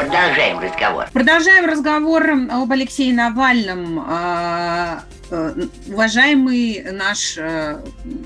Продолжаем 0.00 0.58
разговор. 0.60 1.06
Продолжаем 1.12 1.64
разговор 1.66 2.30
об 2.50 2.72
Алексее 2.72 3.12
Навальном. 3.12 4.02
А, 4.08 5.04
э, 5.30 5.66
Уважаемый 5.88 6.86
наш 6.90 7.36
э, 7.36 7.78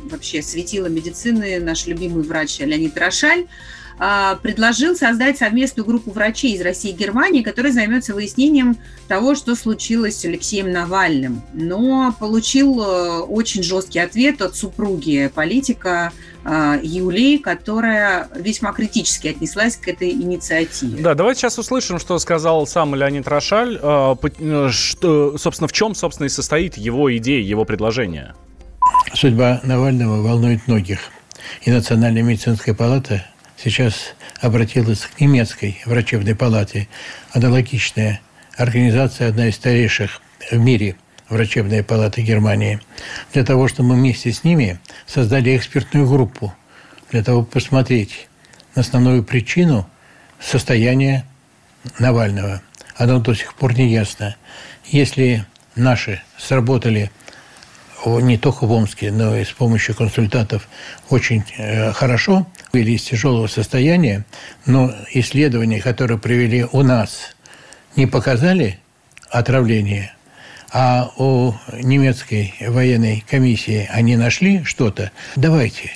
вообще 0.09 0.41
светило 0.41 0.87
медицины, 0.87 1.59
наш 1.59 1.87
любимый 1.87 2.23
врач 2.23 2.61
Леонид 2.61 2.97
Рошаль 2.97 3.47
а, 3.99 4.37
предложил 4.37 4.95
создать 4.95 5.39
совместную 5.39 5.85
группу 5.87 6.13
врачей 6.13 6.55
из 6.55 6.61
России 6.61 6.91
и 6.91 6.95
Германии, 6.95 7.43
которая 7.43 7.73
займется 7.73 8.15
выяснением 8.15 8.77
того, 9.09 9.35
что 9.35 9.57
случилось 9.57 10.21
с 10.21 10.25
Алексеем 10.25 10.71
Навальным. 10.71 11.43
Но 11.55 12.15
получил 12.19 12.81
э, 12.83 13.19
очень 13.21 13.65
жесткий 13.65 13.99
ответ 13.99 14.43
от 14.43 14.55
супруги 14.57 15.31
политика 15.35 16.13
э, 16.45 16.81
Юлии, 16.83 17.39
которая 17.39 18.29
весьма 18.35 18.73
критически 18.73 19.29
отнеслась 19.29 19.77
к 19.77 19.89
этой 19.89 20.11
инициативе. 20.11 21.03
Да, 21.03 21.15
давайте 21.15 21.41
сейчас 21.41 21.59
услышим, 21.59 21.99
что 21.99 22.19
сказал 22.19 22.67
сам 22.67 22.95
Леонид 22.95 23.27
Рошаль, 23.29 23.77
э, 23.77 23.79
по- 23.81 24.71
что, 24.71 25.39
собственно, 25.39 25.69
в 25.69 25.73
чем, 25.73 25.95
собственно, 25.95 26.27
и 26.27 26.31
состоит 26.31 26.77
его 26.77 27.15
идея, 27.17 27.43
его 27.43 27.65
предложение. 27.65 28.35
Судьба 29.15 29.61
Навального 29.65 30.23
волнует 30.23 30.67
многих. 30.67 31.01
И 31.63 31.71
Национальная 31.71 32.23
медицинская 32.23 32.75
палата 32.75 33.25
сейчас 33.57 34.15
обратилась 34.41 35.01
к 35.01 35.21
немецкой 35.21 35.81
врачебной 35.87 36.35
палате. 36.35 36.89
Аналогичная 37.33 38.21
организация, 38.57 39.29
одна 39.29 39.49
из 39.49 39.55
старейших 39.57 40.21
в 40.51 40.57
мире 40.57 40.97
врачебная 41.29 41.83
палата 41.83 42.21
Германии, 42.21 42.81
для 43.33 43.45
того, 43.45 43.69
чтобы 43.69 43.91
мы 43.91 43.95
вместе 43.97 44.33
с 44.33 44.45
ними 44.45 44.79
создали 45.07 45.57
экспертную 45.57 46.09
группу, 46.09 46.55
для 47.11 47.23
того, 47.23 47.41
чтобы 47.41 47.53
посмотреть 47.53 48.29
на 48.75 48.83
основную 48.83 49.23
причину 49.23 49.89
состояния 50.41 51.25
Навального. 51.99 52.63
Оно 52.97 53.21
до 53.21 53.35
сих 53.35 53.55
пор 53.55 53.75
не 53.75 53.89
ясно. 53.89 54.37
Если 54.87 55.45
наши 55.75 56.23
сработали 56.39 57.11
не 58.07 58.37
только 58.37 58.67
в 58.67 58.73
Омске, 58.73 59.11
но 59.11 59.37
и 59.37 59.45
с 59.45 59.51
помощью 59.51 59.95
консультантов 59.95 60.69
очень 61.09 61.43
э, 61.57 61.93
хорошо, 61.93 62.47
вывели 62.73 62.93
из 62.93 63.03
тяжелого 63.03 63.47
состояния, 63.47 64.27
но 64.67 64.93
исследования, 65.13 65.81
которые 65.81 66.19
провели 66.19 66.67
у 66.71 66.83
нас, 66.83 67.35
не 67.97 68.07
показали 68.07 68.79
отравление, 69.31 70.15
а 70.75 71.13
у 71.19 71.55
немецкой 71.73 72.53
военной 72.59 73.25
комиссии 73.31 73.89
они 73.93 74.17
нашли 74.17 74.65
что-то. 74.65 75.13
Давайте 75.37 75.93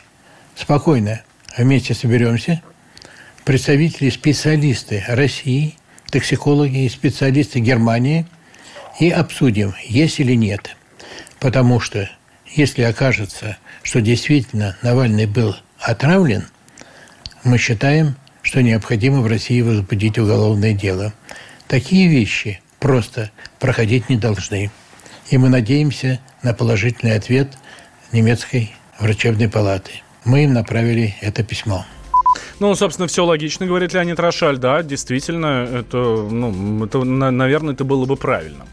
спокойно 0.55 1.23
вместе 1.57 1.95
соберемся, 1.95 2.63
представители, 3.45 4.09
специалисты 4.09 5.05
России, 5.09 5.75
токсикологи 6.11 6.85
и 6.85 6.89
специалисты 6.89 7.59
Германии, 7.59 8.25
и 9.01 9.11
обсудим, 9.11 9.75
есть 9.85 10.21
или 10.21 10.35
нет. 10.35 10.77
Потому 11.41 11.81
что 11.81 12.09
если 12.47 12.83
окажется, 12.83 13.57
что 13.83 14.01
действительно 14.01 14.77
Навальный 14.83 15.27
был 15.27 15.57
отравлен, 15.81 16.47
мы 17.43 17.59
считаем, 17.59 18.15
что 18.43 18.63
необходимо 18.63 19.23
в 19.23 19.27
России 19.27 19.61
возбудить 19.61 20.19
уголовное 20.19 20.73
дело. 20.73 21.13
Такие 21.67 22.07
вещи 22.09 22.61
просто 22.79 23.31
проходить 23.59 24.09
не 24.09 24.17
должны. 24.17 24.71
И 25.31 25.39
мы 25.39 25.49
надеемся 25.49 26.21
на 26.43 26.55
положительный 26.55 27.17
ответ 27.17 27.53
немецкой 28.13 28.75
врачебной 28.99 29.49
палаты. 29.49 30.03
Мы 30.25 30.45
им 30.45 30.55
направили 30.55 31.15
это 31.21 31.43
письмо. 31.43 31.85
Ну, 32.61 32.75
собственно, 32.75 33.09
все 33.09 33.25
логично, 33.25 33.67
говорит 33.67 33.93
Леонид 33.93 34.19
Рошаль, 34.19 34.59
да, 34.59 34.83
действительно, 34.83 35.69
это, 35.73 35.97
ну, 35.97 36.85
это, 36.85 37.05
на- 37.05 37.31
наверное, 37.31 37.75
это 37.75 37.85
было 37.85 38.05
бы 38.05 38.17
правильно. 38.17 38.67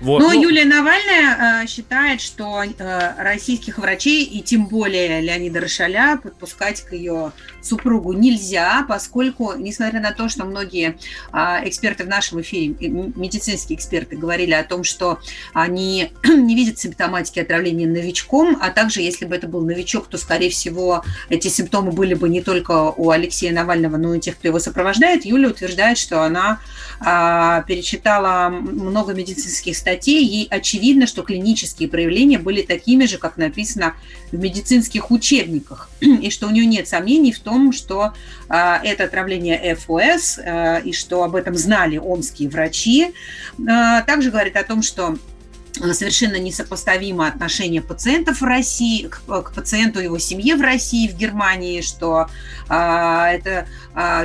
Вот, 0.00 0.20
Но 0.20 0.30
ну, 0.30 0.42
Юлия 0.42 0.64
Навальная 0.64 1.62
э, 1.62 1.66
считает, 1.66 2.22
что 2.22 2.62
э, 2.62 3.22
российских 3.22 3.76
врачей 3.76 4.24
и 4.24 4.40
тем 4.40 4.64
более 4.64 5.20
Леонида 5.20 5.60
Рошаля 5.60 6.18
подпускать 6.22 6.80
к 6.80 6.94
ее 6.94 7.32
супругу 7.62 8.12
нельзя, 8.12 8.84
поскольку, 8.88 9.54
несмотря 9.54 10.00
на 10.00 10.12
то, 10.12 10.28
что 10.28 10.44
многие 10.44 10.98
э, 11.32 11.68
эксперты 11.68 12.04
в 12.04 12.08
нашем 12.08 12.40
эфире, 12.40 12.74
медицинские 12.88 13.76
эксперты, 13.76 14.16
говорили 14.16 14.52
о 14.52 14.64
том, 14.64 14.84
что 14.84 15.18
они 15.52 16.12
не 16.24 16.54
видят 16.54 16.78
симптоматики 16.78 17.40
отравления 17.40 17.86
новичком, 17.86 18.58
а 18.60 18.70
также, 18.70 19.00
если 19.00 19.24
бы 19.24 19.36
это 19.36 19.48
был 19.48 19.62
новичок, 19.62 20.08
то, 20.08 20.18
скорее 20.18 20.50
всего, 20.50 21.04
эти 21.28 21.48
симптомы 21.48 21.92
были 21.92 22.14
бы 22.14 22.28
не 22.28 22.40
только 22.40 22.90
у 22.90 23.10
Алексея 23.10 23.52
Навального, 23.52 23.96
но 23.96 24.14
и 24.14 24.20
тех, 24.20 24.36
кто 24.36 24.48
его 24.48 24.58
сопровождает. 24.58 25.24
Юля 25.24 25.48
утверждает, 25.48 25.98
что 25.98 26.22
она 26.22 26.60
а, 27.00 27.62
перечитала 27.62 28.48
много 28.48 29.14
медицинских 29.14 29.76
статей, 29.76 30.24
ей 30.24 30.46
очевидно, 30.50 31.06
что 31.06 31.22
клинические 31.22 31.88
проявления 31.88 32.38
были 32.38 32.62
такими 32.62 33.06
же, 33.06 33.18
как 33.18 33.36
написано 33.36 33.94
в 34.32 34.38
медицинских 34.38 35.10
учебниках, 35.10 35.90
и 36.00 36.30
что 36.30 36.46
у 36.46 36.50
нее 36.50 36.66
нет 36.66 36.88
сомнений 36.88 37.32
в 37.32 37.40
том, 37.40 37.49
что 37.72 38.12
а, 38.48 38.80
это 38.82 39.04
отравление 39.04 39.74
ФОС, 39.74 40.38
а, 40.38 40.78
и 40.78 40.92
что 40.92 41.22
об 41.22 41.36
этом 41.36 41.54
знали 41.54 41.98
омские 41.98 42.48
врачи. 42.48 43.12
А, 43.68 44.02
также 44.02 44.30
говорит 44.30 44.56
о 44.56 44.64
том, 44.64 44.82
что 44.82 45.16
а, 45.80 45.94
совершенно 45.94 46.36
несопоставимо 46.36 47.26
отношение 47.26 47.80
пациентов 47.80 48.40
в 48.40 48.44
России 48.44 49.06
к, 49.06 49.20
к 49.26 49.54
пациенту 49.54 50.00
его 50.00 50.18
семье 50.18 50.56
в 50.56 50.60
России, 50.60 51.08
в 51.08 51.16
Германии, 51.16 51.80
что 51.80 52.28
а, 52.68 53.30
это 53.30 53.66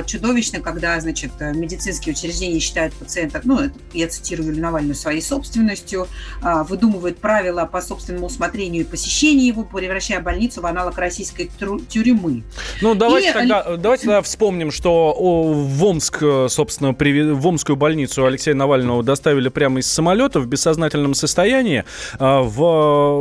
чудовищно, 0.06 0.60
когда, 0.60 0.98
значит, 1.00 1.32
медицинские 1.40 2.14
учреждения 2.14 2.58
считают 2.58 2.94
пациента, 2.94 3.40
ну, 3.44 3.60
это, 3.60 3.74
я 3.92 4.08
цитирую 4.08 4.46
Юлию 4.46 4.62
Навальную, 4.62 4.94
своей 4.94 5.20
собственностью, 5.20 6.08
а, 6.42 6.64
выдумывают 6.64 7.18
правила 7.18 7.66
по 7.66 7.80
собственному 7.82 8.26
усмотрению 8.26 8.82
и 8.82 8.84
посещению 8.84 9.46
его, 9.46 9.64
превращая 9.64 10.20
больницу 10.20 10.60
в 10.60 10.66
аналог 10.66 10.96
российской 10.98 11.50
тюрьмы. 11.88 12.42
Ну, 12.80 12.94
давайте 12.94 13.30
И- 13.30 13.32
тогда, 13.32 13.76
давайте 13.76 14.04
тогда 14.04 14.22
вспомним, 14.22 14.70
что 14.70 15.12
в 15.12 15.84
Омск, 15.84 16.18
э, 16.22 16.46
собственно, 16.48 16.94
в 16.96 17.46
Омскую 17.46 17.76
больницу 17.76 18.24
Алексея 18.24 18.54
Навального 18.54 19.02
доставили 19.02 19.48
прямо 19.48 19.80
из 19.80 19.92
самолета 19.92 20.40
в 20.40 20.46
бессознательном 20.46 21.14
состоянии. 21.14 21.84
А, 22.18 22.42
В, 22.46 22.58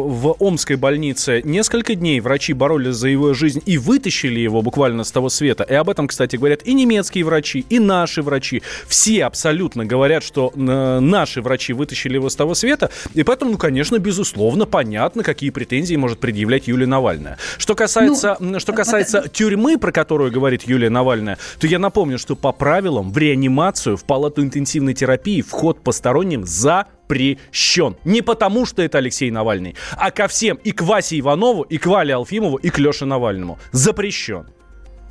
в 0.07 0.35
Омской 0.39 0.75
больнице 0.75 1.41
несколько 1.43 1.95
дней 1.95 2.19
врачи 2.19 2.53
боролись 2.53 2.95
за 2.95 3.07
его 3.09 3.33
жизнь 3.33 3.61
и 3.65 3.77
вытащили 3.77 4.39
его 4.39 4.61
буквально 4.61 5.03
с 5.03 5.11
того 5.11 5.29
света. 5.29 5.63
И 5.63 5.73
об 5.73 5.89
этом, 5.89 6.07
кстати, 6.07 6.34
говорят 6.37 6.63
и 6.63 6.73
немецкие 6.73 7.23
врачи, 7.23 7.65
и 7.69 7.79
наши 7.79 8.21
врачи. 8.21 8.61
Все 8.87 9.25
абсолютно 9.25 9.85
говорят, 9.85 10.23
что 10.23 10.51
э, 10.55 10.99
наши 10.99 11.41
врачи 11.41 11.73
вытащили 11.73 12.15
его 12.15 12.29
с 12.29 12.35
того 12.35 12.55
света. 12.55 12.89
И 13.13 13.23
поэтому, 13.23 13.51
ну, 13.51 13.57
конечно, 13.57 13.97
безусловно, 13.99 14.65
понятно, 14.65 15.23
какие 15.23 15.49
претензии 15.49 15.95
может 15.95 16.19
предъявлять 16.19 16.67
Юлия 16.67 16.87
Навальная. 16.87 17.37
Что 17.57 17.75
касается, 17.75 18.37
м, 18.39 18.59
что 18.59 18.71
вот 18.71 18.77
касается 18.77 19.27
тюрьмы, 19.31 19.77
про 19.77 19.91
которую 19.91 20.31
говорит 20.31 20.63
Юлия 20.63 20.89
Навальная, 20.89 21.37
то 21.59 21.67
я 21.67 21.79
напомню, 21.79 22.17
что 22.17 22.35
по 22.35 22.51
правилам 22.51 23.11
в 23.11 23.17
реанимацию, 23.17 23.97
в 23.97 24.03
палату 24.05 24.41
интенсивной 24.41 24.93
терапии 24.93 25.41
вход 25.41 25.81
посторонним 25.81 26.45
запрещен. 26.45 27.95
Не 28.03 28.21
потому, 28.21 28.65
что 28.65 28.81
это 28.81 28.97
Алексей 28.97 29.31
Навальный, 29.31 29.75
а 29.97 30.11
ко 30.11 30.27
всем, 30.27 30.57
и 30.63 30.71
к 30.71 30.81
Васе 30.81 31.19
Иванову, 31.19 31.63
и 31.63 31.77
к 31.77 31.85
Вале 31.85 32.13
Алфимову, 32.13 32.57
и 32.57 32.69
к 32.69 32.79
Леше 32.79 33.05
Навальному. 33.05 33.59
Запрещен. 33.71 34.47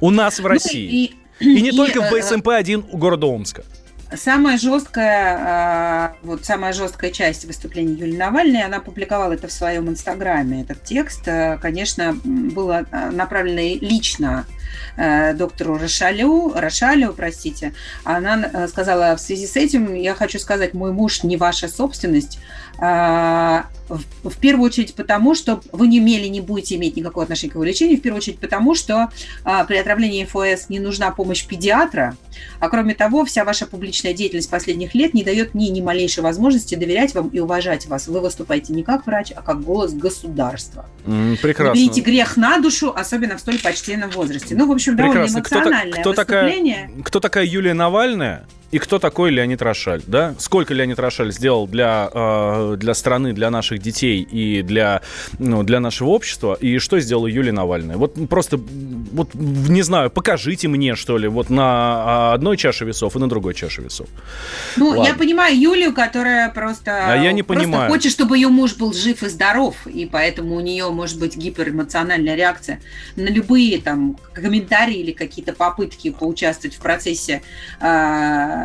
У 0.05 0.11
нас 0.11 0.39
в 0.39 0.43
Ну, 0.43 0.49
России. 0.49 1.15
и- 1.41 1.45
И 1.57 1.63
не 1.63 1.71
и, 1.71 1.77
только 1.77 2.03
в 2.03 2.13
э, 2.13 2.21
БСМП-1 2.21 2.91
у 2.93 2.99
города 2.99 3.27
Омска. 3.27 3.65
Самая 4.15 4.59
жесткая, 4.59 5.39
а, 5.41 6.13
вот 6.23 6.45
самая 6.45 6.73
жесткая 6.75 7.11
часть 7.11 7.47
выступления 7.47 7.95
Юлии 7.95 8.17
Навальной, 8.19 8.63
она 8.63 8.81
публиковала 8.81 9.33
это 9.33 9.49
в 9.49 9.53
своем 9.53 9.89
инстаграме. 9.89 10.61
Этот 10.63 10.85
текст, 10.85 11.27
э, 11.27 11.59
конечно, 11.61 12.13
было 12.23 12.85
э, 12.93 13.11
направлено 13.11 13.79
лично 13.81 14.45
э, 14.97 15.33
доктору 15.35 15.79
Рошалю, 15.79 16.53
Рошалю, 16.55 17.15
простите. 17.15 17.73
Она 18.05 18.69
сказала, 18.69 19.17
в 19.17 19.21
связи 19.21 19.47
с 19.47 19.57
этим 19.57 19.95
я 19.95 20.15
хочу 20.15 20.39
сказать, 20.39 20.75
мой 20.75 20.93
муж 20.93 21.23
не 21.25 21.37
ваша 21.39 21.67
собственность, 21.69 22.39
а, 22.39 22.43
в, 23.89 24.31
в 24.31 24.39
первую 24.39 24.67
очередь 24.67 24.95
потому, 24.95 25.35
что 25.35 25.61
вы 25.73 25.89
не 25.89 25.99
имели, 25.99 26.27
не 26.27 26.41
будете 26.41 26.77
иметь 26.77 26.97
никакого 26.97 27.25
отношения 27.25 27.53
к 27.53 27.55
его 27.55 27.65
лечению, 27.65 27.99
в 27.99 28.01
первую 28.01 28.19
очередь 28.19 28.39
потому, 28.39 28.75
что 28.75 29.11
а, 29.45 29.65
при 29.65 29.77
отравлении 29.77 30.25
ФОС 30.25 30.69
не 30.69 30.81
нужна 30.81 31.11
помощь 31.11 31.47
педиатра, 31.47 32.17
а 32.61 32.69
кроме 32.69 32.95
того, 32.95 33.25
вся 33.25 33.45
ваша 33.45 33.67
публичная 33.67 34.15
деятельность 34.15 34.51
последних 34.51 34.95
лет 34.95 35.15
не 35.15 35.23
дает 35.23 35.55
мне 35.55 35.69
ни 35.69 35.81
малейшей 35.81 36.23
возможности 36.23 36.75
доверять 36.75 37.15
вам 37.15 37.29
и 37.29 37.39
уважать 37.39 37.87
вас. 37.87 38.09
Вы 38.09 38.21
выступаете 38.21 38.73
не 38.73 38.83
как 38.83 39.07
врач, 39.07 39.33
а 39.35 39.43
как 39.43 39.63
голос 39.63 39.93
государства. 39.93 40.87
Прекрасно. 41.43 41.75
Берите 41.75 42.01
грех 42.01 42.37
на 42.37 42.59
душу, 42.59 42.93
особенно 42.95 43.37
в 43.37 43.41
столь 43.41 43.59
почтенном 43.59 44.11
возрасте. 44.11 44.55
Ну, 44.57 44.67
в 44.67 44.73
общем, 44.73 44.97
довольно 44.97 45.27
прекрасно. 45.27 45.39
эмоциональное 45.39 46.01
кто, 46.01 46.13
кто 46.13 46.23
выступление. 46.23 46.87
Такая, 46.87 47.03
кто 47.03 47.21
такая 47.21 47.45
Юлия 47.45 47.75
Навальная? 47.75 48.47
И 48.75 48.79
кто 48.81 48.99
такой 48.99 49.31
Леонид 49.31 49.63
Рошаль, 49.63 50.03
да? 50.05 50.35
Сколько 50.37 50.75
Леонид 50.75 50.99
Рошаль 50.99 51.31
сделал 51.33 51.69
для, 51.69 52.11
э, 52.13 52.75
для 52.77 52.95
страны, 52.95 53.33
для 53.33 53.49
наших 53.49 53.79
детей 53.79 54.21
и 54.23 54.63
для, 54.63 55.01
ну, 55.39 55.63
для 55.63 55.79
нашего 55.79 56.09
общества, 56.09 56.59
и 56.61 56.79
что 56.79 56.99
сделала 56.99 57.29
Юлия 57.29 57.53
Навальная? 57.53 57.97
Вот 57.97 58.17
просто, 58.29 58.57
вот, 58.57 59.33
не 59.35 59.83
знаю, 59.83 60.11
покажите 60.11 60.67
мне, 60.67 60.97
что 60.97 61.19
ли, 61.19 61.29
вот 61.29 61.51
на 61.51 62.33
одной 62.33 62.57
чаше 62.57 62.85
весов 62.85 63.15
и 63.15 63.21
на 63.21 63.29
другой 63.29 63.55
чаше 63.55 63.81
весов. 63.81 64.09
Ну, 64.77 64.89
Ладно. 64.89 65.05
я 65.05 65.15
понимаю 65.15 65.57
Юлию, 65.57 65.95
которая 65.95 66.51
просто, 66.51 67.13
а 67.13 67.17
я 67.17 67.31
не 67.31 67.45
просто 67.45 67.67
понимаю. 67.67 67.89
хочет, 67.89 68.11
чтобы 68.11 68.37
ее 68.37 68.49
муж 68.49 68.75
был 68.75 68.93
жив 68.93 69.23
и 69.23 69.29
здоров, 69.29 69.87
и 69.87 70.05
поэтому 70.05 70.57
у 70.57 70.61
нее 70.61 70.91
может 70.91 71.21
быть 71.21 71.37
гиперэмоциональная 71.37 72.35
реакция 72.35 72.81
на 73.15 73.29
любые 73.29 73.81
там 73.81 74.17
комментарии 74.33 74.97
или 74.97 75.13
какие-то 75.13 75.53
попытки 75.53 76.11
поучаствовать 76.11 76.75
в 76.75 76.81
процессе 76.81 77.41
э, 77.81 78.64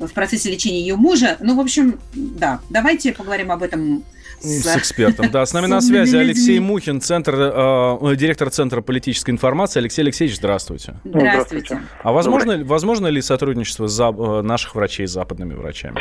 в 0.00 0.12
процессе 0.12 0.50
лечения 0.50 0.80
ее 0.80 0.96
мужа. 0.96 1.36
Ну, 1.40 1.56
в 1.56 1.60
общем, 1.60 1.98
да, 2.14 2.60
давайте 2.70 3.12
поговорим 3.12 3.52
об 3.52 3.62
этом 3.62 4.04
с, 4.44 4.62
с 4.62 4.76
экспертом. 4.76 5.30
Да, 5.30 5.44
с 5.46 5.52
нами 5.52 5.66
на 5.66 5.80
связи 5.80 6.16
Алексей 6.16 6.58
Мухин, 6.60 7.00
центр, 7.00 7.34
э, 7.34 8.16
директор 8.16 8.50
Центра 8.50 8.80
политической 8.80 9.30
информации. 9.30 9.80
Алексей 9.80 10.02
Алексеевич, 10.02 10.36
здравствуйте. 10.36 10.94
Здравствуйте. 11.04 11.80
А 12.02 12.12
возможно, 12.12 12.62
возможно 12.64 13.06
ли 13.06 13.20
сотрудничество 13.22 13.88
за, 13.88 14.08
э, 14.08 14.42
наших 14.42 14.74
врачей 14.74 15.06
с 15.06 15.12
западными 15.12 15.54
врачами? 15.54 15.96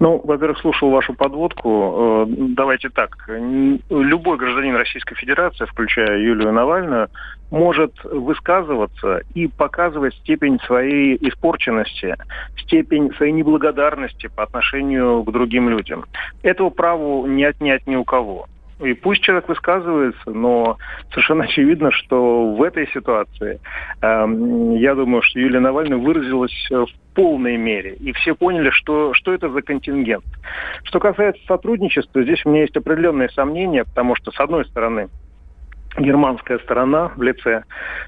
Ну, 0.00 0.20
во-первых, 0.24 0.58
слушал 0.58 0.90
вашу 0.90 1.14
подводку. 1.14 2.26
Э, 2.26 2.26
давайте 2.28 2.90
так. 2.90 3.16
Любой 3.28 4.38
гражданин 4.38 4.74
Российской 4.74 5.14
Федерации, 5.14 5.64
включая 5.66 6.18
Юлию 6.18 6.52
Навальную, 6.52 7.08
может 7.54 7.92
высказываться 8.02 9.20
и 9.34 9.46
показывать 9.46 10.14
степень 10.16 10.58
своей 10.66 11.16
испорченности, 11.28 12.16
степень 12.58 13.12
своей 13.14 13.32
неблагодарности 13.32 14.26
по 14.26 14.42
отношению 14.42 15.22
к 15.22 15.30
другим 15.30 15.68
людям. 15.68 16.04
Этого 16.42 16.70
права 16.70 17.26
не 17.26 17.44
отнять 17.44 17.86
ни 17.86 17.94
у 17.94 18.04
кого. 18.04 18.46
И 18.80 18.92
пусть 18.94 19.22
человек 19.22 19.48
высказывается, 19.48 20.30
но 20.30 20.78
совершенно 21.10 21.44
очевидно, 21.44 21.92
что 21.92 22.54
в 22.54 22.62
этой 22.62 22.88
ситуации, 22.88 23.60
э, 24.02 24.76
я 24.76 24.96
думаю, 24.96 25.22
что 25.22 25.38
Юлия 25.38 25.60
Навальная 25.60 25.96
выразилась 25.96 26.52
в 26.70 26.88
полной 27.14 27.56
мере. 27.56 27.94
И 27.94 28.12
все 28.12 28.34
поняли, 28.34 28.70
что, 28.70 29.14
что 29.14 29.32
это 29.32 29.48
за 29.48 29.62
контингент. 29.62 30.24
Что 30.82 30.98
касается 30.98 31.40
сотрудничества, 31.46 32.24
здесь 32.24 32.44
у 32.44 32.50
меня 32.50 32.62
есть 32.62 32.76
определенные 32.76 33.28
сомнения, 33.30 33.84
потому 33.84 34.16
что, 34.16 34.32
с 34.32 34.40
одной 34.40 34.64
стороны, 34.64 35.08
германская 35.98 36.58
сторона 36.58 37.08
в 37.16 37.22
лице 37.22 37.64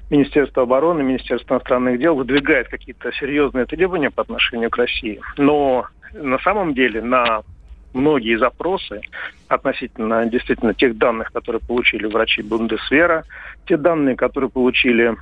Министерства 0.09 0.63
обороны, 0.63 1.03
Министерства 1.03 1.55
иностранных 1.55 1.99
дел 1.99 2.15
выдвигает 2.15 2.67
какие-то 2.69 3.11
серьезные 3.13 3.65
требования 3.65 4.09
по 4.09 4.21
отношению 4.21 4.69
к 4.69 4.77
России. 4.77 5.19
Но 5.37 5.85
на 6.13 6.39
самом 6.39 6.73
деле 6.73 7.01
на 7.01 7.41
многие 7.93 8.37
запросы 8.37 9.01
относительно 9.47 10.25
действительно 10.25 10.73
тех 10.73 10.97
данных, 10.97 11.31
которые 11.31 11.61
получили 11.65 12.05
врачи 12.05 12.41
Бундесвера, 12.41 13.23
те 13.65 13.77
данные, 13.77 14.15
которые 14.15 14.49
получили, 14.49 15.15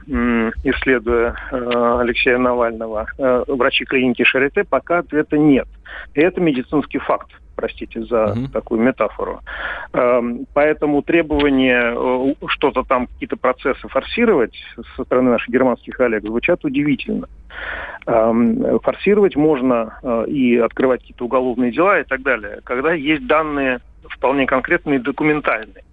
исследуя 0.63 1.35
э, 1.51 1.99
Алексея 2.01 2.37
Навального, 2.37 3.07
э, 3.17 3.43
врачи 3.47 3.85
клиники 3.85 4.23
Шарите, 4.23 4.63
пока 4.63 4.99
ответа 4.99 5.37
нет. 5.37 5.67
И 6.15 6.21
это 6.21 6.41
медицинский 6.41 6.97
факт 6.97 7.29
простите 7.55 8.03
за 8.03 8.31
угу. 8.31 8.47
такую 8.51 8.81
метафору. 8.81 9.41
Эм, 9.93 10.45
поэтому 10.53 11.01
требование 11.01 11.93
э, 11.95 12.33
что-то 12.47 12.83
там, 12.83 13.07
какие-то 13.07 13.37
процессы 13.37 13.87
форсировать 13.87 14.55
со 14.95 15.03
стороны 15.03 15.31
наших 15.31 15.49
германских 15.49 15.95
коллег 15.95 16.23
звучат 16.23 16.63
удивительно. 16.65 17.27
Эм, 18.07 18.79
форсировать 18.81 19.35
можно 19.35 19.99
э, 20.03 20.25
и 20.27 20.57
открывать 20.57 21.01
какие-то 21.01 21.25
уголовные 21.25 21.71
дела 21.71 21.99
и 21.99 22.03
так 22.03 22.21
далее, 22.21 22.59
когда 22.63 22.93
есть 22.93 23.25
данные 23.25 23.79
вполне 24.09 24.45
конкретные 24.45 24.99
документальные. 24.99 25.83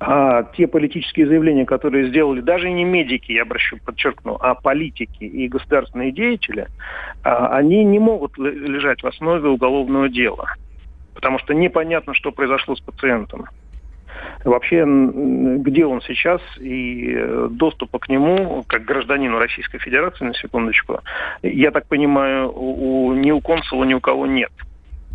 А 0.00 0.44
те 0.56 0.68
политические 0.68 1.26
заявления, 1.26 1.66
которые 1.66 2.08
сделали 2.08 2.40
даже 2.40 2.70
не 2.70 2.84
медики, 2.84 3.32
я 3.32 3.42
обращу, 3.42 3.78
подчеркну, 3.84 4.38
а 4.40 4.54
политики 4.54 5.24
и 5.24 5.48
государственные 5.48 6.12
деятели, 6.12 6.68
а, 7.24 7.56
они 7.56 7.82
не 7.82 7.98
могут 7.98 8.38
лежать 8.38 9.02
в 9.02 9.06
основе 9.06 9.48
уголовного 9.48 10.08
дела 10.08 10.54
потому 11.18 11.40
что 11.40 11.52
непонятно, 11.52 12.14
что 12.14 12.30
произошло 12.30 12.76
с 12.76 12.80
пациентом. 12.80 13.46
Вообще, 14.44 14.84
где 14.86 15.84
он 15.84 16.00
сейчас 16.02 16.40
и 16.60 17.12
э, 17.12 17.48
доступа 17.50 17.98
к 17.98 18.08
нему, 18.08 18.64
как 18.68 18.84
гражданину 18.84 19.36
Российской 19.36 19.78
Федерации, 19.78 20.24
на 20.24 20.34
секундочку, 20.34 21.00
я 21.42 21.72
так 21.72 21.88
понимаю, 21.88 22.52
у, 22.54 23.12
ни 23.14 23.32
у 23.32 23.40
консула, 23.40 23.82
ни 23.82 23.94
у 23.94 24.00
кого 24.00 24.26
нет. 24.26 24.52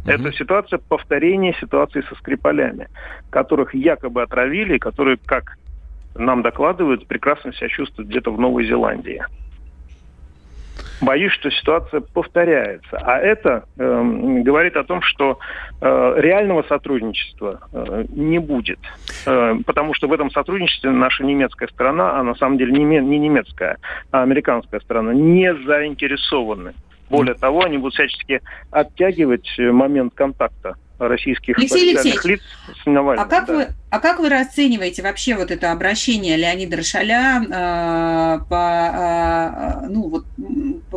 Uh-huh. 0.05 0.11
Это 0.11 0.33
ситуация 0.33 0.77
повторения 0.77 1.55
ситуации 1.61 2.01
со 2.09 2.15
Скрипалями, 2.15 2.89
которых 3.29 3.73
якобы 3.73 4.23
отравили, 4.23 4.77
которые, 4.79 5.17
как 5.25 5.57
нам 6.15 6.41
докладывают, 6.41 7.07
прекрасно 7.07 7.53
себя 7.53 7.69
чувствуют 7.69 8.09
где-то 8.09 8.29
в 8.29 8.37
Новой 8.37 8.65
Зеландии 8.65 9.23
боюсь, 11.03 11.33
что 11.33 11.49
ситуация 11.51 12.01
повторяется. 12.01 12.97
А 12.97 13.19
это 13.19 13.65
э, 13.77 14.41
говорит 14.43 14.75
о 14.75 14.83
том, 14.83 15.01
что 15.01 15.39
э, 15.81 16.13
реального 16.17 16.63
сотрудничества 16.63 17.59
э, 17.71 18.05
не 18.09 18.39
будет. 18.39 18.79
Э, 19.25 19.55
потому 19.65 19.93
что 19.93 20.07
в 20.07 20.13
этом 20.13 20.31
сотрудничестве 20.31 20.91
наша 20.91 21.23
немецкая 21.23 21.67
сторона, 21.67 22.19
а 22.19 22.23
на 22.23 22.35
самом 22.35 22.57
деле 22.57 22.71
не, 22.73 22.99
не 22.99 23.19
немецкая, 23.19 23.77
а 24.11 24.23
американская 24.23 24.79
сторона, 24.79 25.13
не 25.13 25.53
заинтересованы. 25.53 26.73
Более 27.09 27.35
того, 27.35 27.63
они 27.63 27.77
будут 27.77 27.93
всячески 27.93 28.41
оттягивать 28.71 29.47
момент 29.59 30.13
контакта 30.15 30.75
российских 31.07 31.57
Алексей 31.57 31.91
Алексеевич, 31.91 32.23
лиц 32.23 32.41
с 32.81 32.85
Навальным. 32.85 33.25
А 33.25 33.27
как, 33.27 33.47
да. 33.47 33.53
вы, 33.53 33.67
а 33.89 33.99
как 33.99 34.19
вы 34.19 34.29
расцениваете 34.29 35.01
вообще 35.03 35.35
вот 35.35 35.51
это 35.51 35.71
обращение 35.71 36.37
Леонида 36.37 36.77
Рошаля 36.77 37.41
э, 37.43 38.39
по, 38.49 39.83
э, 39.83 39.87
ну, 39.89 40.09
вот, 40.09 40.25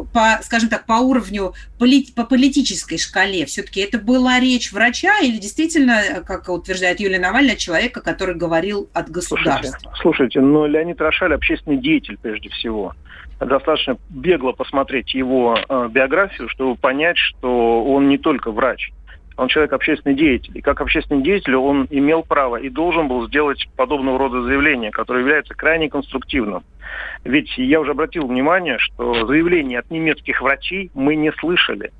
по, 0.04 0.38
скажем 0.43 0.69
так, 0.69 0.87
по 0.87 0.94
уровню, 0.94 1.54
по 1.78 2.25
политической 2.25 2.98
шкале? 2.98 3.46
Все-таки 3.46 3.81
это 3.81 3.98
была 3.98 4.40
речь 4.40 4.72
врача 4.72 5.19
или 5.20 5.38
действительно, 5.38 6.22
как 6.26 6.48
утверждает 6.48 7.00
Юлия 7.00 7.19
Навальная, 7.19 7.56
человека, 7.56 8.00
который 8.00 8.34
говорил 8.34 8.88
от 8.93 9.10
государства? 9.10 9.79
Слушайте, 9.79 10.00
слушайте 10.03 10.41
но 10.41 10.67
Леонид 10.67 11.00
Рошаль 11.00 11.34
общественный 11.34 11.79
деятель 11.79 12.19
прежде 12.20 12.48
всего 12.50 12.94
достаточно 13.41 13.98
бегло 14.08 14.53
посмотреть 14.53 15.15
его 15.15 15.58
э, 15.58 15.88
биографию, 15.91 16.48
чтобы 16.48 16.76
понять, 16.76 17.19
что 17.19 17.84
он 17.84 18.08
не 18.08 18.19
только 18.19 18.50
врач. 18.50 18.93
Он 19.36 19.48
человек 19.48 19.72
общественный 19.72 20.14
деятель. 20.14 20.56
И 20.56 20.60
как 20.62 20.81
общественный 20.81 21.22
деятель 21.22 21.56
он 21.56 21.86
имел 21.90 22.22
право 22.22 22.56
и 22.56 22.69
должен 22.69 23.08
был 23.08 23.26
сделать 23.26 23.69
подобного 23.76 24.19
рода 24.19 24.43
заявление, 24.43 24.90
которое 24.90 25.20
является 25.20 25.55
крайне 25.55 25.90
конструктивным. 25.90 26.62
Ведь 27.24 27.56
я 27.58 27.81
уже 27.81 27.90
обратил 27.90 28.26
внимание, 28.26 28.78
что 28.78 29.26
заявления 29.26 29.81
от 29.81 29.90
немецких 29.90 30.40
врачей 30.40 30.90
мы 30.94 31.16
не 31.16 31.32
слышали. 31.32 31.93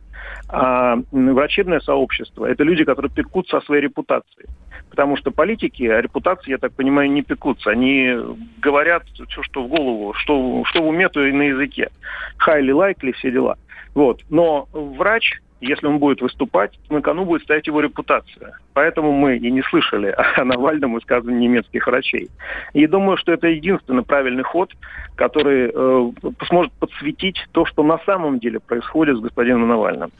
А 0.48 0.96
врачебное 1.10 1.80
сообщество– 1.80 2.46
это 2.46 2.62
люди, 2.62 2.84
которые 2.84 3.10
пекутся 3.10 3.58
о 3.58 3.62
своей 3.62 3.82
репутации. 3.82 4.46
Потому 4.90 5.16
что 5.16 5.30
политики 5.30 5.82
о 5.84 6.00
репутации, 6.00 6.52
я 6.52 6.58
так 6.58 6.72
понимаю, 6.72 7.10
не 7.10 7.22
пекутся. 7.22 7.70
Они 7.70 8.16
говорят 8.62 9.04
все, 9.28 9.42
что 9.42 9.64
в 9.64 9.68
голову, 9.68 10.14
что, 10.14 10.62
что 10.66 10.82
в 10.82 10.86
уме, 10.86 11.08
то 11.08 11.24
и 11.24 11.32
на 11.32 11.42
языке. 11.42 11.90
Хайли, 12.38 12.70
лайкли, 12.70 13.12
все 13.12 13.30
дела. 13.30 13.56
Вот. 13.94 14.22
Но 14.30 14.68
врач 14.72 15.40
если 15.60 15.86
он 15.86 15.98
будет 15.98 16.20
выступать, 16.20 16.72
на 16.90 17.00
кону 17.00 17.25
будет 17.25 17.42
стоять 17.42 17.66
его 17.66 17.80
репутация. 17.80 18.58
Поэтому 18.75 19.12
мы 19.12 19.36
и 19.36 19.50
не 19.50 19.62
слышали 19.62 20.14
о 20.36 20.44
Навальном 20.44 20.94
высказывании 20.94 21.48
немецких 21.48 21.86
врачей. 21.86 22.28
И 22.75 22.86
думаю, 22.86 23.16
что 23.16 23.32
это 23.32 23.46
единственный 23.46 24.02
правильный 24.02 24.42
ход, 24.42 24.70
который 25.14 25.70
э, 25.72 26.10
сможет 26.48 26.72
подсветить 26.75 27.38
то, 27.52 27.64
что 27.64 27.82
на 27.82 27.98
самом 28.04 28.38
деле 28.38 28.60
происходит 28.60 29.16
с 29.16 29.20
господином 29.20 29.66
Навальным. 29.68 30.10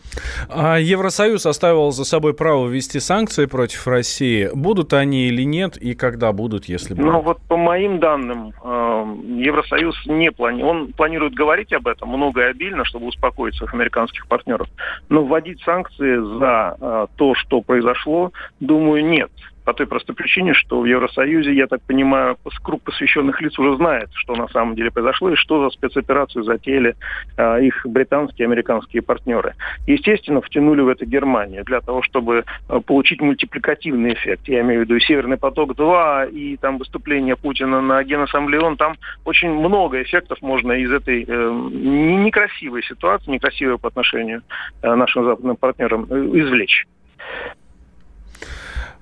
А 0.49 0.79
Евросоюз 0.79 1.45
оставил 1.45 1.91
за 1.91 2.05
собой 2.05 2.33
право 2.33 2.67
ввести 2.67 2.99
санкции 2.99 3.45
против 3.47 3.87
России. 3.87 4.49
Будут 4.55 4.95
они 4.95 5.29
или 5.29 5.43
нет, 5.43 5.77
и 5.77 5.95
когда 5.95 6.33
будут, 6.33 6.65
если 6.65 6.95
будут? 6.95 7.13
Ну 7.13 7.21
вот 7.21 7.39
по 7.49 7.59
моим 7.59 8.01
данным, 8.01 8.53
э, 8.65 9.15
Евросоюз 9.37 10.07
не 10.07 10.33
планирует. 10.33 10.71
Он 10.71 10.93
планирует 10.93 11.35
говорить 11.35 11.73
об 11.75 11.87
этом 11.89 12.09
много 12.09 12.41
и 12.41 12.45
обильно, 12.45 12.87
чтобы 12.87 13.07
успокоить 13.07 13.55
своих 13.57 13.75
американских 13.75 14.27
партнеров. 14.27 14.69
Но 15.11 15.26
вводить 15.27 15.61
санкции 15.63 16.39
за 16.39 16.77
э, 16.81 17.07
то, 17.17 17.35
что 17.35 17.61
произошло, 17.61 18.33
думаю, 18.61 19.05
нет. 19.05 19.31
По 19.67 19.75
той 19.75 19.87
простой 19.87 20.15
причине, 20.15 20.55
что 20.55 20.81
в 20.81 20.85
Евросоюзе, 20.85 21.53
я 21.53 21.67
так 21.67 21.83
понимаю, 21.83 22.39
круг 22.63 22.83
посвященных 22.83 23.41
лиц 23.41 23.59
уже 23.59 23.77
знает, 23.77 24.09
что 24.15 24.37
на 24.37 24.47
самом 24.49 24.77
деле 24.77 24.93
произошло 24.93 25.31
и 25.31 25.35
что 25.35 25.65
за 25.65 25.71
спецоперацию 25.71 26.45
затеяли 26.45 26.95
э, 27.37 27.65
их 27.65 27.85
британские 27.85 28.45
и 28.45 28.47
американские 28.47 29.03
партнеры. 29.03 29.55
Естественно, 29.89 30.41
втянули 30.41 30.83
в 30.83 30.89
это 30.89 31.05
Германию 31.05 31.65
для 31.65 31.81
того, 31.81 32.03
чтобы 32.03 32.45
э, 32.69 32.81
получить 32.87 33.21
мультипликативный 33.21 34.15
эффект. 34.15 34.47
Я 34.47 34.61
имею 34.61 34.83
в 34.83 34.85
виду 34.85 34.95
и 34.95 35.01
«Северный 35.01 35.37
поток-2», 35.37 36.31
и 36.31 36.57
там 36.59 36.79
выступление 36.79 37.35
Путина 37.35 37.81
на 37.81 38.05
Генассамблее. 38.05 38.61
Он 38.61 38.77
там 38.77 38.95
очень 39.25 39.51
много 39.51 40.01
эффектов 40.01 40.41
можно 40.43 40.73
из 40.73 40.93
этой 40.93 41.25
э, 41.27 41.51
некрасивой 41.73 42.85
ситуации, 42.85 43.33
некрасивой 43.33 43.79
по 43.79 43.89
отношению 43.89 44.43
э, 44.83 44.95
нашим 44.95 45.25
западным 45.25 45.57
партнерам 45.57 46.07
э, 46.09 46.15
извлечь. 46.15 46.87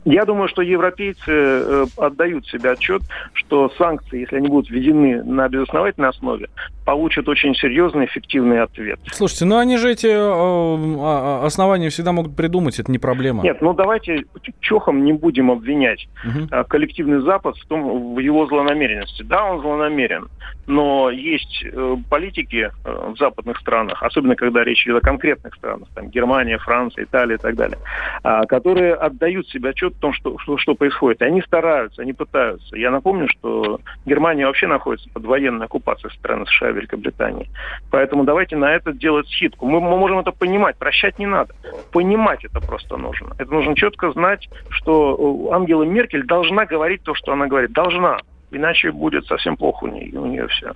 Я 0.04 0.24
думаю, 0.24 0.48
что 0.48 0.62
европейцы 0.62 1.22
э, 1.26 1.86
отдают 1.96 2.46
себе 2.46 2.70
отчет, 2.70 3.02
что 3.32 3.70
санкции, 3.78 4.20
если 4.20 4.36
они 4.36 4.48
будут 4.48 4.70
введены 4.70 5.22
на 5.24 5.48
безосновательной 5.48 6.10
основе, 6.10 6.48
получат 6.84 7.28
очень 7.28 7.54
серьезный 7.54 8.04
эффективный 8.06 8.62
ответ. 8.62 9.00
Слушайте, 9.12 9.46
ну 9.46 9.56
они 9.56 9.76
же 9.78 9.90
эти 9.90 10.06
э, 10.06 10.18
а, 10.18 11.42
а, 11.42 11.46
основания 11.46 11.88
всегда 11.88 12.12
могут 12.12 12.36
придумать, 12.36 12.78
это 12.78 12.92
не 12.92 12.98
проблема. 12.98 13.42
Нет, 13.42 13.62
ну 13.62 13.72
давайте 13.72 14.24
чохом 14.60 15.04
не 15.04 15.12
будем 15.12 15.50
обвинять 15.50 16.06
угу. 16.24 16.64
коллективный 16.68 17.22
Запад 17.22 17.56
в 17.56 17.66
том, 17.66 18.14
в 18.14 18.18
его 18.18 18.46
злонамеренности. 18.46 19.22
Да, 19.22 19.44
он 19.44 19.60
злонамерен, 19.60 20.28
но 20.66 21.10
есть 21.10 21.64
политики 22.10 22.70
в 22.84 23.16
западных 23.18 23.58
странах, 23.58 24.02
особенно 24.02 24.36
когда 24.36 24.64
речь 24.64 24.84
идет 24.86 24.98
о 24.98 25.00
конкретных 25.00 25.54
странах, 25.54 25.88
там 25.94 26.10
Германия, 26.10 26.58
Франция, 26.58 27.04
Италия 27.04 27.36
и 27.36 27.38
так 27.38 27.54
далее, 27.56 27.78
а, 28.22 28.44
которые 28.46 28.94
отдают 28.94 29.48
себе 29.48 29.70
отчет 29.70 29.93
в 29.96 30.00
том, 30.00 30.12
что, 30.12 30.38
что, 30.38 30.58
что 30.58 30.74
происходит. 30.74 31.22
И 31.22 31.24
они 31.24 31.42
стараются, 31.42 32.02
они 32.02 32.12
пытаются. 32.12 32.76
Я 32.76 32.90
напомню, 32.90 33.28
что 33.28 33.80
Германия 34.04 34.46
вообще 34.46 34.66
находится 34.66 35.08
под 35.10 35.24
военной 35.24 35.66
оккупацией 35.66 36.12
страны 36.14 36.46
США 36.46 36.70
и 36.70 36.72
Великобритании. 36.74 37.50
Поэтому 37.90 38.24
давайте 38.24 38.56
на 38.56 38.74
это 38.74 38.92
делать 38.92 39.28
скидку. 39.28 39.66
Мы, 39.66 39.80
мы 39.80 39.96
можем 39.96 40.18
это 40.18 40.32
понимать, 40.32 40.76
прощать 40.76 41.18
не 41.18 41.26
надо. 41.26 41.54
Понимать 41.92 42.44
это 42.44 42.60
просто 42.60 42.96
нужно. 42.96 43.34
Это 43.38 43.52
нужно 43.52 43.74
четко 43.74 44.12
знать, 44.12 44.48
что 44.70 45.48
э, 45.50 45.54
Ангела 45.54 45.84
Меркель 45.84 46.24
должна 46.24 46.66
говорить 46.66 47.02
то, 47.02 47.14
что 47.14 47.32
она 47.32 47.46
говорит. 47.46 47.72
Должна. 47.72 48.18
Иначе 48.50 48.92
будет 48.92 49.26
совсем 49.26 49.56
плохо 49.56 49.84
у 49.84 49.88
нее, 49.88 50.18
у 50.18 50.26
нее 50.26 50.46
все. 50.48 50.72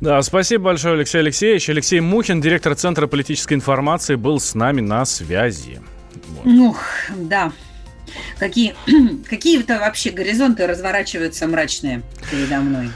Да, 0.00 0.20
спасибо 0.22 0.64
большое, 0.64 0.94
Алексей 0.94 1.18
Алексеевич. 1.18 1.68
Алексей 1.70 2.00
Мухин, 2.00 2.40
директор 2.40 2.74
Центра 2.74 3.06
политической 3.06 3.54
информации, 3.54 4.16
был 4.16 4.38
с 4.38 4.54
нами 4.54 4.80
на 4.80 5.04
связи. 5.04 5.80
Вот. 6.28 6.44
Ну, 6.44 6.74
да. 7.16 7.52
Какие, 8.38 8.74
какие-то 9.28 9.78
вообще 9.78 10.10
горизонты 10.10 10.66
разворачиваются 10.66 11.46
мрачные 11.46 12.02
передо 12.30 12.60
мной. 12.60 12.90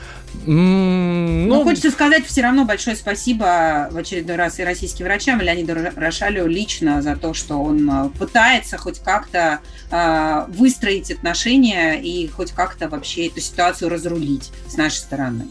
Mm, 0.46 1.46
ну, 1.46 1.56
Но 1.56 1.64
хочется 1.64 1.90
сказать 1.90 2.24
все 2.26 2.42
равно 2.42 2.64
большое 2.64 2.96
спасибо 2.96 3.88
в 3.90 3.96
очередной 3.96 4.36
раз 4.36 4.58
и 4.60 4.64
российским 4.64 5.04
врачам, 5.04 5.40
и 5.40 5.44
Леониду 5.44 5.74
Рошалю 5.96 6.46
лично 6.46 7.02
за 7.02 7.16
то, 7.16 7.34
что 7.34 7.56
он 7.56 7.90
э, 7.90 8.10
пытается 8.18 8.78
хоть 8.78 9.00
как-то 9.00 9.60
э, 9.90 10.44
выстроить 10.48 11.10
отношения 11.10 12.00
и 12.00 12.28
хоть 12.28 12.52
как-то 12.52 12.88
вообще 12.88 13.26
эту 13.26 13.40
ситуацию 13.40 13.90
разрулить 13.90 14.50
с 14.68 14.76
нашей 14.76 14.96
стороны. 14.96 15.48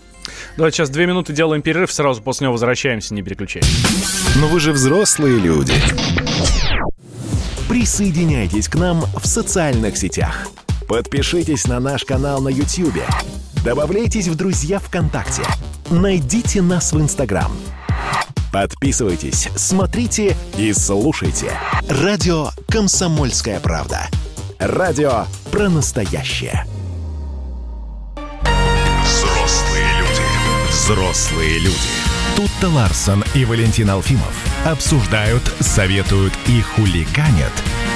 Давайте 0.55 0.77
сейчас 0.77 0.89
две 0.89 1.05
минуты 1.05 1.33
делаем 1.33 1.61
перерыв, 1.61 1.91
сразу 1.91 2.21
после 2.21 2.45
него 2.45 2.53
возвращаемся, 2.53 3.13
не 3.13 3.23
переключайтесь. 3.23 3.69
Но 4.35 4.47
вы 4.47 4.59
же 4.59 4.71
взрослые 4.71 5.39
люди. 5.39 5.73
Присоединяйтесь 7.77 8.67
к 8.67 8.73
нам 8.73 9.05
в 9.21 9.27
социальных 9.27 9.97
сетях. 9.97 10.47
Подпишитесь 10.87 11.67
на 11.67 11.79
наш 11.79 12.05
канал 12.05 12.41
на 12.41 12.49
YouTube. 12.49 13.03
Добавляйтесь 13.63 14.27
в 14.27 14.33
друзья 14.33 14.79
ВКонтакте. 14.79 15.43
Найдите 15.91 16.63
нас 16.63 16.91
в 16.91 16.99
Инстаграм. 16.99 17.51
Подписывайтесь, 18.51 19.49
смотрите 19.55 20.35
и 20.57 20.73
слушайте. 20.73 21.51
Радио 21.87 22.49
«Комсомольская 22.67 23.59
правда». 23.59 24.07
Радио 24.57 25.25
про 25.51 25.69
настоящее. 25.69 26.65
Взрослые 29.03 29.99
люди. 29.99 30.71
Взрослые 30.71 31.59
люди. 31.59 31.77
Тут-то 32.37 32.69
Ларсон 32.69 33.23
и 33.35 33.45
Валентин 33.45 33.91
Алфимов 33.91 34.46
обсуждают, 34.71 35.43
советуют 35.59 36.33
и 36.47 36.61
хулиганят 36.61 37.53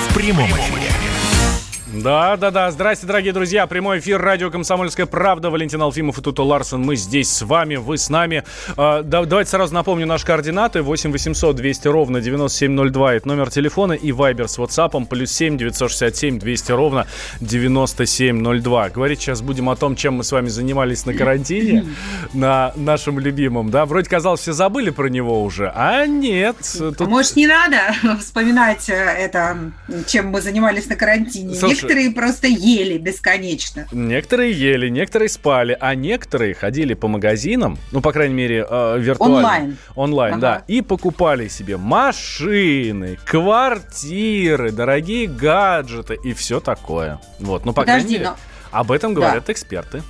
в 0.07 0.13
прямом 0.13 0.49
эфире. 0.51 1.10
Да, 1.93 2.37
да, 2.37 2.51
да. 2.51 2.71
Здрасте, 2.71 3.05
дорогие 3.05 3.33
друзья. 3.33 3.67
Прямой 3.67 3.99
эфир 3.99 4.21
радио 4.21 4.49
Комсомольская 4.49 5.05
правда. 5.05 5.49
Валентин 5.49 5.81
Алфимов 5.81 6.17
и 6.19 6.21
Туто 6.21 6.43
Ларсон. 6.43 6.81
Мы 6.83 6.95
здесь 6.95 7.29
с 7.29 7.41
вами, 7.41 7.75
вы 7.75 7.97
с 7.97 8.09
нами. 8.09 8.45
А, 8.77 9.03
да, 9.03 9.25
давайте 9.25 9.51
сразу 9.51 9.73
напомню 9.73 10.07
наши 10.07 10.25
координаты. 10.25 10.83
8 10.83 11.11
800 11.11 11.53
200 11.53 11.87
ровно 11.89 12.21
9702. 12.21 13.15
Это 13.15 13.27
номер 13.27 13.49
телефона 13.49 13.91
и 13.91 14.13
вайбер 14.13 14.47
с 14.47 14.57
WhatsApp. 14.57 15.05
Плюс 15.07 15.31
7 15.33 15.57
967 15.57 16.39
200 16.39 16.71
ровно 16.71 17.07
9702. 17.41 18.89
Говорить 18.89 19.19
сейчас 19.19 19.41
будем 19.41 19.69
о 19.69 19.75
том, 19.75 19.97
чем 19.97 20.13
мы 20.13 20.23
с 20.23 20.31
вами 20.31 20.47
занимались 20.47 21.05
на 21.05 21.13
карантине. 21.13 21.85
На 22.33 22.71
нашем 22.77 23.19
любимом. 23.19 23.69
Да, 23.69 23.85
вроде 23.85 24.09
казалось, 24.09 24.39
все 24.39 24.53
забыли 24.53 24.91
про 24.91 25.07
него 25.07 25.43
уже. 25.43 25.69
А 25.75 26.05
нет. 26.05 26.55
Тут... 26.77 27.01
Может, 27.01 27.35
не 27.35 27.47
надо 27.47 27.93
вспоминать 28.19 28.89
э, 28.89 28.93
это, 28.93 29.57
чем 30.07 30.27
мы 30.27 30.41
занимались 30.41 30.87
на 30.87 30.95
карантине. 30.95 31.53
Слушай, 31.53 31.80
Некоторые 31.83 32.11
просто 32.11 32.47
ели 32.47 32.97
бесконечно. 32.97 33.87
Некоторые 33.91 34.51
ели, 34.51 34.89
некоторые 34.89 35.29
спали, 35.29 35.77
а 35.79 35.95
некоторые 35.95 36.53
ходили 36.53 36.93
по 36.93 37.07
магазинам, 37.07 37.77
ну, 37.91 38.01
по 38.01 38.11
крайней 38.11 38.35
мере, 38.35 38.65
э, 38.67 38.97
виртуально. 38.99 39.37
Онлайн. 39.37 39.77
Онлайн, 39.95 40.33
ага. 40.35 40.41
да. 40.41 40.63
И 40.67 40.81
покупали 40.81 41.47
себе 41.47 41.77
машины, 41.77 43.17
квартиры, 43.25 44.71
дорогие 44.71 45.27
гаджеты 45.27 46.17
и 46.23 46.33
все 46.33 46.59
такое. 46.59 47.19
Вот, 47.39 47.65
ну, 47.65 47.73
по 47.73 47.81
Подожди, 47.81 48.17
крайней 48.17 48.17
мере, 48.19 48.29
но... 48.71 48.79
об 48.79 48.91
этом 48.91 49.13
говорят 49.13 49.45
да. 49.45 49.53
эксперты. 49.53 50.03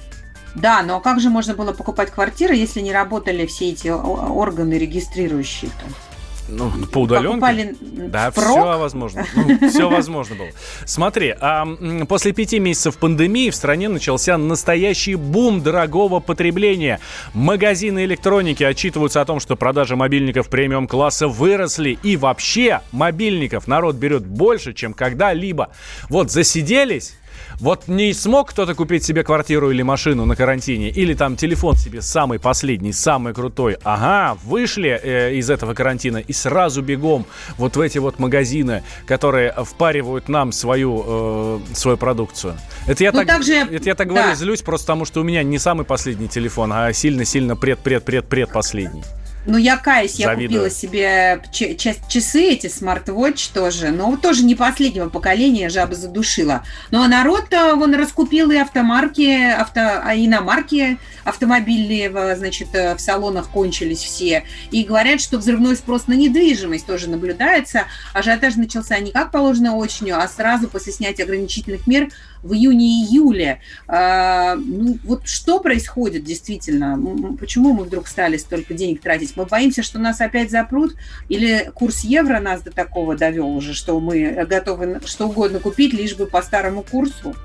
Да, 0.56 0.84
но 0.84 1.00
как 1.00 1.20
же 1.20 1.30
можно 1.30 1.54
было 1.54 1.72
покупать 1.72 2.12
квартиры, 2.12 2.56
если 2.56 2.82
не 2.82 2.92
работали 2.92 3.46
все 3.46 3.70
эти 3.70 3.88
органы 3.88 4.78
регистрирующие-то? 4.78 6.11
Ну, 6.52 6.70
по 6.92 7.00
удаленке? 7.00 7.30
Покупали 7.30 7.76
да, 7.80 8.32
все 8.32 8.78
возможно. 8.78 9.26
Ну, 9.36 9.70
все 9.70 9.90
возможно 9.90 10.36
было. 10.36 10.50
Смотри, 10.86 11.34
а, 11.40 11.66
после 12.08 12.34
пяти 12.34 12.60
месяцев 12.60 12.98
пандемии 12.98 13.50
в 13.50 13.56
стране 13.56 13.88
начался 13.88 14.38
настоящий 14.38 15.16
бум 15.16 15.62
дорогого 15.62 16.20
потребления. 16.20 17.00
Магазины 17.34 18.04
электроники 18.04 18.64
отчитываются 18.64 19.22
о 19.22 19.26
том, 19.26 19.40
что 19.40 19.56
продажи 19.56 19.96
мобильников 19.96 20.50
премиум-класса 20.50 21.28
выросли. 21.28 21.98
И 22.04 22.18
вообще 22.18 22.82
мобильников 22.92 23.68
народ 23.68 23.96
берет 23.96 24.26
больше, 24.26 24.74
чем 24.74 24.94
когда-либо. 24.94 25.72
Вот 26.10 26.32
засиделись, 26.32 27.16
вот 27.62 27.88
не 27.88 28.14
смог 28.14 28.50
кто-то 28.50 28.74
купить 28.74 29.04
себе 29.04 29.24
квартиру 29.24 29.72
или 29.72 29.84
машину 29.84 30.26
на 30.26 30.36
карантине, 30.36 30.90
или 30.90 31.14
там 31.14 31.36
телефон 31.36 31.76
себе 31.76 32.02
самый 32.02 32.40
последний, 32.40 32.92
самый 32.92 33.34
крутой. 33.34 33.78
Ага, 33.84 34.38
вышли 34.44 35.00
э, 35.02 35.36
из 35.36 35.50
этого 35.50 35.74
карантина 35.76 36.18
и 36.18 36.34
сразу 36.34 36.82
бегом 36.82 37.26
вот 37.58 37.76
в 37.76 37.82
эти 37.82 38.00
вот 38.00 38.20
магазины, 38.20 38.84
которые 39.06 39.54
впаривают 39.58 40.28
нам 40.28 40.52
свою, 40.52 41.04
э, 41.06 41.60
свою 41.74 41.98
продукцию. 41.98 42.58
Это 42.88 43.04
я, 43.04 43.12
ну, 43.12 43.20
так, 43.20 43.28
также, 43.28 43.54
это 43.54 43.86
я 43.86 43.96
так 43.96 44.08
да. 44.08 44.16
говорю, 44.16 44.36
злюсь 44.36 44.62
просто 44.62 44.88
потому, 44.88 45.06
что 45.06 45.22
у 45.22 45.24
меня 45.24 45.44
не 45.44 45.60
самый 45.60 45.86
последний 45.86 46.28
телефон, 46.28 46.74
а 46.74 46.92
сильно-сильно 46.92 47.56
пред-пред-пред-пред 47.56 48.52
последний. 48.52 49.04
Ну, 49.46 49.58
я 49.58 49.78
каюсь, 49.78 50.16
я 50.16 50.28
Завидую. 50.28 50.50
купила 50.50 50.70
себе 50.70 51.42
часы, 51.52 52.44
эти 52.44 52.68
смарт-вотч 52.68 53.48
тоже, 53.50 53.90
но 53.90 54.16
тоже 54.16 54.44
не 54.44 54.54
последнего 54.54 55.10
поколения, 55.10 55.70
жаба 55.70 55.96
задушила. 55.96 56.64
Но 56.92 57.08
народ, 57.08 57.52
э, 57.52 57.74
он 57.74 57.96
раскупил 57.96 58.52
и 58.52 58.58
автомарки, 58.58 59.52
авто, 59.52 59.82
а 59.82 60.16
иномарки 60.16 61.00
автомобильные, 61.24 62.36
значит, 62.36 62.70
э, 62.74 62.96
в 62.96 63.02
салонах 63.02 63.50
кончились 63.50 64.00
все. 64.00 64.44
И 64.70 64.84
говорят, 64.84 65.22
что 65.22 65.38
взрывной 65.38 65.76
спрос 65.76 66.08
на 66.08 66.14
недвижимость 66.14 66.86
тоже 66.86 67.10
наблюдается. 67.10 67.86
Ажиотаж 68.14 68.56
начался 68.56 69.00
не 69.00 69.12
как 69.12 69.32
положено 69.32 69.76
осенью, 69.76 70.20
а 70.20 70.28
сразу 70.28 70.68
после 70.68 70.94
снятия 70.94 71.26
ограничительных 71.26 71.88
мер 71.88 72.10
в 72.44 72.54
июне-июле. 72.54 73.62
А, 73.88 74.56
ну, 74.56 74.98
вот 75.04 75.28
что 75.28 75.60
происходит 75.60 76.24
действительно? 76.24 77.00
Почему 77.40 77.74
мы 77.74 77.84
вдруг 77.86 78.08
стали 78.08 78.38
столько 78.38 78.74
денег 78.74 79.02
тратить? 79.02 79.36
Мы 79.36 79.46
боимся, 79.46 79.84
что 79.84 80.00
нас 80.00 80.22
опять 80.22 80.52
запрут? 80.52 80.96
Или 81.30 81.72
курс 81.74 82.02
евро 82.02 82.40
нас 82.40 82.62
до 82.62 82.72
такого 82.72 83.16
довел 83.16 83.50
уже, 83.50 83.74
что 83.74 84.00
мы 84.00 84.46
готовы 84.50 85.02
что 85.06 85.28
угодно 85.28 85.60
купить, 85.60 85.94
лишь 85.94 86.16
бы 86.16 86.26
по 86.26 86.42
старому 86.42 86.84
курсу? 86.84 87.36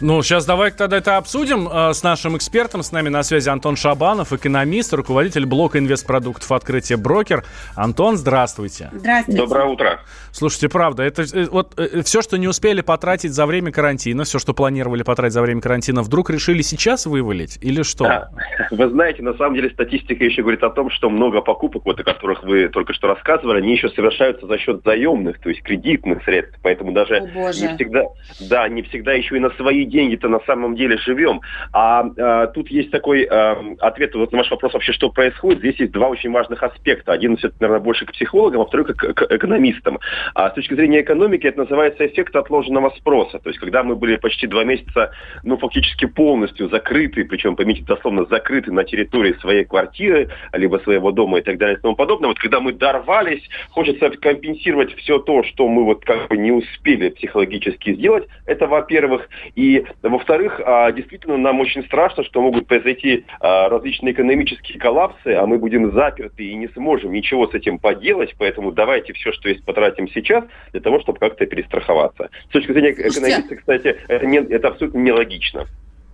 Ну, 0.00 0.22
сейчас 0.22 0.44
давай 0.44 0.70
тогда 0.70 0.98
это 0.98 1.16
обсудим 1.16 1.68
э, 1.68 1.94
с 1.94 2.02
нашим 2.02 2.36
экспертом. 2.36 2.82
С 2.82 2.92
нами 2.92 3.08
на 3.08 3.22
связи 3.22 3.48
Антон 3.48 3.76
Шабанов, 3.76 4.32
экономист, 4.32 4.92
руководитель 4.92 5.46
блока 5.46 5.78
инвестпродуктов 5.78 6.50
«Открытие 6.52 6.98
брокер». 6.98 7.44
Антон, 7.74 8.16
здравствуйте. 8.16 8.90
Здравствуйте. 8.92 9.40
Доброе 9.40 9.66
утро. 9.66 10.00
Слушайте, 10.34 10.68
правда, 10.68 11.04
это 11.04 11.22
э, 11.22 11.46
вот 11.48 11.78
э, 11.78 12.02
все, 12.02 12.20
что 12.20 12.36
не 12.38 12.48
успели 12.48 12.80
потратить 12.80 13.32
за 13.32 13.46
время 13.46 13.70
карантина, 13.70 14.24
все, 14.24 14.40
что 14.40 14.52
планировали 14.52 15.04
потратить 15.04 15.32
за 15.32 15.42
время 15.42 15.60
карантина, 15.60 16.02
вдруг 16.02 16.28
решили 16.28 16.60
сейчас 16.60 17.06
вывалить 17.06 17.56
или 17.62 17.82
что? 17.82 18.02
Да. 18.02 18.30
Вы 18.72 18.88
знаете, 18.88 19.22
на 19.22 19.34
самом 19.34 19.54
деле 19.54 19.70
статистика 19.70 20.24
еще 20.24 20.42
говорит 20.42 20.64
о 20.64 20.70
том, 20.70 20.90
что 20.90 21.08
много 21.08 21.40
покупок, 21.40 21.84
вот 21.84 22.00
о 22.00 22.02
которых 22.02 22.42
вы 22.42 22.68
только 22.68 22.94
что 22.94 23.06
рассказывали, 23.06 23.58
они 23.58 23.74
еще 23.74 23.88
совершаются 23.90 24.48
за 24.48 24.58
счет 24.58 24.82
заемных, 24.84 25.38
то 25.38 25.50
есть 25.50 25.62
кредитных 25.62 26.24
средств. 26.24 26.58
Поэтому 26.64 26.90
даже 26.90 27.14
О, 27.14 27.52
не 27.52 27.76
всегда, 27.76 28.02
да, 28.40 28.68
не 28.68 28.82
всегда 28.82 29.12
еще 29.12 29.36
и 29.36 29.40
на 29.40 29.50
свои 29.50 29.84
деньги-то 29.84 30.28
на 30.28 30.40
самом 30.40 30.74
деле 30.74 30.98
живем. 30.98 31.42
А, 31.72 32.04
а 32.18 32.46
тут 32.48 32.72
есть 32.72 32.90
такой 32.90 33.22
а, 33.22 33.56
ответ 33.78 34.12
вот 34.16 34.32
на 34.32 34.38
ваш 34.38 34.50
вопрос 34.50 34.74
вообще, 34.74 34.92
что 34.92 35.10
происходит. 35.10 35.60
Здесь 35.60 35.78
есть 35.78 35.92
два 35.92 36.08
очень 36.08 36.32
важных 36.32 36.60
аспекта. 36.60 37.12
Один, 37.12 37.36
все 37.36 37.52
наверное, 37.60 37.84
больше 37.84 38.04
к 38.04 38.12
психологам, 38.12 38.62
а 38.62 38.66
второй 38.66 38.86
к, 38.86 38.94
к 38.94 39.22
экономистам. 39.30 40.00
А 40.34 40.50
с 40.50 40.54
точки 40.54 40.74
зрения 40.74 41.02
экономики 41.02 41.46
это 41.46 41.60
называется 41.60 42.06
эффект 42.06 42.34
отложенного 42.36 42.90
спроса. 42.96 43.38
То 43.38 43.50
есть 43.50 43.60
когда 43.60 43.82
мы 43.82 43.96
были 43.96 44.16
почти 44.16 44.46
два 44.46 44.64
месяца, 44.64 45.12
ну, 45.42 45.56
фактически 45.56 46.06
полностью 46.06 46.68
закрыты, 46.68 47.24
причем, 47.24 47.56
поймите, 47.56 47.82
дословно 47.82 48.24
закрыты 48.26 48.72
на 48.72 48.84
территории 48.84 49.34
своей 49.40 49.64
квартиры, 49.64 50.30
либо 50.52 50.78
своего 50.78 51.12
дома 51.12 51.38
и 51.38 51.42
так 51.42 51.58
далее 51.58 51.76
и 51.76 51.80
тому 51.80 51.94
подобное. 51.96 52.28
Вот 52.28 52.38
когда 52.38 52.60
мы 52.60 52.72
дорвались, 52.72 53.42
хочется 53.70 54.10
компенсировать 54.10 54.94
все 54.96 55.18
то, 55.18 55.42
что 55.42 55.68
мы 55.68 55.84
вот 55.84 56.04
как 56.04 56.28
бы 56.28 56.36
не 56.36 56.52
успели 56.52 57.10
психологически 57.10 57.94
сделать. 57.94 58.28
Это, 58.46 58.66
во-первых. 58.66 59.28
И, 59.54 59.84
во-вторых, 60.02 60.60
а, 60.64 60.90
действительно, 60.92 61.36
нам 61.36 61.60
очень 61.60 61.84
страшно, 61.84 62.24
что 62.24 62.40
могут 62.40 62.66
произойти 62.66 63.24
а, 63.40 63.68
различные 63.68 64.12
экономические 64.12 64.78
коллапсы, 64.78 65.28
а 65.28 65.46
мы 65.46 65.58
будем 65.58 65.92
заперты 65.92 66.44
и 66.44 66.54
не 66.54 66.68
сможем 66.68 67.12
ничего 67.12 67.46
с 67.48 67.54
этим 67.54 67.78
поделать, 67.78 68.34
поэтому 68.38 68.72
давайте 68.72 69.12
все, 69.12 69.32
что 69.32 69.48
есть, 69.48 69.64
потратим 69.64 70.08
сейчас 70.14 70.44
для 70.72 70.80
того, 70.80 71.00
чтобы 71.00 71.18
как-то 71.18 71.44
перестраховаться. 71.46 72.30
С 72.48 72.52
точки 72.52 72.72
зрения 72.72 72.92
экономиста, 72.92 73.56
кстати, 73.56 73.96
это, 74.08 74.26
не, 74.26 74.38
это 74.38 74.68
абсолютно 74.68 74.98
нелогично. 74.98 75.66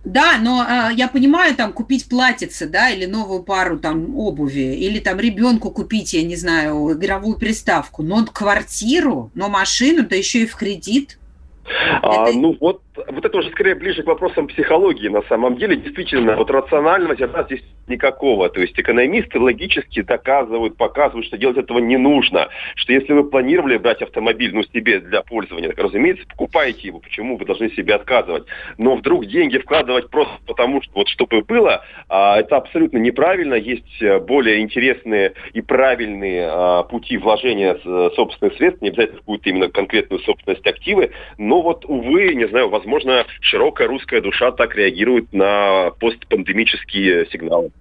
Да, 0.03 0.39
но 0.41 0.65
э, 0.67 0.93
я 0.95 1.07
понимаю, 1.07 1.55
там, 1.55 1.73
купить 1.73 2.09
платьице, 2.09 2.67
да, 2.67 2.89
или 2.89 3.05
новую 3.05 3.43
пару 3.43 3.77
там 3.77 4.17
обуви, 4.17 4.75
или 4.75 4.99
там 4.99 5.19
ребенку 5.19 5.69
купить, 5.69 6.13
я 6.13 6.23
не 6.23 6.35
знаю, 6.35 6.93
игровую 6.93 7.37
приставку, 7.37 8.01
но 8.01 8.25
квартиру, 8.25 9.29
но 9.35 9.47
машину, 9.47 10.07
да 10.07 10.15
еще 10.15 10.39
и 10.39 10.47
в 10.47 10.55
кредит. 10.55 11.19
А, 12.01 12.29
это... 12.29 12.37
Ну 12.37 12.57
вот 12.59 12.81
вот 12.95 13.25
это 13.25 13.37
уже 13.37 13.49
скорее 13.51 13.75
ближе 13.75 14.03
к 14.03 14.07
вопросам 14.07 14.47
психологии 14.47 15.07
на 15.07 15.21
самом 15.23 15.57
деле. 15.57 15.75
Действительно, 15.77 16.35
вот 16.35 16.49
рационального 16.49 17.15
зерна 17.15 17.43
здесь 17.43 17.61
никакого. 17.87 18.49
То 18.49 18.61
есть 18.61 18.79
экономисты 18.79 19.39
логически 19.39 20.01
доказывают, 20.01 20.77
показывают, 20.77 21.27
что 21.27 21.37
делать 21.37 21.57
этого 21.57 21.79
не 21.79 21.97
нужно. 21.97 22.49
Что 22.75 22.93
если 22.93 23.13
вы 23.13 23.29
планировали 23.29 23.77
брать 23.77 24.01
автомобиль, 24.01 24.53
ну, 24.53 24.63
себе 24.63 24.99
для 24.99 25.21
пользования, 25.21 25.69
так, 25.69 25.79
разумеется, 25.79 26.25
покупайте 26.27 26.87
его. 26.87 26.99
Почему 26.99 27.37
вы 27.37 27.45
должны 27.45 27.69
себе 27.71 27.95
отказывать? 27.95 28.45
Но 28.77 28.95
вдруг 28.95 29.25
деньги 29.25 29.57
вкладывать 29.57 30.09
просто 30.09 30.33
потому, 30.47 30.81
что 30.81 30.91
вот 30.95 31.07
чтобы 31.07 31.41
было, 31.41 31.83
а, 32.09 32.39
это 32.39 32.57
абсолютно 32.57 32.97
неправильно. 32.97 33.55
Есть 33.55 34.01
э, 34.01 34.19
более 34.19 34.61
интересные 34.61 35.33
и 35.53 35.61
правильные 35.61 36.47
а, 36.49 36.83
пути 36.83 37.17
вложения 37.17 37.77
собственных 38.15 38.55
средств, 38.55 38.81
не 38.81 38.89
обязательно 38.89 39.19
какую-то 39.19 39.49
именно 39.49 39.67
конкретную 39.69 40.21
собственность 40.21 40.65
активы. 40.65 41.11
Но 41.37 41.61
вот, 41.61 41.85
увы, 41.85 42.33
не 42.35 42.47
знаю, 42.47 42.69
возможно, 42.69 42.90
возможно, 42.91 43.25
широкая 43.41 43.87
русская 43.87 44.21
душа 44.21 44.51
так 44.51 44.75
реагирует 44.75 45.31
на 45.33 45.91
постпандемические 45.99 47.25
сигналы. 47.31 47.71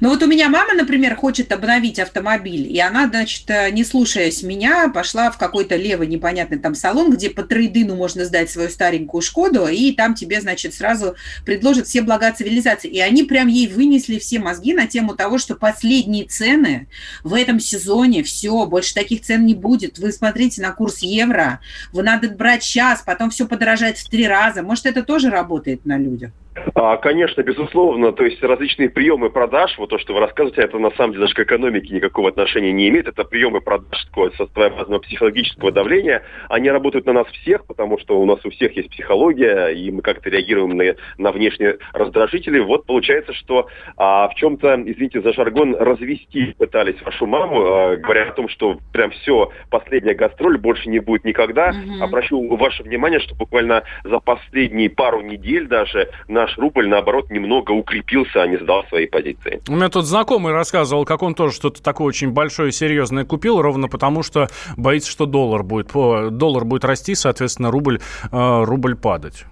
Ну 0.00 0.08
вот 0.08 0.22
у 0.22 0.26
меня 0.26 0.48
мама, 0.48 0.74
например, 0.74 1.14
хочет 1.14 1.52
обновить 1.52 1.98
автомобиль, 1.98 2.72
и 2.72 2.80
она, 2.80 3.08
значит, 3.08 3.48
э, 3.48 3.70
не 3.70 3.84
слушаясь 3.84 4.42
меня, 4.42 4.88
пошла 4.88 5.30
в 5.30 5.38
какой-то 5.38 5.76
левый 5.76 6.06
непонятный 6.06 6.58
там 6.58 6.74
салон, 6.74 7.12
где 7.12 7.30
по 7.30 7.42
трейдину 7.42 7.94
можно 7.94 8.24
сдать 8.24 8.50
свою 8.50 8.70
старенькую 8.70 9.20
Шкоду, 9.20 9.66
и 9.66 9.92
там 9.92 10.14
тебе, 10.14 10.40
значит, 10.40 10.74
сразу 10.74 11.16
предложат 11.44 11.86
все 11.86 12.00
блага 12.00 12.32
цивилизации. 12.32 12.88
И 12.88 13.00
они 13.00 13.24
прям 13.24 13.48
ей 13.48 13.68
вынесли 13.68 14.18
все 14.18 14.38
мозги 14.38 14.72
на 14.72 14.86
тему 14.86 15.14
того, 15.14 15.38
что 15.38 15.54
последние 15.54 16.24
цены 16.24 16.88
в 17.22 17.34
этом 17.34 17.60
сезоне, 17.60 18.22
все, 18.22 18.66
больше 18.66 18.94
таких 18.94 19.22
цен 19.22 19.44
не 19.44 19.54
будет. 19.54 19.98
Вы 19.98 20.12
смотрите 20.12 20.62
на 20.62 20.72
курс 20.72 20.98
евро, 21.00 21.60
вы 21.92 22.02
надо 22.02 22.30
брать 22.30 22.62
сейчас, 22.62 23.02
потом 23.02 23.30
все 23.30 23.46
подорожает 23.46 23.98
в 23.98 24.08
три 24.08 24.26
раза. 24.26 24.62
Может, 24.62 24.86
это 24.86 25.02
тоже 25.02 25.30
работает 25.30 25.84
на 25.84 25.98
людях? 25.98 26.30
А, 26.74 26.96
конечно, 26.96 27.42
безусловно. 27.42 28.12
То 28.12 28.24
есть 28.24 28.42
различные 28.42 28.90
приемы 28.90 29.30
продаж, 29.30 29.76
вот 29.78 29.90
то, 29.90 29.98
что 29.98 30.14
вы 30.14 30.20
рассказываете, 30.20 30.62
это 30.62 30.78
на 30.78 30.90
самом 30.92 31.12
деле 31.12 31.22
даже 31.22 31.34
к 31.34 31.40
экономике 31.40 31.94
никакого 31.94 32.28
отношения 32.28 32.72
не 32.72 32.88
имеет. 32.88 33.08
Это 33.08 33.24
приемы 33.24 33.60
продаж 33.60 34.04
такое 34.06 34.30
своеобразного 34.30 35.00
психологического 35.00 35.72
давления. 35.72 36.22
Они 36.48 36.70
работают 36.70 37.06
на 37.06 37.12
нас 37.12 37.26
всех, 37.28 37.66
потому 37.66 37.98
что 37.98 38.20
у 38.20 38.26
нас 38.26 38.38
у 38.44 38.50
всех 38.50 38.76
есть 38.76 38.90
психология, 38.90 39.68
и 39.68 39.90
мы 39.90 40.02
как-то 40.02 40.30
реагируем 40.30 40.76
на, 40.76 40.94
на 41.18 41.32
внешние 41.32 41.78
раздражители. 41.92 42.58
Вот 42.58 42.86
получается, 42.86 43.32
что 43.34 43.68
а, 43.96 44.28
в 44.28 44.34
чем-то, 44.34 44.82
извините 44.86 45.20
за 45.20 45.32
жаргон, 45.32 45.76
развести 45.76 46.54
пытались 46.58 47.00
вашу 47.02 47.26
маму, 47.26 47.60
а, 47.60 47.96
говоря 47.96 48.28
о 48.28 48.32
том, 48.32 48.48
что 48.48 48.78
прям 48.92 49.10
все, 49.10 49.50
последняя 49.70 50.14
гастроль 50.14 50.58
больше 50.58 50.88
не 50.88 50.98
будет 50.98 51.24
никогда. 51.24 51.70
Mm-hmm. 51.70 52.02
Обращу 52.02 52.56
ваше 52.56 52.82
внимание, 52.82 53.20
что 53.20 53.34
буквально 53.34 53.84
за 54.04 54.18
последние 54.20 54.90
пару 54.90 55.20
недель 55.20 55.66
даже 55.66 56.10
на 56.26 56.47
наш 56.48 56.58
рубль, 56.58 56.88
наоборот, 56.88 57.30
немного 57.30 57.72
укрепился, 57.72 58.42
а 58.42 58.46
не 58.46 58.56
сдал 58.56 58.84
свои 58.88 59.06
позиции. 59.06 59.60
У 59.68 59.72
меня 59.72 59.88
тут 59.88 60.06
знакомый 60.06 60.52
рассказывал, 60.52 61.04
как 61.04 61.22
он 61.22 61.34
тоже 61.34 61.54
что-то 61.54 61.82
такое 61.82 62.08
очень 62.08 62.30
большое 62.30 62.70
и 62.70 62.72
серьезное 62.72 63.24
купил, 63.24 63.60
ровно 63.60 63.88
потому 63.88 64.22
что 64.22 64.48
боится, 64.76 65.10
что 65.10 65.26
доллар 65.26 65.62
будет, 65.62 65.92
доллар 65.92 66.64
будет 66.64 66.84
расти, 66.84 67.14
соответственно, 67.14 67.70
рубль, 67.70 68.00
э, 68.30 68.64
рубль 68.64 68.96
падать. 68.96 69.44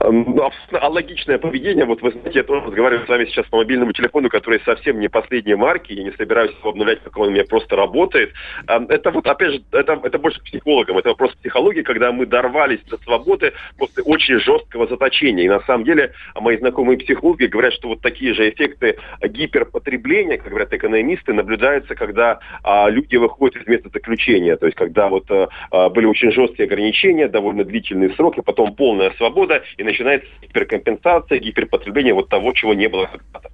Эм, 0.00 0.34
ну, 0.36 0.50
алогичное 0.72 1.38
поведение. 1.38 1.84
Вот 1.84 2.02
вы 2.02 2.10
знаете, 2.10 2.38
я 2.38 2.44
тоже 2.44 2.66
разговариваю 2.66 3.06
с 3.06 3.08
вами 3.08 3.26
сейчас 3.26 3.46
по 3.46 3.58
мобильному 3.58 3.92
телефону, 3.92 4.28
который 4.28 4.60
совсем 4.64 4.98
не 4.98 5.08
последней 5.08 5.54
марки, 5.54 5.92
я 5.92 6.02
не 6.02 6.12
собираюсь 6.12 6.52
его 6.58 6.70
обновлять, 6.70 7.00
пока 7.00 7.20
он 7.20 7.28
у 7.28 7.30
меня 7.30 7.44
просто 7.44 7.76
работает. 7.76 8.32
Эм, 8.68 8.86
это 8.88 9.10
вот, 9.10 9.26
опять 9.26 9.52
же, 9.52 9.62
это, 9.72 10.00
это 10.02 10.18
больше 10.18 10.40
к 10.40 10.44
психологам, 10.44 10.98
это 10.98 11.10
вопрос 11.10 11.34
психологии, 11.36 11.82
когда 11.82 12.12
мы 12.12 12.26
дорвались 12.26 12.80
до 12.88 12.96
свободы 12.98 13.52
после 13.78 14.02
очень 14.02 14.38
жесткого 14.40 14.86
заточения. 14.86 15.44
И 15.44 15.48
на 15.48 15.60
самом 15.60 15.84
деле 15.84 16.12
мои 16.34 16.56
знакомые 16.56 16.98
психологи 16.98 17.44
говорят, 17.44 17.72
что 17.74 17.88
вот 17.88 18.00
такие 18.00 18.34
же 18.34 18.48
эффекты 18.48 18.96
гиперпотребления, 19.22 20.38
как 20.38 20.48
говорят 20.48 20.72
экономисты, 20.72 21.32
наблюдаются, 21.32 21.94
когда 21.94 22.40
а, 22.62 22.88
люди 22.88 23.16
выходят 23.16 23.56
из 23.56 23.66
места 23.66 23.90
заключения. 23.92 24.56
То 24.56 24.66
есть, 24.66 24.76
когда 24.76 25.08
вот 25.08 25.26
а, 25.30 25.88
были 25.90 26.06
очень 26.06 26.32
жесткие 26.32 26.66
ограничения, 26.66 27.28
довольно 27.28 27.64
длительные 27.64 28.10
сроки, 28.10 28.40
потом 28.40 28.74
полная 28.74 29.10
свобода, 29.12 29.51
года, 29.52 29.64
и 29.76 29.82
начинается 29.82 30.28
гиперкомпенсация, 30.42 31.38
гиперпотребление 31.38 32.14
вот 32.14 32.28
того, 32.28 32.52
чего 32.52 32.74
не 32.74 32.88
было 32.88 33.06
когда-то. 33.06 33.50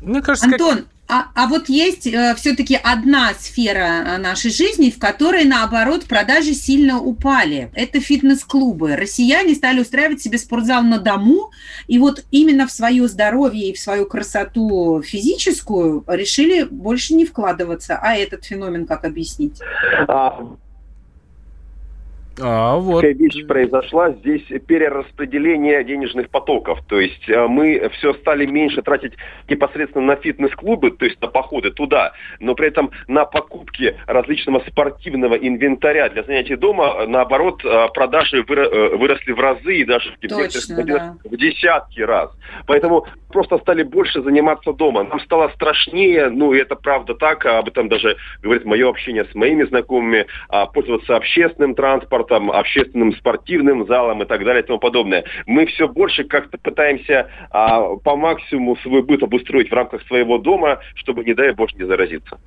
Мне 0.00 0.20
кажется, 0.20 0.46
Антон, 0.46 0.76
как... 0.76 0.86
а, 1.08 1.26
а 1.34 1.46
вот 1.48 1.68
есть 1.68 2.06
э, 2.06 2.34
все-таки 2.36 2.78
одна 2.80 3.32
сфера 3.32 3.78
э, 3.78 4.18
нашей 4.18 4.50
жизни, 4.50 4.90
в 4.90 4.98
которой, 4.98 5.44
наоборот, 5.44 6.04
продажи 6.04 6.52
сильно 6.52 7.00
упали. 7.00 7.70
Это 7.74 7.98
фитнес-клубы. 7.98 8.94
Россияне 8.94 9.54
стали 9.54 9.80
устраивать 9.80 10.20
себе 10.20 10.38
спортзал 10.38 10.82
на 10.82 10.98
дому, 10.98 11.50
и 11.88 11.98
вот 11.98 12.24
именно 12.30 12.66
в 12.66 12.72
свое 12.72 13.08
здоровье 13.08 13.70
и 13.70 13.74
в 13.74 13.80
свою 13.80 14.06
красоту 14.06 15.02
физическую 15.02 16.04
решили 16.06 16.64
больше 16.64 17.14
не 17.14 17.24
вкладываться. 17.24 17.98
А 18.00 18.14
этот 18.14 18.44
феномен 18.44 18.86
как 18.86 19.04
объяснить? 19.04 19.60
А, 22.40 22.74
а, 22.74 22.76
вот. 22.76 23.00
Такая 23.00 23.14
вещь 23.14 23.46
произошла. 23.46 24.10
Здесь 24.10 24.42
перераспределение 24.66 25.82
денежных 25.84 26.30
потоков. 26.30 26.80
То 26.88 27.00
есть 27.00 27.28
э, 27.28 27.46
мы 27.46 27.90
все 27.94 28.14
стали 28.14 28.46
меньше 28.46 28.82
тратить 28.82 29.14
непосредственно 29.48 30.04
на 30.06 30.16
фитнес-клубы, 30.16 30.90
то 30.90 31.04
есть 31.04 31.20
на 31.20 31.28
походы 31.28 31.70
туда, 31.70 32.12
но 32.40 32.54
при 32.54 32.68
этом 32.68 32.90
на 33.08 33.24
покупки 33.24 33.96
различного 34.06 34.62
спортивного 34.68 35.34
инвентаря 35.34 36.08
для 36.08 36.22
занятий 36.24 36.56
дома, 36.56 36.96
э, 36.98 37.06
наоборот, 37.06 37.64
э, 37.64 37.88
продажи 37.94 38.42
выросли 38.42 39.32
в 39.32 39.40
разы 39.40 39.76
и 39.76 39.84
даже 39.84 40.14
Точно, 40.20 40.84
да. 40.84 41.16
в 41.24 41.36
десятки 41.36 42.00
раз. 42.00 42.30
Поэтому 42.66 43.06
просто 43.30 43.58
стали 43.58 43.82
больше 43.82 44.22
заниматься 44.22 44.72
дома. 44.72 45.04
Нам 45.04 45.20
стало 45.20 45.48
страшнее, 45.54 46.30
ну 46.30 46.52
и 46.52 46.58
это 46.58 46.74
правда 46.74 47.14
так, 47.14 47.44
об 47.46 47.68
этом 47.68 47.88
даже 47.88 48.16
говорит 48.42 48.64
мое 48.64 48.88
общение 48.88 49.24
с 49.24 49.34
моими 49.34 49.64
знакомыми, 49.64 50.26
а, 50.48 50.66
пользоваться 50.66 51.16
общественным 51.16 51.74
транспортом, 51.74 52.25
спортом, 52.26 52.50
общественным 52.50 53.14
спортивным 53.16 53.86
залом 53.86 54.22
и 54.22 54.26
так 54.26 54.44
далее 54.44 54.62
и 54.62 54.66
тому 54.66 54.78
подобное. 54.78 55.24
Мы 55.46 55.66
все 55.66 55.88
больше 55.88 56.24
как-то 56.24 56.58
пытаемся 56.58 57.28
а, 57.50 57.96
по 57.96 58.16
максимуму 58.16 58.76
свой 58.82 59.02
быт 59.02 59.22
обустроить 59.22 59.70
в 59.70 59.72
рамках 59.72 60.02
своего 60.06 60.38
дома, 60.38 60.80
чтобы, 60.94 61.24
не 61.24 61.34
дай 61.34 61.52
боже, 61.52 61.76
не 61.76 61.86
заразиться. 61.86 62.38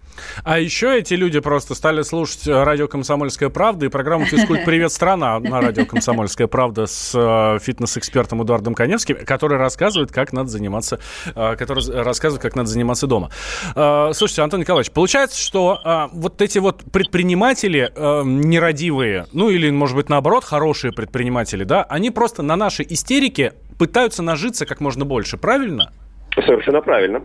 А 0.43 0.59
еще 0.59 0.97
эти 0.97 1.13
люди 1.13 1.39
просто 1.39 1.75
стали 1.75 2.01
слушать 2.01 2.47
радио 2.47 2.87
«Комсомольская 2.87 3.49
правда» 3.49 3.85
и 3.85 3.89
программу 3.89 4.25
«Физкульт. 4.25 4.65
Привет, 4.65 4.91
страна» 4.91 5.39
на 5.39 5.61
радио 5.61 5.85
«Комсомольская 5.85 6.47
правда» 6.47 6.85
с 6.85 7.13
э, 7.15 7.59
фитнес-экспертом 7.63 8.43
Эдуардом 8.43 8.75
Коневским, 8.75 9.17
который 9.25 9.57
рассказывает, 9.57 10.11
как 10.11 10.33
надо 10.33 10.49
заниматься, 10.49 10.99
э, 11.35 11.55
который 11.55 11.83
рассказывает, 12.03 12.41
как 12.41 12.55
надо 12.55 12.69
заниматься 12.69 13.07
дома. 13.07 13.29
Э, 13.75 14.11
слушайте, 14.13 14.41
Антон 14.41 14.61
Николаевич, 14.61 14.91
получается, 14.91 15.39
что 15.39 16.09
вот 16.11 16.41
эти 16.41 16.59
вот 16.59 16.83
предприниматели 16.91 17.91
нерадивые, 17.95 19.27
ну 19.33 19.49
или, 19.49 19.68
может 19.75 19.95
быть, 19.95 20.09
наоборот, 20.09 20.43
хорошие 20.43 20.91
предприниматели, 20.91 21.63
да, 21.63 21.83
они 21.83 22.11
просто 22.11 22.43
на 22.43 22.55
нашей 22.55 22.85
истерике 22.89 23.53
пытаются 23.77 24.23
нажиться 24.23 24.65
как 24.65 24.81
можно 24.81 25.05
больше, 25.05 25.37
правильно? 25.37 25.91
Совершенно 26.35 26.81
правильно. 26.81 27.21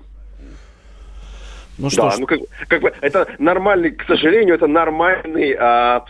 Ну 1.79 1.91
что 1.91 2.03
да, 2.03 2.11
ж. 2.11 2.19
ну 2.19 2.27
как, 2.27 2.41
как 2.69 2.83
бы 2.83 2.93
это 3.01 3.27
нормальный, 3.39 3.91
к 3.91 4.05
сожалению, 4.05 4.55
это 4.55 4.67
нормальный, 4.67 5.57
а, 5.59 6.05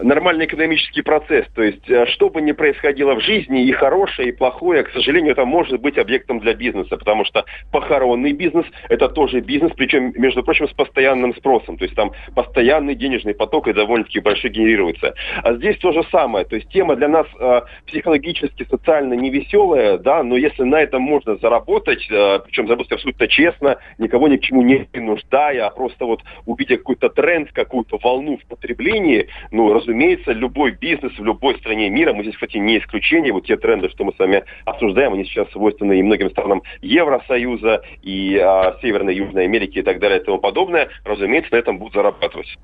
нормальный 0.00 0.46
экономический 0.46 1.02
процесс. 1.02 1.46
То 1.54 1.62
есть, 1.62 1.90
а, 1.90 2.06
что 2.06 2.30
бы 2.30 2.40
ни 2.40 2.52
происходило 2.52 3.14
в 3.14 3.20
жизни, 3.20 3.64
и 3.64 3.72
хорошее, 3.72 4.28
и 4.28 4.32
плохое, 4.32 4.82
к 4.82 4.90
сожалению, 4.90 5.32
это 5.32 5.44
может 5.44 5.80
быть 5.80 5.98
объектом 5.98 6.40
для 6.40 6.54
бизнеса, 6.54 6.96
потому 6.96 7.24
что 7.24 7.44
похоронный 7.72 8.32
бизнес– 8.32 8.66
это 8.88 9.08
тоже 9.08 9.40
бизнес, 9.40 9.72
причем, 9.76 10.12
между 10.16 10.42
прочим, 10.42 10.68
с 10.68 10.72
постоянным 10.72 11.34
спросом. 11.34 11.76
То 11.76 11.84
есть 11.84 11.96
там 11.96 12.12
постоянный 12.34 12.94
денежный 12.94 13.34
поток 13.34 13.68
и 13.68 13.72
довольно-таки 13.72 14.20
большой 14.20 14.50
генерируется. 14.50 15.14
А 15.42 15.54
здесь 15.54 15.76
то 15.78 15.92
же 15.92 16.02
самое. 16.10 16.44
То 16.46 16.56
есть 16.56 16.68
тема 16.70 16.96
для 16.96 17.08
нас 17.08 17.26
а, 17.38 17.64
психологически, 17.86 18.66
социально 18.70 19.14
невеселая, 19.14 19.98
да, 19.98 20.22
но 20.22 20.36
если 20.36 20.62
на 20.62 20.80
этом 20.80 21.02
можно 21.02 21.36
заработать, 21.36 22.06
а, 22.10 22.38
причем 22.38 22.66
заработать 22.66 22.92
абсолютно 22.92 23.28
честно, 23.28 23.76
никого 23.98 24.28
ни 24.28 24.36
к 24.36 24.42
чему 24.42 24.53
чему 24.54 24.62
не 24.62 24.84
принуждая, 24.84 25.66
а 25.66 25.70
просто 25.70 26.04
вот 26.04 26.22
увидя 26.46 26.76
какой-то 26.76 27.08
тренд, 27.08 27.52
какую-то 27.52 27.98
волну 27.98 28.38
в 28.38 28.46
потреблении, 28.46 29.28
ну, 29.50 29.72
разумеется, 29.72 30.32
любой 30.32 30.72
бизнес 30.72 31.12
в 31.18 31.24
любой 31.24 31.58
стране 31.58 31.90
мира, 31.90 32.12
мы 32.12 32.22
здесь, 32.22 32.34
кстати, 32.34 32.58
не 32.58 32.78
исключение, 32.78 33.32
вот 33.32 33.46
те 33.46 33.56
тренды, 33.56 33.88
что 33.90 34.04
мы 34.04 34.12
с 34.12 34.18
вами 34.18 34.44
обсуждаем, 34.64 35.14
они 35.14 35.24
сейчас 35.24 35.50
свойственны 35.50 35.98
и 35.98 36.02
многим 36.02 36.30
странам 36.30 36.62
Евросоюза, 36.82 37.82
и 38.02 38.38
а, 38.38 38.76
Северной, 38.80 39.16
Южной 39.16 39.44
Америки 39.44 39.78
и 39.78 39.82
так 39.82 39.98
далее 39.98 40.20
и 40.20 40.24
тому 40.24 40.38
подобное, 40.38 40.88
разумеется, 41.04 41.52
на 41.52 41.58
этом 41.58 41.78
будут 41.78 41.94
зарабатывать. 41.94 42.56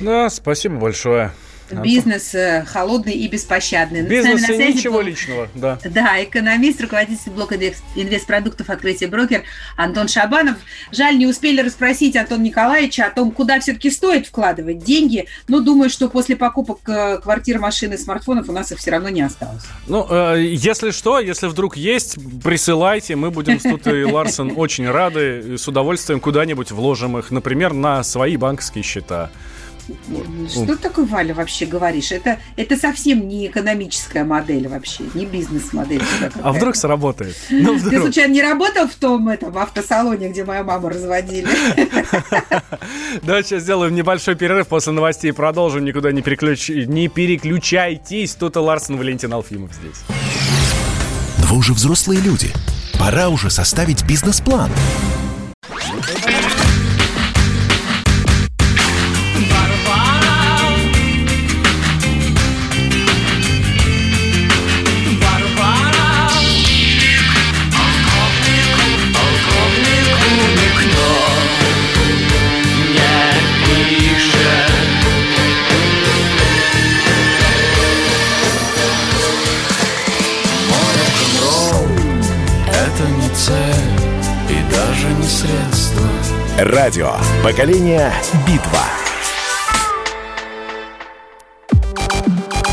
Да, 0.00 0.28
спасибо 0.28 0.76
большое. 0.76 1.30
Бизнес 1.76 2.34
э, 2.34 2.64
холодный 2.66 3.14
и 3.14 3.28
беспощадный. 3.28 4.02
Бизнес 4.02 4.48
и 4.48 4.56
ничего 4.56 4.98
был, 4.98 5.02
личного, 5.02 5.48
да. 5.54 5.78
Да, 5.84 6.22
экономист, 6.22 6.80
руководитель 6.80 7.30
блока 7.30 7.56
инвестпродуктов 7.56 8.70
«Открытие 8.70 9.08
брокер» 9.08 9.42
Антон 9.76 10.08
Шабанов. 10.08 10.56
Жаль, 10.92 11.18
не 11.18 11.26
успели 11.26 11.60
расспросить 11.60 12.16
Антона 12.16 12.42
Николаевича 12.42 13.06
о 13.06 13.10
том, 13.10 13.30
куда 13.30 13.60
все-таки 13.60 13.90
стоит 13.90 14.26
вкладывать 14.26 14.78
деньги, 14.84 15.26
но 15.48 15.60
думаю, 15.60 15.90
что 15.90 16.08
после 16.08 16.36
покупок 16.36 16.78
э, 16.88 17.18
квартир, 17.18 17.58
машины, 17.58 17.98
смартфонов 17.98 18.48
у 18.48 18.52
нас 18.52 18.72
их 18.72 18.78
все 18.78 18.90
равно 18.92 19.08
не 19.08 19.22
осталось. 19.22 19.62
Ну, 19.86 20.06
э, 20.08 20.42
если 20.42 20.90
что, 20.90 21.20
если 21.20 21.46
вдруг 21.46 21.76
есть, 21.76 22.18
присылайте, 22.42 23.16
мы 23.16 23.30
будем 23.30 23.60
с 23.60 23.62
Тутой 23.62 24.04
Ларсен 24.04 24.52
очень 24.56 24.88
рады, 24.88 25.56
с 25.58 25.68
удовольствием 25.68 26.20
куда-нибудь 26.20 26.70
вложим 26.70 27.18
их, 27.18 27.30
например, 27.30 27.72
на 27.72 28.02
свои 28.02 28.36
банковские 28.36 28.84
счета. 28.84 29.30
Что 30.48 30.64
ну. 30.64 30.76
такое, 30.76 31.04
Валя, 31.04 31.34
вообще 31.34 31.66
говоришь? 31.66 32.12
Это, 32.12 32.38
это 32.56 32.76
совсем 32.76 33.28
не 33.28 33.46
экономическая 33.46 34.24
модель 34.24 34.68
вообще, 34.68 35.04
не 35.14 35.26
бизнес-модель. 35.26 36.02
А 36.42 36.52
вдруг 36.52 36.76
сработает? 36.76 37.36
Ну, 37.50 37.76
вдруг. 37.76 37.90
Ты 37.90 38.00
случайно 38.00 38.32
не 38.32 38.42
работал 38.42 38.88
в 38.88 38.94
том 38.94 39.28
этом 39.28 39.56
автосалоне, 39.56 40.30
где 40.30 40.44
мою 40.44 40.64
маму 40.64 40.88
разводили? 40.88 41.46
Да, 43.22 43.42
сейчас 43.42 43.62
сделаем 43.62 43.94
небольшой 43.94 44.34
перерыв 44.34 44.68
после 44.68 44.92
новостей. 44.92 45.32
Продолжим. 45.32 45.84
Никуда 45.84 46.10
не, 46.12 46.22
переключ... 46.22 46.68
не 46.70 47.08
переключайтесь. 47.08 48.34
Тут 48.34 48.56
и 48.56 48.58
Ларсен 48.58 48.96
Валентин 48.96 49.32
Алфимов 49.32 49.72
здесь. 49.74 50.02
Вы 51.38 51.58
уже 51.58 51.74
взрослые 51.74 52.20
люди. 52.20 52.50
Пора 52.98 53.28
уже 53.28 53.50
составить 53.50 54.04
бизнес-план. 54.04 54.70
Радио. 86.90 87.14
Поколение. 87.44 88.12
Битва. 88.44 88.82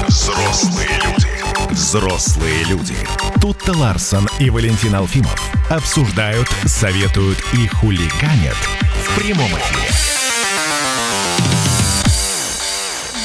Взрослые 0.07 0.89
люди. 1.05 1.27
Взрослые 1.69 2.63
люди. 2.63 2.95
Тут-то 3.39 3.77
Ларсон 3.77 4.27
и 4.39 4.49
Валентин 4.49 4.95
Алфимов 4.95 5.39
обсуждают, 5.69 6.49
советуют 6.65 7.37
и 7.53 7.67
хулиганят 7.67 8.57
в 9.05 9.19
прямом 9.19 9.51
эфире. 9.51 10.16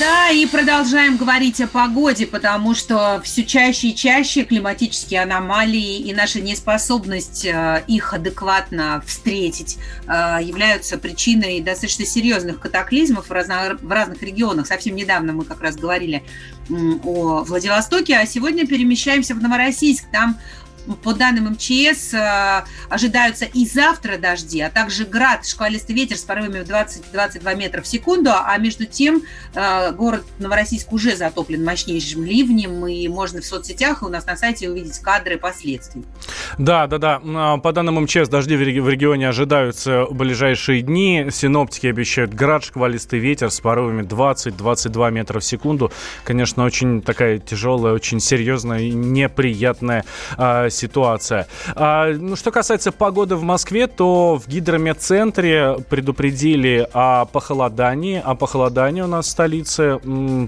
Да, 0.03 0.31
и 0.31 0.47
продолжаем 0.47 1.17
говорить 1.17 1.61
о 1.61 1.69
погоде, 1.69 2.27
потому 2.27 2.75
что 2.75 3.21
все 3.23 3.45
чаще 3.45 3.91
и 3.91 3.95
чаще 3.95 4.43
климатические 4.43 5.23
аномалии 5.23 5.99
и 5.99 6.13
наша 6.13 6.41
неспособность 6.41 7.45
э, 7.45 7.85
их 7.87 8.13
адекватно 8.13 9.01
встретить 9.07 9.79
э, 10.09 10.39
являются 10.43 10.99
причиной 10.99 11.61
достаточно 11.61 12.05
серьезных 12.05 12.59
катаклизмов 12.59 13.29
в 13.29 13.31
разных, 13.31 13.81
в 13.81 13.93
разных 13.93 14.21
регионах. 14.25 14.67
Совсем 14.67 14.97
недавно 14.97 15.35
мы 15.35 15.45
как 15.45 15.61
раз 15.61 15.77
говорили 15.77 16.25
о 17.05 17.45
Владивостоке, 17.45 18.17
а 18.17 18.27
сегодня 18.27 18.67
перемещаемся 18.67 19.37
в 19.37 19.41
Новороссийск. 19.41 20.07
Там 20.11 20.37
по 21.03 21.15
данным 21.15 21.53
МЧС, 21.53 22.15
э, 22.15 22.65
ожидаются 22.89 23.45
и 23.45 23.67
завтра 23.67 24.19
дожди, 24.19 24.61
а 24.61 24.71
также 24.71 25.05
град, 25.05 25.47
шквалистый 25.47 25.95
ветер 25.95 26.17
с 26.17 26.23
порывами 26.23 26.63
в 26.63 26.69
20-22 26.69 27.55
метра 27.57 27.83
в 27.83 27.87
секунду, 27.87 28.31
а 28.33 28.57
между 28.59 28.87
тем 28.87 29.23
э, 29.55 29.93
город 29.93 30.25
Новороссийск 30.39 30.93
уже 30.93 31.17
затоплен 31.17 31.65
мощнейшим 31.65 32.25
ливнем, 32.25 32.87
и 32.87 33.09
можно 33.09 33.41
в 33.41 33.45
соцсетях 33.45 34.03
и 34.03 34.05
у 34.05 34.09
нас 34.09 34.27
на 34.27 34.37
сайте 34.37 34.71
увидеть 34.71 34.99
кадры 34.99 35.39
последствий. 35.39 36.05
Да, 36.59 36.87
да, 36.87 36.99
да. 36.99 37.21
А, 37.25 37.59
по 37.59 37.73
данным 37.73 38.03
МЧС, 38.03 38.29
дожди 38.29 38.57
в 38.57 38.89
регионе 38.89 39.29
ожидаются 39.29 40.05
в 40.05 40.15
ближайшие 40.15 40.83
дни. 40.83 41.27
Синоптики 41.31 41.87
обещают 41.87 42.35
град, 42.35 42.65
шквалистый 42.65 43.19
ветер 43.19 43.51
с 43.51 43.61
порывами 43.61 44.03
20-22 44.03 45.11
метра 45.11 45.41
в 45.41 45.45
секунду. 45.45 45.91
Конечно, 46.25 46.65
очень 46.65 47.03
такая 47.03 47.39
тяжелая, 47.39 47.95
очень 47.95 48.21
серьезная 48.21 48.81
и 48.81 48.91
неприятная 48.91 50.05
а, 50.37 50.69
ситуация. 50.71 51.47
А, 51.75 52.13
ну, 52.13 52.37
что 52.37 52.51
касается 52.51 52.93
погоды 52.93 53.37
в 53.37 53.43
Москве, 53.43 53.87
то 53.87 54.37
в 54.37 54.49
гидрометцентре 54.49 55.77
предупредили 55.89 56.87
о 56.93 57.25
похолодании. 57.25 58.21
О 58.23 58.35
похолодании 58.35 59.01
у 59.03 59.07
нас 59.07 59.27
в 59.27 59.31
столице, 59.31 59.99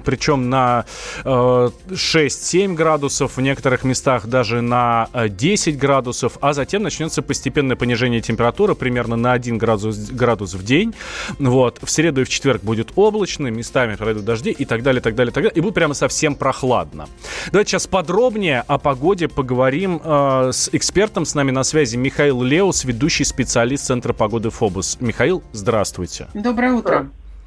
причем 0.05 0.51
на 0.51 0.85
э, 1.25 1.71
6-7 1.91 2.75
градусов, 2.75 3.37
в 3.37 3.41
некоторых 3.41 3.85
местах 3.85 4.27
даже 4.27 4.61
на 4.61 5.09
10 5.15 5.75
э, 5.75 5.79
градусов, 5.95 6.39
а 6.41 6.53
затем 6.53 6.83
начнется 6.83 7.23
постепенное 7.23 7.77
понижение 7.77 8.21
температуры 8.21 8.75
примерно 8.75 9.15
на 9.15 9.33
1 9.33 9.59
градус, 9.59 10.11
градус 10.11 10.55
в 10.55 10.65
день. 10.65 10.93
Вот. 11.39 11.79
В 11.83 11.89
среду 11.89 12.23
и 12.23 12.25
в 12.25 12.29
четверг 12.29 12.63
будет 12.63 12.93
облачно, 12.97 13.47
местами 13.47 13.95
пройдут 13.95 14.25
дожди 14.25 14.51
и 14.51 14.65
так 14.65 14.83
далее, 14.83 15.01
так 15.01 15.15
далее, 15.15 15.33
так 15.33 15.45
далее. 15.45 15.57
И 15.57 15.61
будет 15.61 15.75
прямо 15.75 15.95
совсем 15.95 16.35
прохладно. 16.35 17.07
Давайте 17.53 17.71
сейчас 17.71 17.87
подробнее 17.87 18.65
о 18.67 18.79
погоде 18.79 19.29
поговорим 19.29 20.01
э, 20.05 20.51
с 20.53 20.69
экспертом 20.73 21.25
с 21.25 21.35
нами 21.37 21.53
на 21.53 21.63
связи 21.63 21.97
Михаил 21.97 22.43
Леус, 22.43 22.85
ведущий 22.85 23.25
специалист 23.25 23.87
Центра 23.87 24.13
погоды 24.13 24.51
ФОБУС. 24.51 24.99
Михаил, 25.01 25.45
здравствуйте. 25.53 26.27
Доброе 26.35 26.73
утро. 26.73 27.07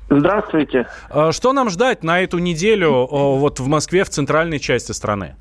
Здравствуйте. 0.09 0.87
Э, 1.09 1.31
что 1.33 1.51
нам 1.51 1.69
ждать 1.69 2.03
на 2.03 2.21
эту 2.21 2.37
неделю 2.37 2.91
э, 2.91 3.07
вот 3.11 3.59
в 3.59 3.67
Москве, 3.67 4.05
в 4.05 4.09
центральной 4.09 4.59
части 4.59 4.93
страны? 4.93 5.35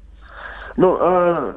Ну, 0.77 0.99
э, 1.01 1.55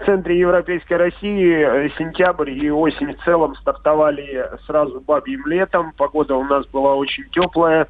в 0.00 0.04
центре 0.06 0.38
Европейской 0.38 0.94
России 0.94 1.52
э, 1.52 1.90
сентябрь 1.98 2.50
и 2.50 2.70
осень 2.70 3.14
в 3.14 3.24
целом 3.24 3.56
стартовали 3.56 4.48
сразу 4.66 5.00
бабьим 5.00 5.46
летом. 5.46 5.92
Погода 5.96 6.36
у 6.36 6.44
нас 6.44 6.66
была 6.66 6.94
очень 6.94 7.24
теплая. 7.30 7.88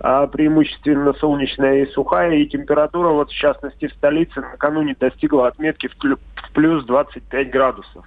а, 0.00 0.26
преимущественно 0.26 1.12
солнечная 1.14 1.84
и 1.84 1.92
сухая, 1.92 2.34
и 2.34 2.46
температура, 2.46 3.10
вот 3.10 3.30
в 3.30 3.34
частности 3.34 3.86
в 3.86 3.92
столице, 3.92 4.40
накануне 4.40 4.96
достигла 4.98 5.48
отметки 5.48 5.88
в 5.88 6.52
плюс 6.52 6.84
25 6.84 7.50
градусов. 7.50 8.04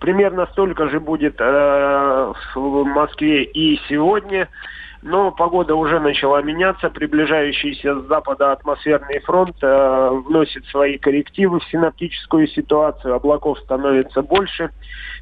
Примерно 0.00 0.46
столько 0.52 0.88
же 0.88 1.00
будет 1.00 1.36
э, 1.40 2.32
в 2.54 2.84
Москве 2.84 3.44
и 3.44 3.80
сегодня. 3.88 4.48
Но 5.02 5.30
погода 5.30 5.74
уже 5.74 6.00
начала 6.00 6.42
меняться. 6.42 6.90
Приближающийся 6.90 8.00
с 8.00 8.06
запада 8.06 8.52
атмосферный 8.52 9.20
фронт 9.20 9.56
э, 9.62 10.10
вносит 10.26 10.66
свои 10.66 10.98
коррективы 10.98 11.60
в 11.60 11.64
синаптическую 11.66 12.48
ситуацию. 12.48 13.14
Облаков 13.14 13.58
становится 13.60 14.22
больше. 14.22 14.70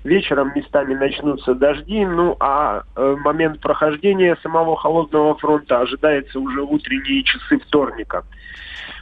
Вечером 0.02 0.52
местами 0.54 0.94
начнутся 0.94 1.54
дожди. 1.54 2.06
Ну 2.06 2.36
а 2.40 2.84
э, 2.94 3.16
момент 3.24 3.60
прохождения 3.60 4.36
самого 4.42 4.76
холодного 4.76 5.36
фронта 5.36 5.80
ожидается 5.80 6.40
уже 6.40 6.62
в 6.62 6.72
утренние 6.72 7.22
часы 7.22 7.58
вторника. 7.58 8.24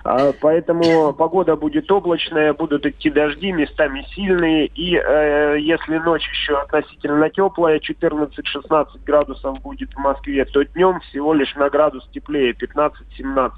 А, 0.05 0.33
поэтому 0.39 1.15
погода 1.15 1.57
будет 1.57 1.91
облачная, 1.91 2.53
будут 2.53 2.85
идти 2.85 3.09
дожди, 3.09 3.51
местами 3.53 4.07
сильные. 4.15 4.67
И 4.67 4.97
э, 4.97 5.57
если 5.59 5.97
ночь 5.97 6.29
еще 6.29 6.59
относительно 6.61 7.31
теплая, 7.31 7.79
14-16 7.81 8.87
градусов 9.07 9.63
будет 9.63 9.95
в 9.95 9.99
Москве, 9.99 10.45
то 10.45 10.63
днем 10.63 11.01
всего 11.01 11.33
лишь 11.33 11.55
на 11.55 11.71
градус 11.71 12.07
теплее, 12.13 12.53
15-17. 12.53 13.51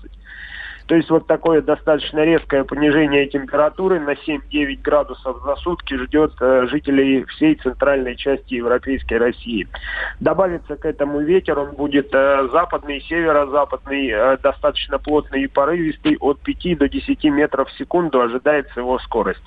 То 0.86 0.94
есть 0.94 1.10
вот 1.10 1.26
такое 1.26 1.62
достаточно 1.62 2.24
резкое 2.24 2.64
понижение 2.64 3.26
температуры 3.26 3.98
на 3.98 4.12
7-9 4.12 4.82
градусов 4.82 5.42
за 5.44 5.56
сутки 5.56 5.94
ждет 5.94 6.32
э, 6.40 6.66
жителей 6.70 7.24
всей 7.24 7.56
центральной 7.56 8.16
части 8.16 8.54
Европейской 8.54 9.14
России. 9.14 9.66
Добавится 10.20 10.76
к 10.76 10.84
этому 10.84 11.20
ветер, 11.20 11.58
он 11.58 11.74
будет 11.74 12.14
э, 12.14 12.48
западный, 12.52 13.00
северо-западный, 13.00 14.10
э, 14.10 14.36
достаточно 14.40 14.98
плотный 14.98 15.42
и 15.42 15.46
порывистый, 15.48 16.16
от 16.20 16.38
5 16.40 16.78
до 16.78 16.88
10 16.88 17.24
метров 17.24 17.68
в 17.68 17.76
секунду 17.76 18.20
ожидается 18.20 18.80
его 18.80 18.98
скорость. 19.00 19.42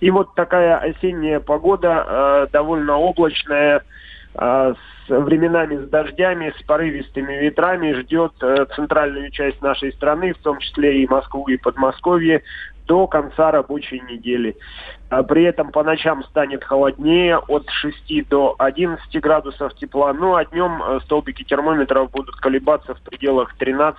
И 0.00 0.10
вот 0.10 0.34
такая 0.34 0.78
осенняя 0.78 1.40
погода, 1.40 2.48
довольно 2.50 2.96
облачная, 2.96 3.82
э, 5.08 5.18
временами 5.18 5.76
с 5.76 5.88
дождями, 5.88 6.52
с 6.58 6.62
порывистыми 6.62 7.34
ветрами 7.34 7.92
ждет 7.92 8.32
э, 8.42 8.66
центральную 8.76 9.30
часть 9.30 9.60
нашей 9.62 9.92
страны, 9.92 10.34
в 10.34 10.38
том 10.38 10.58
числе 10.58 11.02
и 11.02 11.08
Москву, 11.08 11.46
и 11.48 11.56
Подмосковье, 11.56 12.42
до 12.86 13.06
конца 13.06 13.50
рабочей 13.50 14.00
недели. 14.00 14.56
А 15.08 15.22
при 15.22 15.44
этом 15.44 15.70
по 15.70 15.82
ночам 15.82 16.24
станет 16.24 16.64
холоднее, 16.64 17.38
от 17.38 17.68
6 17.68 18.28
до 18.28 18.54
11 18.58 19.20
градусов 19.20 19.74
тепла, 19.76 20.12
ну 20.12 20.34
а 20.34 20.44
днем 20.44 20.82
э, 20.82 21.00
столбики 21.04 21.44
термометров 21.44 22.10
будут 22.10 22.36
колебаться 22.36 22.94
в 22.94 23.00
пределах 23.02 23.54
13-17 23.58 23.94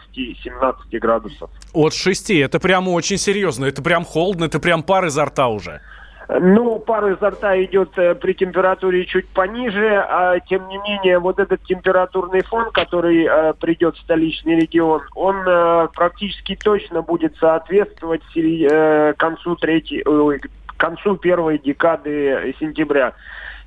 градусов. 1.00 1.50
От 1.74 1.94
6, 1.94 2.32
это 2.32 2.60
прямо 2.60 2.89
очень 2.89 3.18
серьезно, 3.18 3.66
это 3.66 3.82
прям 3.82 4.06
холодно, 4.06 4.46
это 4.46 4.60
прям 4.60 4.84
пар 4.84 5.06
изо 5.06 5.26
рта 5.26 5.48
уже. 5.48 5.82
Ну, 6.30 6.80
пар 6.80 7.12
изо 7.12 7.30
рта 7.30 7.62
идет 7.64 7.98
э, 7.98 8.16
при 8.16 8.34
температуре 8.34 9.06
чуть 9.06 9.28
пониже, 9.28 9.98
а 9.98 10.40
тем 10.40 10.68
не 10.70 10.78
менее 10.78 11.20
вот 11.20 11.38
этот 11.38 11.62
температурный 11.64 12.42
фон, 12.44 12.72
который 12.72 13.26
э, 13.26 13.54
придет 13.54 13.96
в 13.98 14.02
столичный 14.02 14.56
регион, 14.62 15.02
он 15.16 15.44
э, 15.46 15.88
практически 15.94 16.56
точно 16.56 17.02
будет 17.02 17.36
соответствовать 17.38 18.22
э, 18.36 19.14
концу 19.18 19.56
третьей, 19.58 20.04
э, 20.06 20.40
концу 20.78 21.18
первой 21.18 21.60
декады 21.60 22.56
сентября. 22.60 23.14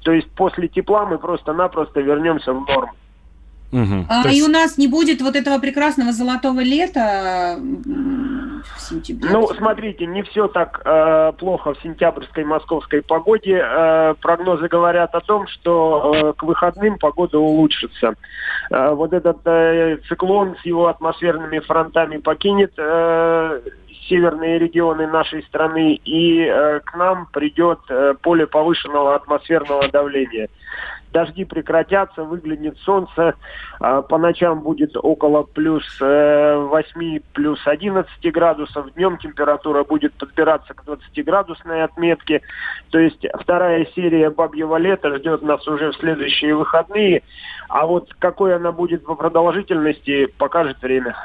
То 0.03 0.13
есть 0.13 0.31
после 0.33 0.69
тепла 0.69 1.05
мы 1.05 1.19
просто-напросто 1.19 2.01
вернемся 2.01 2.53
в 2.53 2.67
норму. 2.67 2.93
Угу. 3.73 4.07
А, 4.09 4.29
есть... 4.29 4.39
И 4.39 4.43
у 4.43 4.49
нас 4.49 4.79
не 4.79 4.87
будет 4.87 5.21
вот 5.21 5.37
этого 5.37 5.59
прекрасного 5.59 6.13
золотого 6.13 6.61
лета 6.61 7.59
в 8.77 8.81
сентябре? 8.81 9.31
Ну, 9.31 9.49
смотрите, 9.49 10.07
не 10.07 10.23
все 10.23 10.49
так 10.49 10.83
э, 10.85 11.33
плохо 11.39 11.75
в 11.75 11.83
сентябрьской 11.83 12.45
московской 12.45 13.03
погоде. 13.03 13.61
Э, 13.63 14.15
прогнозы 14.21 14.69
говорят 14.69 15.15
о 15.15 15.21
том, 15.21 15.47
что 15.49 16.15
э, 16.15 16.33
к 16.35 16.43
выходным 16.45 16.99
погода 16.99 17.39
улучшится. 17.39 18.15
Э, 18.71 18.91
вот 18.93 19.13
этот 19.13 19.39
э, 19.45 19.99
циклон 20.09 20.57
с 20.63 20.65
его 20.65 20.87
атмосферными 20.87 21.59
фронтами 21.59 22.19
покинет 22.19 22.73
э, 22.77 23.61
северные 24.09 24.59
регионы 24.59 25.07
нашей 25.07 25.43
страны, 25.45 25.95
и 26.05 26.43
э, 26.43 26.81
к 26.81 26.95
нам 26.97 27.27
придет 27.33 27.81
э, 27.89 28.15
поле 28.23 28.47
повышенного 28.47 29.15
атмосферного 29.17 29.89
давления 29.89 30.49
дожди 31.17 31.47
прекратятся, 31.47 32.25
выглянет 32.25 32.77
солнце, 32.81 33.37
а, 33.81 34.03
по 34.03 34.19
ночам 34.19 34.61
будет 34.61 34.95
около 34.95 35.45
плюс 35.45 35.83
8, 35.99 37.17
э, 37.17 37.21
плюс 37.33 37.59
11 37.67 38.31
градусов, 38.31 38.93
днем 38.93 39.17
температура 39.17 39.83
будет 39.83 40.13
подбираться 40.13 40.75
к 40.75 40.85
20-градусной 40.85 41.85
отметке, 41.85 42.43
то 42.91 42.99
есть 42.99 43.25
вторая 43.41 43.87
серия 43.95 44.29
бабьего 44.29 44.77
лета 44.77 45.17
ждет 45.17 45.41
нас 45.41 45.67
уже 45.67 45.93
в 45.93 45.97
следующие 45.97 46.55
выходные, 46.55 47.23
а 47.71 47.87
вот 47.87 48.13
какой 48.19 48.55
она 48.55 48.71
будет 48.71 49.07
по 49.07 49.15
продолжительности, 49.15 50.27
покажет 50.27 50.83
время. 50.83 51.17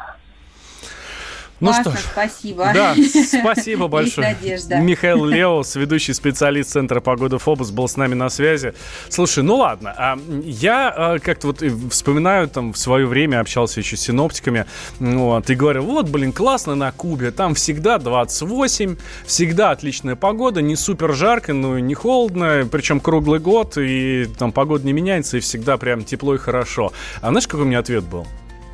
Ну 1.62 1.68
Классно, 1.68 1.96
что 1.96 2.10
спасибо. 2.10 2.72
Да, 2.74 2.96
спасибо 3.42 3.88
большое. 3.88 4.36
Михаил 4.82 5.26
Леос, 5.28 5.76
ведущий 5.76 6.14
специалист 6.14 6.72
Центра 6.72 7.02
погоды 7.02 7.38
Фобус, 7.38 7.70
был 7.70 7.88
с 7.88 7.98
нами 7.98 8.16
на 8.16 8.30
связи. 8.30 8.74
Слушай, 9.10 9.44
ну 9.44 9.58
ладно, 9.58 9.94
а 9.96 10.20
я 10.44 10.90
а, 10.90 11.20
как-то 11.20 11.48
вот 11.48 11.64
вспоминаю, 11.92 12.48
там 12.48 12.74
в 12.74 12.80
свое 12.80 13.06
время 13.06 13.40
общался 13.40 13.80
еще 13.80 13.96
с 13.96 14.02
синоптиками, 14.02 14.66
вот, 15.00 15.52
и 15.52 15.56
говорю, 15.56 15.84
вот, 15.84 16.10
блин, 16.10 16.34
классно 16.34 16.74
на 16.74 16.92
Кубе, 16.92 17.30
там 17.30 17.54
всегда 17.54 18.00
28, 18.00 18.96
всегда 19.28 19.70
отличная 19.70 20.16
погода, 20.16 20.64
не 20.64 20.76
супер 20.76 21.14
жарко, 21.14 21.54
но 21.54 21.78
не 21.78 21.94
холодно, 21.94 22.68
причем 22.72 23.00
круглый 23.00 23.40
год, 23.40 23.78
и 23.78 24.28
там 24.40 24.52
погода 24.52 24.84
не 24.84 24.94
меняется, 24.94 25.38
и 25.38 25.40
всегда 25.40 25.78
прям 25.78 26.04
тепло 26.06 26.34
и 26.34 26.40
хорошо. 26.40 26.92
А 27.22 27.30
знаешь, 27.30 27.46
какой 27.46 27.66
у 27.66 27.68
меня 27.68 27.80
ответ 27.80 28.04
был? 28.04 28.26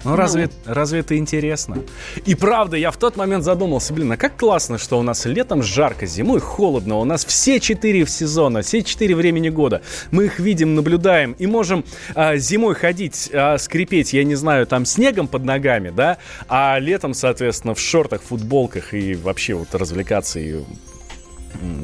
Ну, 0.04 0.16
разве, 0.16 0.50
ну. 0.66 0.74
разве 0.74 1.00
это 1.00 1.18
интересно? 1.18 1.78
И 2.26 2.36
правда, 2.36 2.78
я 2.78 2.92
в 2.92 2.98
тот 2.98 3.16
момент 3.18 3.44
задумался, 3.44 3.94
блин, 3.94 4.12
а 4.12 4.18
как 4.18 4.38
классно, 4.38 4.78
что 4.78 5.00
у 5.00 5.02
нас 5.02 5.26
летом 5.26 5.64
жарко, 5.64 6.06
зимой 6.06 6.40
холодно, 6.40 6.98
у 6.98 7.04
нас 7.04 7.26
все 7.26 7.60
четыре 7.60 8.06
сезона, 8.06 8.62
все 8.62 8.84
четыре 8.84 9.16
времени 9.16 9.50
года. 9.50 9.82
Мы 10.12 10.26
их 10.26 10.40
видим, 10.40 10.76
наблюдаем 10.76 11.34
и 11.34 11.48
можем 11.48 11.84
а, 12.16 12.38
зимой 12.38 12.76
ходить, 12.76 13.30
а, 13.34 13.58
скрипеть, 13.58 14.14
я 14.14 14.24
не 14.24 14.36
знаю, 14.36 14.68
там 14.68 14.86
снегом 14.86 15.28
под 15.28 15.44
ногами, 15.44 15.90
да, 15.90 16.18
а 16.48 16.78
летом, 16.80 17.14
соответственно, 17.14 17.74
в 17.74 17.80
шортах, 17.80 18.22
футболках 18.22 18.94
и 18.94 19.16
вообще 19.16 19.56
вот 19.56 19.74
развлекаться 19.74 20.40
и 20.40 20.62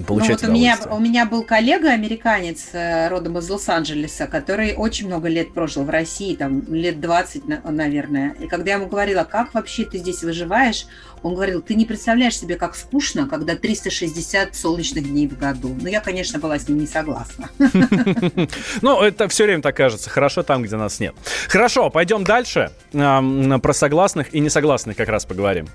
получать 0.07 0.41
ну, 0.41 0.47
вот 0.47 0.49
у 0.49 0.51
меня, 0.51 0.77
у 0.91 0.99
меня 0.99 1.25
был 1.25 1.43
коллега, 1.43 1.91
американец, 1.91 2.69
э, 2.73 3.07
родом 3.09 3.37
из 3.37 3.49
Лос-Анджелеса, 3.49 4.27
который 4.27 4.73
очень 4.75 5.07
много 5.07 5.27
лет 5.27 5.53
прожил 5.53 5.83
в 5.83 5.89
России, 5.89 6.35
там 6.35 6.63
лет 6.73 6.99
20, 6.99 7.43
наверное. 7.69 8.35
И 8.39 8.47
когда 8.47 8.71
я 8.71 8.77
ему 8.77 8.87
говорила, 8.87 9.23
как 9.23 9.53
вообще 9.53 9.85
ты 9.85 9.97
здесь 9.97 10.23
выживаешь, 10.23 10.85
он 11.23 11.35
говорил, 11.35 11.61
ты 11.61 11.75
не 11.75 11.85
представляешь 11.85 12.37
себе, 12.37 12.55
как 12.55 12.75
скучно, 12.75 13.27
когда 13.27 13.55
360 13.55 14.55
солнечных 14.55 15.09
дней 15.09 15.27
в 15.27 15.37
году. 15.37 15.75
Ну, 15.79 15.87
я, 15.87 16.01
конечно, 16.01 16.37
была 16.37 16.59
с 16.59 16.67
ним 16.67 16.79
не 16.79 16.87
согласна. 16.87 17.49
Ну, 18.81 19.01
это 19.01 19.27
все 19.27 19.45
время 19.45 19.61
так 19.61 19.75
кажется. 19.75 20.09
Хорошо 20.09 20.43
там, 20.43 20.63
где 20.63 20.75
нас 20.75 20.99
нет. 20.99 21.15
Хорошо, 21.47 21.89
пойдем 21.89 22.23
дальше. 22.23 22.71
Про 22.91 23.73
согласных 23.73 24.33
и 24.33 24.39
несогласных 24.39 24.97
как 24.97 25.07
раз 25.07 25.25
поговорим. 25.25 25.67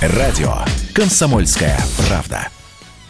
Радио 0.00 0.54
«Комсомольская 0.94 1.78
правда». 2.08 2.48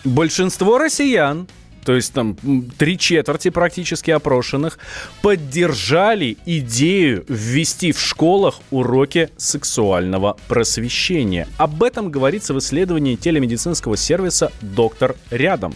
Большинство 0.04 0.78
россиян 0.78 1.46
то 1.84 1.94
есть 1.94 2.12
там 2.12 2.36
три 2.78 2.98
четверти 2.98 3.50
практически 3.50 4.10
опрошенных, 4.10 4.78
поддержали 5.22 6.38
идею 6.46 7.24
ввести 7.28 7.92
в 7.92 8.00
школах 8.00 8.60
уроки 8.70 9.28
сексуального 9.36 10.36
просвещения. 10.48 11.46
Об 11.58 11.82
этом 11.82 12.10
говорится 12.10 12.54
в 12.54 12.58
исследовании 12.58 13.16
телемедицинского 13.16 13.96
сервиса 13.96 14.50
«Доктор 14.62 15.16
рядом». 15.30 15.74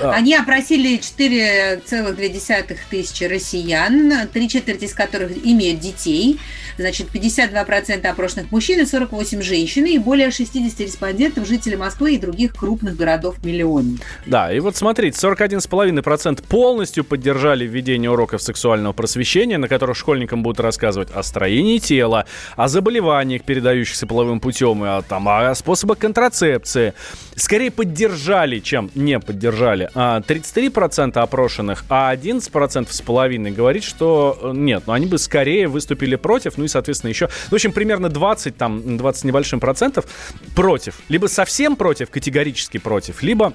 А. 0.00 0.12
Они 0.12 0.34
опросили 0.34 0.98
4,2 0.98 2.76
тысячи 2.90 3.24
россиян, 3.24 4.28
три 4.32 4.48
четверти 4.48 4.84
из 4.84 4.94
которых 4.94 5.32
имеют 5.44 5.80
детей. 5.80 6.38
Значит, 6.76 7.08
52% 7.12 8.06
опрошенных 8.06 8.50
мужчин 8.50 8.80
и 8.80 8.84
48 8.84 9.42
женщин, 9.42 9.84
и 9.86 9.98
более 9.98 10.30
60 10.30 10.80
респондентов 10.80 11.46
жители 11.46 11.76
Москвы 11.76 12.14
и 12.14 12.18
других 12.18 12.54
крупных 12.54 12.96
городов-миллионников. 12.96 14.04
Да, 14.26 14.52
и 14.52 14.58
вот 14.58 14.76
смотрите, 14.76 15.16
41,5% 15.16 16.42
полностью 16.42 17.04
поддержали 17.04 17.64
введение 17.64 18.10
уроков 18.10 18.42
сексуального 18.42 18.92
просвещения, 18.92 19.58
на 19.58 19.68
которых 19.68 19.96
школьникам 19.96 20.42
будут 20.42 20.60
рассказывать 20.60 21.10
о 21.12 21.22
строении 21.22 21.78
тела, 21.78 22.26
о 22.56 22.66
заболеваниях, 22.66 23.42
передающихся 23.44 24.06
половым 24.06 24.40
путем, 24.40 24.84
и 24.84 24.88
о, 24.88 25.02
там, 25.02 25.28
о 25.28 25.54
способах 25.54 25.98
контрацепции. 25.98 26.94
Скорее 27.36 27.70
поддержали, 27.70 28.58
чем 28.58 28.90
не 28.94 29.20
поддержали 29.20 29.83
сказали, 29.90 30.22
33% 30.22 31.12
а, 31.16 31.22
опрошенных, 31.22 31.84
а 31.88 32.14
11% 32.14 32.86
с 32.90 33.00
половиной 33.02 33.50
говорит, 33.50 33.84
что 33.84 34.38
э, 34.40 34.52
нет, 34.54 34.84
но 34.86 34.92
они 34.92 35.06
бы 35.06 35.18
скорее 35.18 35.68
выступили 35.68 36.16
против, 36.16 36.56
ну 36.56 36.64
и, 36.64 36.68
соответственно, 36.68 37.10
еще, 37.10 37.26
ну, 37.26 37.50
в 37.50 37.54
общем, 37.54 37.72
примерно 37.72 38.08
20, 38.08 38.56
там, 38.56 38.96
20 38.96 39.24
небольшим 39.24 39.60
процентов 39.60 40.06
против. 40.54 41.00
Либо 41.08 41.26
совсем 41.26 41.76
против, 41.76 42.10
категорически 42.10 42.78
против, 42.78 43.22
либо 43.22 43.54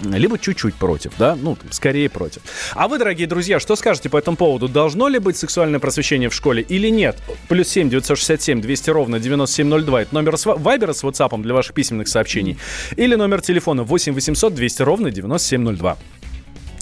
либо 0.00 0.38
чуть-чуть 0.38 0.74
против, 0.74 1.12
да, 1.18 1.36
ну, 1.36 1.56
скорее 1.70 2.08
против. 2.08 2.42
А 2.74 2.88
вы, 2.88 2.98
дорогие 2.98 3.26
друзья, 3.26 3.60
что 3.60 3.76
скажете 3.76 4.08
по 4.08 4.16
этому 4.16 4.36
поводу? 4.36 4.68
Должно 4.68 5.08
ли 5.08 5.18
быть 5.18 5.36
сексуальное 5.36 5.80
просвещение 5.80 6.28
в 6.28 6.34
школе 6.34 6.62
или 6.62 6.88
нет? 6.88 7.16
Плюс 7.48 7.68
7 7.68 7.88
967 7.90 8.60
200 8.60 8.90
ровно 8.90 9.20
9702. 9.20 10.02
Это 10.02 10.14
номер 10.14 10.36
Вайбера 10.44 10.92
с 10.92 11.04
WhatsApp 11.04 11.40
для 11.42 11.54
ваших 11.54 11.74
письменных 11.74 12.08
сообщений. 12.08 12.58
Или 12.96 13.14
номер 13.14 13.40
телефона 13.40 13.82
8 13.82 14.14
800 14.14 14.54
200 14.54 14.82
ровно 14.82 15.10
9702. 15.10 15.96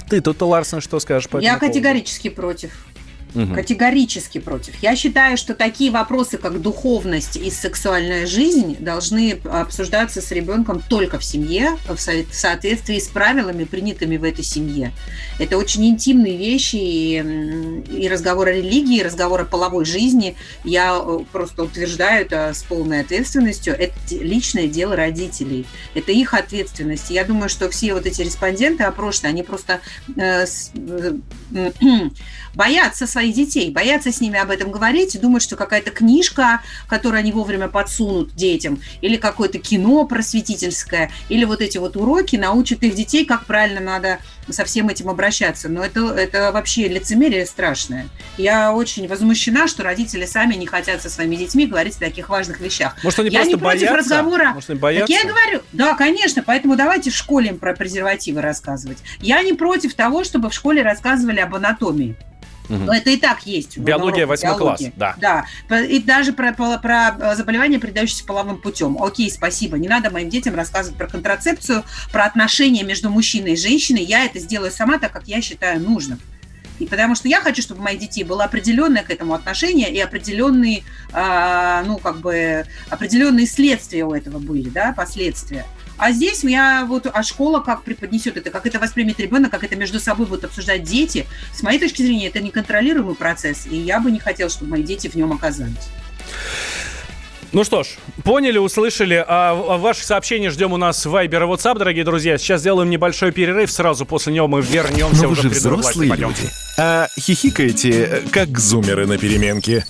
Ты 0.09 0.21
тут, 0.21 0.43
Ларсон, 0.43 0.81
что 0.81 0.99
скажешь 0.99 1.29
по 1.29 1.37
этому 1.37 1.53
Я 1.53 1.57
категорически 1.59 2.31
поводу? 2.31 2.41
против. 2.41 2.73
Угу. 3.35 3.55
Категорически 3.55 4.39
против. 4.39 4.75
Я 4.83 4.97
считаю, 4.97 5.37
что 5.37 5.55
такие 5.55 5.91
вопросы, 5.91 6.39
как 6.39 6.61
духовность 6.61 7.37
и 7.37 7.51
сексуальная 7.51 8.27
жизнь, 8.27 8.77
должны 8.81 9.39
обсуждаться 9.45 10.21
с 10.21 10.31
ребенком 10.33 10.83
только 10.89 11.19
в 11.19 11.25
семье, 11.25 11.77
в 11.89 11.99
соответствии 11.99 12.99
с 12.99 13.09
правилами, 13.09 13.65
принятыми 13.65 14.17
в 14.17 14.25
этой 14.25 14.45
семье. 14.45 14.93
Это 15.39 15.57
очень 15.57 15.87
интимные 15.87 16.37
вещи, 16.37 16.77
и, 16.77 17.17
и 18.03 18.09
разговор 18.09 18.49
о 18.49 18.53
религии, 18.53 18.99
и 18.99 19.03
разговор 19.03 19.43
о 19.43 19.45
половой 19.45 19.85
жизни. 19.85 20.37
Я 20.65 21.01
э, 21.01 21.19
просто 21.33 21.65
утверждаю 21.65 22.23
это 22.23 22.53
с 22.53 22.63
полной 22.63 23.01
ответственностью. 23.01 23.75
Это 23.75 23.95
личное 24.11 24.67
дело 24.67 24.97
родителей. 24.97 25.67
Это 25.95 26.13
их 26.13 26.35
ответственность. 26.35 27.11
Я 27.11 27.25
думаю, 27.25 27.49
что 27.49 27.71
все 27.71 27.95
вот 27.95 28.07
эти 28.07 28.23
респонденты 28.23 28.85
опрошенные, 28.85 29.31
они 29.31 29.43
просто 29.43 29.81
э, 30.17 30.47
э, 31.55 31.73
боятся 32.55 33.07
своих 33.07 33.20
детей, 33.29 33.71
боятся 33.71 34.11
с 34.11 34.21
ними 34.21 34.39
об 34.39 34.51
этом 34.51 34.71
говорить 34.71 35.15
и 35.15 35.19
думают, 35.19 35.43
что 35.43 35.57
какая-то 35.57 35.91
книжка, 35.91 36.63
которую 36.89 37.21
они 37.21 37.33
вовремя 37.33 37.69
подсунут 37.69 38.35
детям, 38.35 38.81
или 39.01 39.17
какое-то 39.17 39.59
кино 39.59 40.05
просветительское, 40.07 41.11
или 41.29 41.45
вот 41.45 41.61
эти 41.61 41.79
вот 41.79 41.97
уроки 41.97 42.37
научат 42.37 42.83
их 42.83 42.95
детей, 42.95 43.25
как 43.25 43.45
правильно 43.47 43.81
надо 43.81 44.19
со 44.49 44.65
всем 44.65 44.89
этим 44.89 45.09
обращаться. 45.09 45.69
Но 45.69 45.85
это, 45.85 46.09
это 46.09 46.51
вообще 46.53 46.89
лицемерие 46.89 47.47
страшное. 47.47 48.09
Я 48.37 48.73
очень 48.73 49.07
возмущена, 49.07 49.69
что 49.69 49.83
родители 49.83 50.25
сами 50.25 50.55
не 50.55 50.67
хотят 50.67 51.03
со 51.03 51.11
своими 51.11 51.37
детьми 51.37 51.67
говорить 51.67 51.97
о 51.97 52.01
таких 52.01 52.29
важных 52.29 52.61
вещах. 52.61 52.97
Может, 53.03 53.21
они 53.21 53.31
я 53.31 53.41
просто 53.41 53.57
не 53.57 53.61
против 53.61 53.81
боятся? 53.81 53.97
разговора. 53.97 54.53
Может, 54.55 54.71
они 54.71 54.79
боятся? 54.79 55.13
Так 55.13 55.23
я 55.23 55.29
говорю, 55.29 55.63
да, 55.73 55.95
конечно, 55.95 56.43
поэтому 56.43 56.77
давайте 56.77 57.11
в 57.11 57.17
школе 57.17 57.51
им 57.51 57.59
про 57.59 57.75
презервативы 57.75 58.41
рассказывать. 58.41 58.99
Я 59.21 59.43
не 59.43 59.53
против 59.53 59.95
того, 59.95 60.25
чтобы 60.25 60.51
в 60.51 60.55
школе 60.55 60.83
рассказывали 60.83 61.41
об 61.41 61.55
анатомии. 61.55 62.17
Угу. 62.71 62.93
Это 62.93 63.11
и 63.11 63.17
так 63.17 63.47
есть. 63.47 63.77
Биология, 63.77 64.27
восьмой 64.27 64.57
класс, 64.57 64.83
да. 64.97 65.17
Да, 65.19 65.45
и 65.81 66.01
даже 66.01 66.33
про, 66.33 66.53
про, 66.53 66.79
про 66.79 67.35
заболевания, 67.35 67.79
передающиеся 67.79 68.25
половым 68.25 68.59
путем. 68.59 69.03
Окей, 69.03 69.31
спасибо. 69.31 69.77
Не 69.77 69.89
надо 69.89 70.11
моим 70.11 70.29
детям 70.29 70.55
рассказывать 70.55 70.97
про 70.97 71.09
контрацепцию, 71.09 71.85
про 72.13 72.25
отношения 72.25 72.85
между 72.85 73.11
мужчиной 73.11 73.55
и 73.55 73.57
женщиной. 73.57 74.05
Я 74.05 74.25
это 74.25 74.39
сделаю 74.39 74.71
сама 74.71 74.99
так, 74.99 75.13
как 75.13 75.27
я 75.27 75.43
считаю 75.43 75.81
нужным. 75.81 76.21
И 76.79 76.87
потому 76.87 77.15
что 77.15 77.29
я 77.29 77.41
хочу, 77.41 77.61
чтобы 77.61 77.81
у 77.81 77.85
моих 77.85 77.99
детей 78.01 78.25
было 78.25 78.45
определенное 78.45 79.03
к 79.03 79.11
этому 79.11 79.35
отношение 79.35 79.93
и 79.93 80.01
определенные, 80.01 80.83
э, 81.13 81.83
ну, 81.87 81.99
как 81.99 82.21
бы, 82.21 82.65
определенные 82.89 83.47
следствия 83.47 84.05
у 84.05 84.15
этого 84.15 84.39
были, 84.39 84.71
да, 84.71 84.95
последствия. 84.97 85.67
А 86.01 86.13
здесь 86.13 86.43
я 86.45 86.87
вот, 86.89 87.07
а 87.13 87.23
школа 87.23 87.61
как 87.61 87.83
преподнесет 87.83 88.39
это, 88.39 88.51
как 88.51 88.67
это 88.67 88.79
воспримет 88.79 89.21
ребенок, 89.21 89.51
как 89.51 89.65
это 89.65 89.77
между 89.77 90.01
собой 90.01 90.27
будут 90.27 90.45
обсуждать 90.45 90.83
дети. 90.83 91.27
С 91.55 91.63
моей 91.63 91.79
точки 91.79 92.01
зрения, 92.01 92.29
это 92.29 92.41
неконтролируемый 92.41 93.15
процесс, 93.15 93.67
и 93.67 93.77
я 93.77 94.01
бы 94.01 94.11
не 94.11 94.19
хотела, 94.19 94.49
чтобы 94.49 94.71
мои 94.71 94.83
дети 94.83 95.09
в 95.09 95.15
нем 95.15 95.31
оказались. 95.31 95.91
Ну 97.53 97.65
что 97.65 97.83
ж, 97.83 97.89
поняли, 98.25 98.57
услышали. 98.57 99.23
А, 99.29 99.51
а 99.51 99.77
ваши 99.77 100.03
сообщения 100.03 100.49
ждем 100.49 100.73
у 100.73 100.79
нас 100.79 101.05
в 101.05 101.15
Viber 101.15 101.27
и 101.27 101.55
WhatsApp, 101.55 101.79
дорогие 101.79 102.05
друзья. 102.05 102.39
Сейчас 102.39 102.63
сделаем 102.63 102.89
небольшой 102.89 103.31
перерыв. 103.31 103.71
Сразу 103.71 104.07
после 104.07 104.33
него 104.33 104.49
мы 104.49 104.63
вернемся 104.63 105.25
Но 105.25 105.29
вы 105.29 105.37
же 105.37 105.51
взрослые 105.51 106.15
люди. 106.17 106.49
А 106.79 107.09
хихикаете, 107.19 108.23
как 108.33 108.59
зумеры 108.59 109.07
на 109.07 109.19
переменке. 109.19 109.85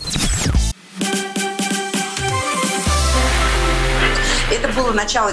было 4.90 4.92
начало. 4.92 5.32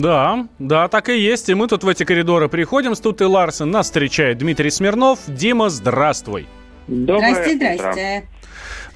Да, 0.00 0.46
да, 0.58 0.88
так 0.88 1.10
и 1.10 1.18
есть. 1.18 1.50
И 1.50 1.54
мы 1.54 1.68
тут 1.68 1.84
в 1.84 1.88
эти 1.88 2.04
коридоры 2.04 2.48
приходим 2.48 2.94
с 2.94 3.00
Тут 3.00 3.20
и 3.20 3.24
Ларсен. 3.24 3.70
Нас 3.70 3.86
встречает 3.86 4.38
Дмитрий 4.38 4.70
Смирнов. 4.70 5.18
Дима, 5.26 5.68
здравствуй. 5.68 6.46
Доброе 6.86 7.34
здрасте, 7.34 7.56
здрасте. 7.56 8.28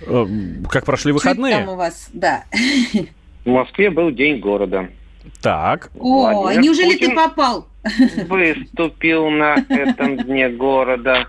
Э, 0.01 0.27
как 0.71 0.87
прошли 0.87 1.13
выходные? 1.13 1.57
Что 1.57 1.65
там 1.65 1.75
у 1.75 1.77
вас? 1.77 2.11
Да. 2.15 2.45
В 3.45 3.49
Москве 3.49 3.91
был 3.91 4.11
день 4.13 4.41
города. 4.41 4.89
Так. 5.43 5.91
О, 5.99 6.43
Владимир 6.43 6.65
неужели 6.65 6.93
Путин 6.95 7.11
ты 7.11 7.15
попал? 7.17 7.69
Выступил 8.29 9.29
на 9.29 9.57
этом 9.69 10.17
дне 10.17 10.49
города. 10.49 11.27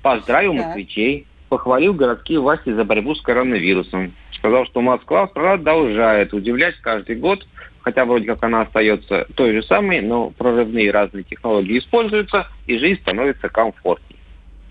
Поздравил 0.00 0.54
так. 0.54 0.66
москвичей. 0.66 1.26
Похвалил 1.50 1.92
городские 1.92 2.40
власти 2.40 2.72
за 2.72 2.84
борьбу 2.84 3.14
с 3.14 3.20
коронавирусом. 3.20 4.14
Сказал, 4.32 4.64
что 4.64 4.80
Москва 4.80 5.26
продолжает 5.26 6.32
удивлять 6.32 6.76
каждый 6.76 7.16
год– 7.16 7.46
хотя 7.82 8.04
вроде 8.04 8.26
как 8.26 8.42
она 8.42 8.62
остается 8.62 9.26
той 9.34 9.52
же 9.52 9.62
самой, 9.62 10.00
но 10.00 10.30
прорывные 10.30 10.90
разные 10.90 11.24
технологии 11.24 11.78
используются, 11.78 12.46
и 12.66 12.78
жизнь 12.78 13.00
становится 13.00 13.48
комфортнее. 13.48 14.20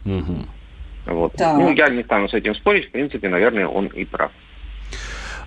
Угу. 0.05 0.45
Вот. 1.07 1.33
Да. 1.37 1.57
Ну, 1.57 1.71
я 1.73 1.89
не 1.89 2.03
стану 2.03 2.29
с 2.29 2.33
этим 2.33 2.55
спорить, 2.55 2.87
в 2.87 2.91
принципе, 2.91 3.29
наверное, 3.29 3.67
он 3.67 3.87
и 3.87 4.05
прав. 4.05 4.31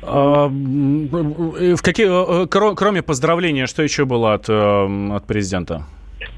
А, 0.02 0.48
в 0.48 1.82
какие, 1.82 2.44
э, 2.44 2.46
кроме 2.48 3.02
поздравления, 3.02 3.66
что 3.66 3.82
еще 3.82 4.04
было 4.04 4.34
от, 4.34 4.48
э, 4.48 5.12
от 5.12 5.26
президента? 5.26 5.86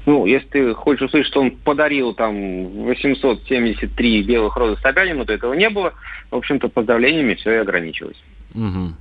Ну, 0.05 0.25
если 0.25 0.47
ты 0.47 0.73
хочешь 0.73 1.03
услышать, 1.03 1.31
что 1.31 1.41
он 1.41 1.51
подарил 1.51 2.13
там 2.13 2.85
873 2.85 4.23
белых 4.23 4.55
розы 4.55 4.79
Собянину, 4.81 5.25
то 5.25 5.33
этого 5.33 5.53
не 5.53 5.69
было. 5.69 5.93
В 6.31 6.35
общем-то, 6.35 6.69
поздравлениями 6.69 7.33
все 7.35 7.53
и 7.53 7.57
ограничилось. 7.57 8.21
Угу. 8.53 8.93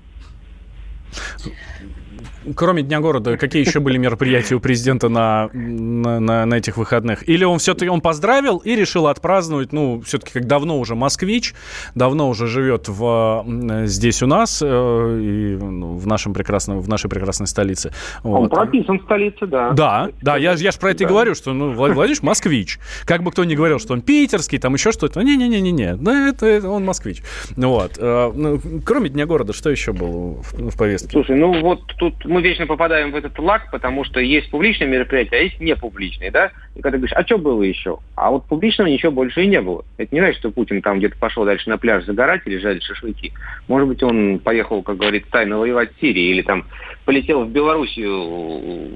Кроме 2.56 2.82
Дня 2.82 3.00
города, 3.00 3.36
какие 3.36 3.64
еще 3.64 3.80
были 3.80 3.96
мероприятия 3.96 4.54
у 4.54 4.60
президента 4.60 5.08
на, 5.08 5.48
на, 5.52 6.20
на, 6.20 6.44
на 6.44 6.54
этих 6.54 6.76
выходных? 6.76 7.26
Или 7.28 7.44
он 7.44 7.58
все-таки 7.58 7.88
он 7.88 8.00
поздравил 8.00 8.58
и 8.58 8.74
решил 8.76 9.06
отпраздновать, 9.06 9.72
ну, 9.72 10.00
все-таки 10.02 10.32
как 10.32 10.46
давно 10.46 10.78
уже 10.78 10.94
москвич, 10.94 11.54
давно 11.94 12.28
уже 12.28 12.46
живет 12.46 12.88
в, 12.88 13.44
здесь 13.86 14.22
у 14.22 14.26
нас, 14.26 14.62
э, 14.62 14.66
и 14.66 15.56
ну, 15.56 15.94
в, 15.96 16.06
нашем 16.06 16.34
прекрасном, 16.34 16.80
в 16.80 16.88
нашей 16.88 17.08
прекрасной 17.08 17.46
столице. 17.46 17.92
Вот. 18.22 18.40
Он 18.40 18.48
прописан 18.48 18.98
в 18.98 19.04
столице, 19.04 19.46
да. 19.46 19.70
Да, 19.70 20.10
да, 20.20 20.36
я, 20.36 20.52
я 20.52 20.70
же 20.70 20.78
про 20.78 20.90
это 20.90 21.00
да. 21.00 21.04
и 21.04 21.08
говорю, 21.08 21.34
что 21.34 21.52
ну, 21.52 21.72
Владимир 21.72 22.18
москвич. 22.22 22.78
Как 23.06 23.22
бы 23.22 23.30
кто 23.30 23.44
ни 23.44 23.54
говорил, 23.54 23.78
что 23.78 23.94
он 23.94 24.02
питерский, 24.02 24.58
там 24.58 24.74
еще 24.74 24.92
что-то. 24.92 25.22
Не-не-не-не-не, 25.22 25.96
ну, 25.96 26.28
это, 26.28 26.46
это 26.46 26.68
он 26.68 26.84
москвич. 26.84 27.22
Вот. 27.56 27.92
Э, 27.98 28.32
ну, 28.34 28.60
кроме 28.84 29.08
Дня 29.08 29.26
города, 29.26 29.52
что 29.52 29.70
еще 29.70 29.92
было 29.92 30.42
в, 30.42 30.70
в 30.70 30.76
повестке? 30.76 31.10
Слушай, 31.10 31.36
ну 31.36 31.60
вот 31.60 31.80
тут 31.98 32.24
мы 32.34 32.42
вечно 32.42 32.66
попадаем 32.66 33.12
в 33.12 33.16
этот 33.16 33.38
лак, 33.38 33.70
потому 33.70 34.02
что 34.02 34.18
есть 34.18 34.50
публичные 34.50 34.88
мероприятия, 34.88 35.36
а 35.36 35.38
есть 35.38 35.60
непубличные, 35.60 36.32
да? 36.32 36.50
И 36.74 36.80
когда 36.80 36.96
ты 36.96 36.98
говоришь, 36.98 37.16
а 37.16 37.24
что 37.24 37.38
было 37.38 37.62
еще? 37.62 37.98
А 38.16 38.32
вот 38.32 38.46
публичного 38.46 38.88
ничего 38.88 39.12
больше 39.12 39.44
и 39.44 39.46
не 39.46 39.60
было. 39.60 39.84
Это 39.98 40.12
не 40.12 40.20
значит, 40.20 40.40
что 40.40 40.50
Путин 40.50 40.82
там 40.82 40.98
где-то 40.98 41.16
пошел 41.16 41.44
дальше 41.44 41.70
на 41.70 41.78
пляж 41.78 42.04
загорать 42.04 42.42
или 42.46 42.58
жарить 42.58 42.82
шашлыки. 42.82 43.32
Может 43.68 43.86
быть, 43.86 44.02
он 44.02 44.40
поехал, 44.40 44.82
как 44.82 44.96
говорится, 44.96 45.30
тайно 45.30 45.58
воевать 45.58 45.92
в 45.94 46.00
Сирии 46.00 46.30
или 46.30 46.42
там 46.42 46.64
полетел 47.04 47.44
в 47.44 47.50
Белоруссию 47.50 48.90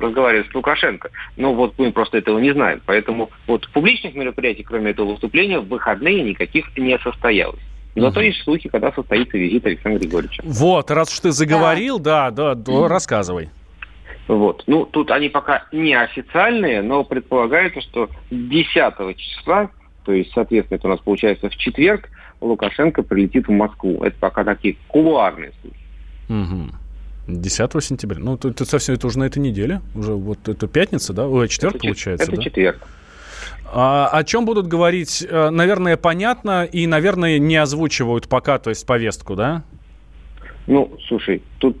разговаривать 0.00 0.48
с 0.50 0.54
Лукашенко. 0.54 1.10
Но 1.36 1.52
вот 1.52 1.74
мы 1.78 1.90
просто 1.90 2.18
этого 2.18 2.38
не 2.38 2.52
знаем. 2.52 2.80
Поэтому 2.86 3.30
вот 3.48 3.68
публичных 3.72 4.14
мероприятий, 4.14 4.62
кроме 4.62 4.92
этого 4.92 5.10
выступления, 5.10 5.58
в 5.58 5.66
выходные 5.66 6.22
никаких 6.22 6.66
не 6.76 6.96
состоялось. 7.00 7.60
Зато 7.94 8.20
угу. 8.20 8.26
есть 8.26 8.42
случаи, 8.42 8.68
когда 8.68 8.92
состоится 8.92 9.38
визит 9.38 9.64
Александра 9.66 10.00
Григорьевича. 10.00 10.42
Вот, 10.44 10.90
раз 10.90 11.12
уж 11.12 11.20
ты 11.20 11.30
заговорил, 11.30 11.98
да, 11.98 12.30
да, 12.30 12.54
да, 12.54 12.72
да 12.72 12.88
рассказывай. 12.88 13.50
Вот. 14.26 14.64
Ну, 14.66 14.86
тут 14.86 15.10
они 15.10 15.28
пока 15.28 15.64
не 15.70 15.94
официальные, 15.94 16.82
но 16.82 17.04
предполагается, 17.04 17.80
что 17.82 18.08
10 18.30 19.16
числа, 19.16 19.70
то 20.04 20.12
есть, 20.12 20.32
соответственно, 20.32 20.78
это 20.78 20.88
у 20.88 20.90
нас 20.90 21.00
получается 21.00 21.48
в 21.48 21.56
четверг, 21.56 22.08
Лукашенко 22.40 23.02
прилетит 23.02 23.48
в 23.48 23.52
Москву. 23.52 24.02
Это 24.02 24.16
пока 24.18 24.44
такие 24.44 24.76
кулуарные 24.88 25.52
слухи. 25.60 25.76
Угу. 26.28 26.70
10 27.26 27.84
сентября. 27.84 28.18
Ну, 28.18 28.34
это, 28.34 28.48
это 28.48 28.64
совсем 28.64 28.94
это 28.94 29.06
уже 29.06 29.18
на 29.18 29.24
этой 29.24 29.38
неделе. 29.38 29.80
Уже 29.94 30.12
вот 30.12 30.48
это 30.48 30.66
пятница, 30.66 31.12
да? 31.12 31.26
Ой, 31.26 31.48
четверг 31.48 31.76
это, 31.76 31.84
получается, 31.84 32.26
это 32.26 32.36
да? 32.36 32.42
четверг. 32.42 32.86
А, 33.76 34.06
о 34.06 34.22
чем 34.22 34.44
будут 34.44 34.68
говорить, 34.68 35.26
э, 35.28 35.50
наверное, 35.50 35.96
понятно 35.96 36.64
и, 36.64 36.86
наверное, 36.86 37.40
не 37.40 37.56
озвучивают 37.56 38.28
пока, 38.28 38.60
то 38.60 38.70
есть 38.70 38.86
повестку, 38.86 39.34
да? 39.34 39.64
Ну, 40.68 40.96
слушай, 41.08 41.42
тут, 41.58 41.76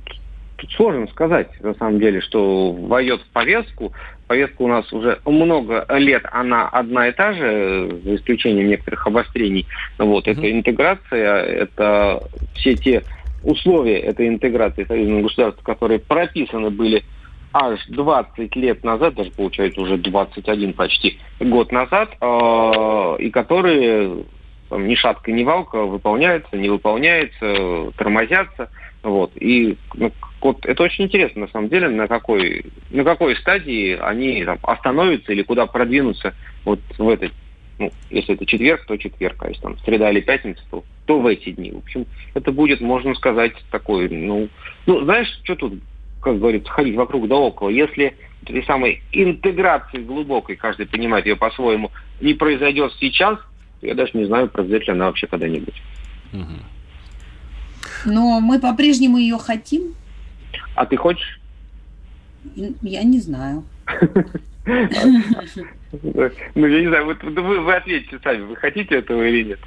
тут 0.56 0.72
сложно 0.72 1.06
сказать, 1.06 1.48
на 1.62 1.72
самом 1.74 2.00
деле, 2.00 2.20
что 2.20 2.72
войдет 2.72 3.20
в 3.22 3.28
повестку. 3.32 3.92
Повестка 4.26 4.62
у 4.62 4.66
нас 4.66 4.92
уже 4.92 5.20
много 5.24 5.86
лет, 5.90 6.24
она 6.32 6.68
одна 6.68 7.08
и 7.08 7.12
та 7.12 7.32
же, 7.32 8.00
за 8.02 8.16
исключением 8.16 8.70
некоторых 8.70 9.06
обострений. 9.06 9.64
Вот, 9.96 10.26
mm-hmm. 10.26 10.32
это 10.32 10.50
интеграция, 10.50 11.42
это 11.42 12.22
все 12.54 12.74
те 12.74 13.04
условия 13.44 14.00
этой 14.00 14.26
интеграции 14.26 14.82
союзного 14.82 15.22
государства, 15.22 15.62
которые 15.62 16.00
прописаны 16.00 16.70
были 16.70 17.04
аж 17.54 17.86
20 17.86 18.56
лет 18.56 18.82
назад, 18.82 19.14
даже 19.14 19.30
получается 19.30 19.80
уже 19.80 19.96
21 19.96 20.72
почти 20.72 21.18
год 21.38 21.70
назад, 21.70 22.10
э, 22.20 23.16
и 23.20 23.30
которые 23.30 24.24
там, 24.68 24.88
ни 24.88 24.96
шатка, 24.96 25.30
ни 25.30 25.44
валка 25.44 25.84
выполняются, 25.84 26.56
не 26.56 26.68
выполняются, 26.68 27.92
тормозятся. 27.96 28.70
Вот. 29.04 29.30
И 29.36 29.76
ну, 29.94 30.10
вот 30.40 30.66
это 30.66 30.82
очень 30.82 31.04
интересно, 31.04 31.42
на 31.42 31.48
самом 31.48 31.68
деле, 31.68 31.88
на 31.88 32.08
какой, 32.08 32.64
на 32.90 33.04
какой 33.04 33.36
стадии 33.36 33.96
они 34.00 34.44
там, 34.44 34.58
остановятся 34.62 35.32
или 35.32 35.42
куда 35.42 35.66
продвинутся 35.66 36.34
вот 36.64 36.80
в 36.98 37.08
этой 37.08 37.30
ну, 37.78 37.92
если 38.10 38.34
это 38.34 38.46
четверг, 38.46 38.84
то 38.86 38.96
четверг, 38.96 39.36
а 39.40 39.48
если 39.48 39.62
там 39.62 39.78
среда 39.78 40.10
или 40.10 40.20
пятница, 40.20 40.62
то, 40.70 40.84
то 41.06 41.18
в 41.18 41.26
эти 41.26 41.50
дни. 41.50 41.72
В 41.72 41.78
общем, 41.78 42.06
это 42.34 42.52
будет, 42.52 42.80
можно 42.80 43.14
сказать, 43.14 43.52
такой, 43.72 44.08
ну, 44.08 44.48
ну, 44.86 45.04
знаешь, 45.04 45.28
что 45.42 45.56
тут, 45.56 45.74
как 46.24 46.38
говорится, 46.38 46.70
ходить 46.70 46.96
вокруг 46.96 47.28
да 47.28 47.36
около. 47.36 47.68
Если 47.68 48.16
этой 48.42 48.64
самой 48.64 49.02
интеграции 49.12 49.98
глубокой, 49.98 50.56
каждый 50.56 50.86
понимает 50.86 51.26
ее 51.26 51.36
по-своему, 51.36 51.92
не 52.20 52.34
произойдет 52.34 52.92
сейчас, 52.98 53.38
то 53.80 53.86
я 53.86 53.94
даже 53.94 54.12
не 54.14 54.24
знаю, 54.24 54.48
произойдет 54.48 54.88
ли 54.88 54.92
она 54.94 55.06
вообще 55.06 55.26
когда-нибудь. 55.26 55.82
Но 58.06 58.40
мы 58.40 58.58
по-прежнему 58.58 59.18
ее 59.18 59.38
хотим. 59.38 59.94
А 60.74 60.86
ты 60.86 60.96
хочешь? 60.96 61.40
Я 62.82 63.02
не 63.02 63.20
знаю. 63.20 63.64
Ну, 66.02 66.66
я 66.66 66.80
не 66.80 66.88
знаю, 66.88 67.04
вот 67.04 67.22
вы, 67.22 67.60
вы 67.60 67.74
ответите 67.74 68.18
сами, 68.24 68.40
вы 68.40 68.56
хотите 68.56 68.96
этого 68.96 69.22
или 69.22 69.50
нет. 69.50 69.60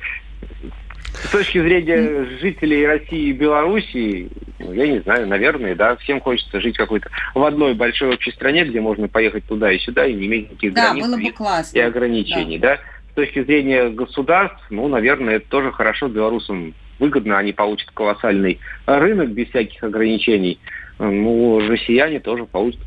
С 1.14 1.32
точки 1.32 1.60
зрения 1.60 2.26
жителей 2.40 2.86
России 2.86 3.30
и 3.30 3.34
Белоруссии, 3.34 4.30
ну, 4.60 4.72
я 4.74 4.88
не 4.88 5.00
знаю, 5.00 5.28
наверное, 5.28 5.76
да, 5.76 5.96
всем 5.98 6.22
хочется 6.22 6.62
жить 6.62 6.78
какой-то 6.78 7.10
в 7.34 7.44
одной 7.44 7.74
большой 7.74 8.14
общей 8.14 8.32
стране, 8.32 8.66
где 8.66 8.80
можно 8.82 9.08
поехать 9.08 9.46
туда 9.46 9.72
и 9.72 9.80
сюда 9.80 10.06
и 10.06 10.14
не 10.14 10.28
иметь 10.28 10.52
никаких 10.52 10.74
да, 10.74 10.90
границ 10.90 11.06
было 11.06 11.18
бы 11.18 11.32
классно. 11.32 11.78
и 11.78 11.82
ограничений, 11.82 12.60
да. 12.60 12.76
да. 12.76 12.82
С 13.12 13.16
точки 13.16 13.44
зрения 13.44 13.90
государств, 13.90 14.64
ну, 14.70 14.88
наверное, 14.88 15.38
это 15.38 15.50
тоже 15.50 15.72
хорошо 15.72 16.08
белорусам 16.08 16.76
выгодно, 17.00 17.38
они 17.38 17.54
получат 17.54 17.90
колоссальный 17.92 18.60
рынок 18.86 19.30
без 19.30 19.50
всяких 19.50 19.84
ограничений. 19.84 20.60
Ну, 21.00 21.60
россияне 21.68 22.20
тоже 22.20 22.46
получат 22.46 22.82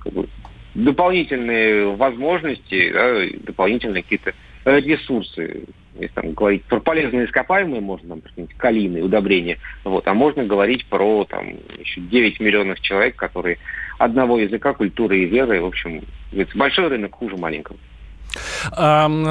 как 0.00 0.12
бы, 0.12 0.28
дополнительные 0.74 1.94
возможности, 1.94 2.92
да, 2.92 3.38
дополнительные 3.44 4.02
какие-то 4.02 4.34
ресурсы. 4.64 5.64
Если 5.94 6.14
там 6.14 6.32
говорить 6.32 6.64
про 6.64 6.80
полезные 6.80 7.26
ископаемые, 7.26 7.80
можно 7.80 8.18
там, 8.18 8.48
калийные 8.56 9.02
удобрения, 9.02 9.58
вот, 9.84 10.08
а 10.08 10.14
можно 10.14 10.44
говорить 10.44 10.86
про 10.86 11.24
там, 11.24 11.48
еще 11.78 12.00
9 12.00 12.40
миллионов 12.40 12.80
человек, 12.80 13.16
которые 13.16 13.58
одного 13.98 14.38
языка, 14.38 14.72
культуры 14.72 15.20
и 15.20 15.26
веры, 15.26 15.60
в 15.60 15.66
общем, 15.66 16.02
большой 16.54 16.88
рынок 16.88 17.14
хуже 17.14 17.36
маленького. 17.36 17.78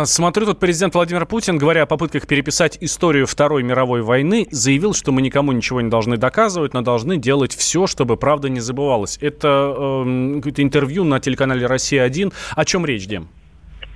Смотрю, 0.06 0.46
тут 0.46 0.60
президент 0.60 0.94
Владимир 0.94 1.26
Путин, 1.26 1.58
говоря 1.58 1.84
о 1.84 1.86
попытках 1.86 2.28
переписать 2.28 2.78
историю 2.82 3.26
Второй 3.26 3.64
мировой 3.64 4.02
войны, 4.02 4.48
заявил, 4.52 4.94
что 4.94 5.12
мы 5.12 5.22
никому 5.22 5.52
ничего 5.52 5.82
не 5.82 5.90
должны 5.90 6.18
доказывать, 6.18 6.74
но 6.74 6.82
должны 6.82 7.18
делать 7.18 7.56
все, 7.56 7.88
чтобы 7.88 8.18
правда 8.18 8.50
не 8.50 8.60
забывалась. 8.60 9.18
Это 9.20 9.74
э, 9.76 10.52
интервью 10.58 11.04
на 11.04 11.20
телеканале 11.20 11.66
«Россия-1». 11.66 12.32
О 12.56 12.66
чем 12.66 12.86
речь, 12.86 13.08
Дем? 13.08 13.30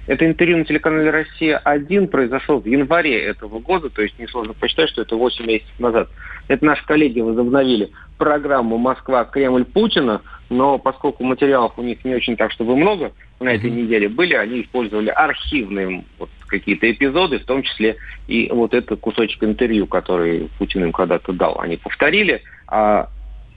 Это 0.08 0.26
интервью 0.26 0.58
на 0.58 0.66
телеканале 0.66 1.10
«Россия-1» 1.10 2.08
произошло 2.08 2.60
в 2.60 2.66
январе 2.68 3.20
этого 3.24 3.60
года, 3.60 3.90
то 3.90 4.04
есть 4.04 4.20
несложно 4.20 4.54
посчитать, 4.54 4.90
что 4.90 5.02
это 5.02 5.16
8 5.16 5.46
месяцев 5.46 5.80
назад. 5.80 6.10
Это 6.48 6.64
наши 6.64 6.86
коллеги 6.86 7.22
возобновили 7.22 7.90
программу 8.20 8.78
«Москва. 8.78 9.26
Кремль 9.26 9.66
Путина», 9.66 10.22
но 10.50 10.78
поскольку 10.78 11.24
материалов 11.24 11.74
у 11.78 11.82
них 11.82 12.06
не 12.06 12.14
очень 12.14 12.38
так, 12.38 12.52
чтобы 12.52 12.76
много 12.76 13.14
на 13.40 13.50
этой 13.50 13.72
неделе 13.72 14.08
были, 14.08 14.36
они 14.36 14.62
использовали 14.62 15.10
архивные 15.10 16.06
вот, 16.20 16.30
какие-то 16.48 16.90
эпизоды, 16.90 17.40
в 17.40 17.46
том 17.46 17.64
числе 17.64 17.96
и 18.28 18.50
вот 18.52 18.76
этот 18.76 19.00
кусочек 19.00 19.44
интервью, 19.44 19.88
который 19.88 20.50
Путин 20.60 20.84
им 20.84 20.92
когда-то 20.92 21.34
дал. 21.34 21.60
Они 21.60 21.78
повторили, 21.78 22.44
а 22.68 23.10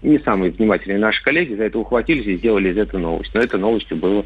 не 0.02 0.18
самые 0.20 0.52
внимательные 0.52 0.98
наши 0.98 1.22
коллеги 1.22 1.54
за 1.54 1.64
это 1.64 1.78
ухватились 1.78 2.26
и 2.26 2.36
сделали 2.36 2.70
из 2.70 2.78
этого 2.78 3.00
новость. 3.00 3.34
Но 3.34 3.40
этой 3.40 3.60
новостью 3.60 3.96
было 3.96 4.24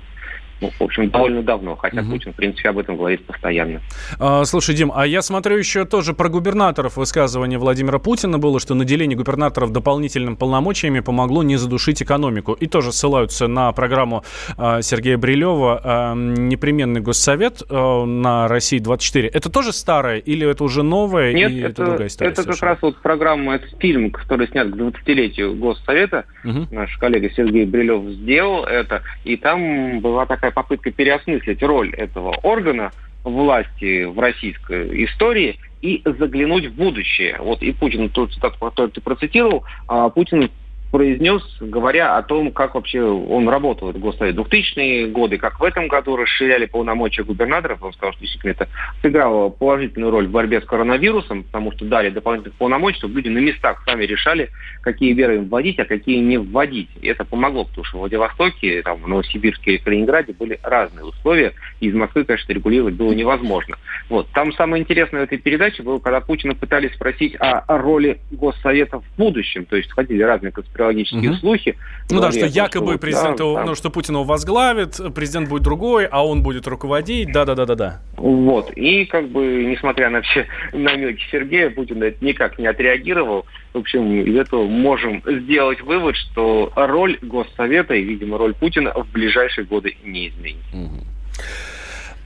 ну, 0.63 0.71
в 0.79 0.83
общем, 0.83 1.11
довольно 1.11 1.43
давно, 1.43 1.75
хотя 1.75 2.01
угу. 2.03 2.13
Путин, 2.13 2.33
в 2.33 2.37
принципе, 2.37 2.69
об 2.69 2.79
этом 2.79 2.97
говорит 2.97 3.27
постоянно. 3.27 3.81
А, 4.19 4.45
слушай, 4.45 4.75
Дим, 4.77 4.93
а 4.95 5.05
я 5.07 5.21
смотрю 5.21 5.57
еще 5.57 5.85
тоже 5.85 6.15
про 6.15 6.29
губернаторов 6.29 6.97
высказывание 6.97 7.59
Владимира 7.59 7.99
Путина 7.99 8.39
было, 8.39 8.61
что 8.61 8.75
наделение 8.75 9.17
губернаторов 9.17 9.73
дополнительным 9.73 10.37
полномочиями 10.37 11.01
помогло 11.01 11.43
не 11.43 11.57
задушить 11.57 12.01
экономику. 12.01 12.53
И 12.53 12.67
тоже 12.67 12.93
ссылаются 12.93 13.49
на 13.49 13.73
программу 13.73 14.25
а, 14.57 14.83
Сергея 14.83 15.19
Брилева 15.19 15.81
а, 15.83 16.15
«Непременный 16.15 17.01
госсовет» 17.01 17.63
а, 17.69 18.05
на 18.05 18.47
России-24. 18.47 19.31
Это 19.33 19.51
тоже 19.51 19.73
старое 19.73 20.19
или 20.19 20.49
это 20.49 20.63
уже 20.63 20.85
новое? 20.85 21.33
Нет, 21.33 21.51
это, 21.53 21.67
это 21.67 21.85
другая 21.85 22.09
история? 22.09 22.31
Это 22.31 22.43
совершенно? 22.43 22.75
как 22.75 22.83
раз 22.83 22.83
вот 22.83 23.03
программа, 23.03 23.55
это 23.57 23.67
фильм, 23.79 24.13
который 24.13 24.47
снят 24.47 24.71
к 24.71 24.77
20-летию 24.77 25.57
Госсовета. 25.57 26.25
Угу. 26.45 26.69
Наш 26.71 26.97
коллега 26.99 27.31
Сергей 27.31 27.67
Брилев 27.67 28.05
сделал 28.13 28.65
это. 28.65 29.03
И 29.25 29.37
там 29.37 30.01
была 30.01 30.27
такая 30.27 30.52
попытка 30.53 30.91
переосмыслить 30.91 31.63
роль 31.63 31.91
этого 31.95 32.35
органа 32.43 32.93
власти 33.25 34.05
в 34.05 34.19
российской 34.19 35.05
истории 35.05 35.59
и 35.81 36.03
заглянуть 36.05 36.67
в 36.67 36.75
будущее. 36.75 37.37
Вот 37.41 37.63
и 37.63 37.73
Путин, 37.73 38.09
тот 38.09 38.33
цитату, 38.33 38.57
которую 38.59 38.93
ты 38.93 39.01
процитировал, 39.01 39.65
а 39.89 40.09
Путин 40.09 40.51
произнес, 40.93 41.43
говоря 41.59 42.19
о 42.19 42.23
том, 42.23 42.53
как 42.53 42.75
вообще 42.75 43.03
он 43.03 43.49
работал 43.49 43.91
в 43.91 43.99
Госсовете 43.99 44.39
2000-е 44.39 45.07
годы, 45.07 45.39
как 45.39 45.59
в 45.59 45.65
этом 45.65 45.89
году 45.89 46.17
расширяли 46.17 46.67
полномочия 46.67 47.25
губернаторов. 47.25 47.83
Он 47.83 47.95
сказал, 47.95 48.13
что 48.13 48.21
действительно 48.21 48.53
это 48.53 48.69
сыграло 49.01 49.49
положительную 49.49 50.13
роль 50.13 50.27
в 50.27 50.31
борьбе 50.31 50.61
с 50.61 50.65
коронавирусом, 50.65 51.45
потому 51.45 51.73
что 51.73 51.87
дали 51.87 52.11
дополнительных 52.11 52.57
полномочий, 52.59 52.99
чтобы 52.99 53.15
люди 53.15 53.29
на 53.31 53.39
местах 53.39 53.83
сами 53.87 54.05
решали, 54.05 54.51
какие 54.83 55.15
меры 55.15 55.41
вводить, 55.41 55.79
а 55.79 55.87
какие 55.87 56.19
не 56.19 56.37
вводить. 56.37 56.91
И 57.01 57.09
это 57.09 57.25
помогло, 57.25 57.65
потому 57.65 57.85
что 57.85 57.97
в 57.97 58.01
Владивостоке, 58.01 58.83
там, 58.83 59.01
в 59.01 59.09
Новосибирске 59.09 59.77
и 59.77 59.79
Калининграде 59.79 60.35
были 60.35 60.61
разные 60.63 61.07
условия, 61.07 61.55
и 61.81 61.87
из 61.87 61.95
Москвы, 61.95 62.25
конечно, 62.25 62.53
регулировать 62.53 62.95
было 62.95 63.13
невозможно. 63.13 63.79
Вот. 64.11 64.29
Там 64.35 64.53
самое 64.53 64.83
интересное 64.83 65.23
в 65.23 65.25
этой 65.25 65.39
передаче 65.39 65.83
было, 65.83 65.99
когда 66.01 66.21
Путина 66.21 66.55
пытались 66.55 66.93
спросить 66.93 67.35
о, 67.37 67.61
о 67.61 67.79
роли 67.79 68.21
Госсовета 68.31 69.01
в 69.01 69.05
будущем, 69.17 69.65
то 69.65 69.77
есть 69.77 69.89
входили 69.89 70.23
разные 70.23 70.53
конспирологии 70.53 70.82
конспирологические 70.83 71.31
угу. 71.31 71.39
слухи. 71.39 71.77
Ну 72.11 72.21
да, 72.21 72.33
что 72.33 72.47
якобы 72.47 72.93
что, 72.93 72.99
президент, 72.99 73.39
да, 73.39 73.45
его, 73.45 73.63
ну, 73.65 73.75
что 73.75 73.91
Путин 73.91 74.15
его 74.15 74.25
возглавит, 74.25 75.01
президент 75.15 75.49
будет 75.49 75.63
другой, 75.63 76.07
а 76.07 76.27
он 76.27 76.43
будет 76.43 76.67
руководить, 76.67 77.33
да-да-да-да-да. 77.33 78.01
Вот, 78.17 78.71
и 78.77 79.05
как 79.07 79.29
бы, 79.29 79.65
несмотря 79.65 80.11
на 80.11 80.23
все 80.23 80.47
намеки 80.73 81.23
Сергея, 81.31 81.71
Путин 81.71 82.01
на 82.01 82.05
это 82.05 82.25
никак 82.25 82.59
не 82.59 82.67
отреагировал. 82.67 83.47
В 83.73 83.79
общем, 83.79 84.23
из 84.23 84.37
этого 84.37 84.67
можем 84.67 85.23
сделать 85.27 85.81
вывод, 85.81 86.17
что 86.17 86.73
роль 86.77 87.19
Госсовета 87.23 87.95
и, 87.95 88.03
видимо, 88.03 88.39
роль 88.39 88.55
Путина 88.55 88.93
в 88.93 89.11
ближайшие 89.13 89.65
годы 89.65 89.97
не 90.05 90.29
изменится. 90.29 90.77
Угу. 90.77 91.07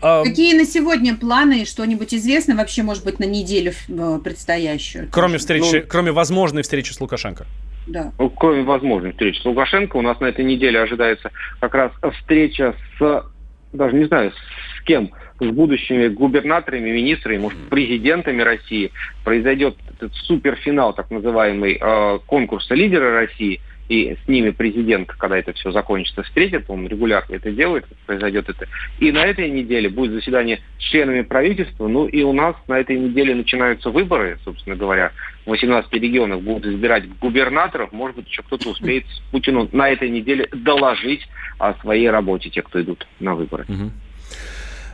Какие 0.00 0.54
на 0.54 0.64
сегодня 0.66 1.16
планы? 1.16 1.64
Что-нибудь 1.64 2.12
известно 2.14 2.54
вообще, 2.54 2.82
может 2.82 3.04
быть, 3.04 3.18
на 3.18 3.24
неделю 3.24 3.72
э, 3.88 4.18
предстоящую? 4.22 5.08
Кроме 5.10 5.38
встречи, 5.38 5.76
ну, 5.76 5.82
кроме 5.88 6.12
возможной 6.12 6.62
встречи 6.62 6.92
с 6.92 7.00
Лукашенко. 7.00 7.46
Да. 7.86 8.12
Ну, 8.18 8.30
кроме 8.30 8.62
возможной 8.62 9.12
встречи 9.12 9.40
с 9.40 9.44
Лукашенко, 9.44 9.96
у 9.96 10.02
нас 10.02 10.18
на 10.20 10.26
этой 10.26 10.44
неделе 10.44 10.80
ожидается 10.80 11.30
как 11.60 11.74
раз 11.74 11.92
встреча 12.14 12.74
с, 12.98 13.24
даже 13.72 13.96
не 13.96 14.04
знаю, 14.04 14.32
с 14.32 14.82
кем, 14.82 15.10
с 15.38 15.46
будущими 15.46 16.08
губернаторами, 16.08 16.90
министрами, 16.90 17.38
может, 17.38 17.58
президентами 17.68 18.42
России. 18.42 18.90
Произойдет 19.24 19.76
этот 19.94 20.14
суперфинал, 20.14 20.94
так 20.94 21.10
называемый, 21.10 21.78
э, 21.80 22.18
конкурса 22.26 22.74
лидера 22.74 23.12
России. 23.12 23.60
И 23.88 24.16
с 24.24 24.28
ними 24.28 24.50
президент, 24.50 25.08
когда 25.08 25.38
это 25.38 25.52
все 25.52 25.70
закончится, 25.70 26.22
встретит, 26.22 26.64
он 26.68 26.86
регулярно 26.86 27.34
это 27.34 27.50
делает, 27.50 27.86
произойдет 28.06 28.48
это. 28.48 28.66
И 28.98 29.12
на 29.12 29.24
этой 29.24 29.50
неделе 29.50 29.88
будет 29.88 30.12
заседание 30.12 30.60
с 30.78 30.82
членами 30.82 31.22
правительства, 31.22 31.86
ну 31.86 32.06
и 32.06 32.22
у 32.22 32.32
нас 32.32 32.56
на 32.66 32.78
этой 32.78 32.98
неделе 32.98 33.34
начинаются 33.34 33.90
выборы, 33.90 34.38
собственно 34.44 34.76
говоря, 34.76 35.12
в 35.44 35.50
18 35.50 35.92
регионах 35.94 36.40
будут 36.40 36.66
избирать 36.66 37.08
губернаторов, 37.18 37.92
может 37.92 38.16
быть, 38.16 38.28
еще 38.28 38.42
кто-то 38.42 38.70
успеет 38.70 39.04
Путину 39.30 39.68
на 39.72 39.88
этой 39.88 40.10
неделе 40.10 40.48
доложить 40.52 41.26
о 41.58 41.74
своей 41.74 42.10
работе, 42.10 42.50
те, 42.50 42.62
кто 42.62 42.80
идут 42.80 43.06
на 43.20 43.34
выборы. 43.34 43.64
Угу. 43.68 43.90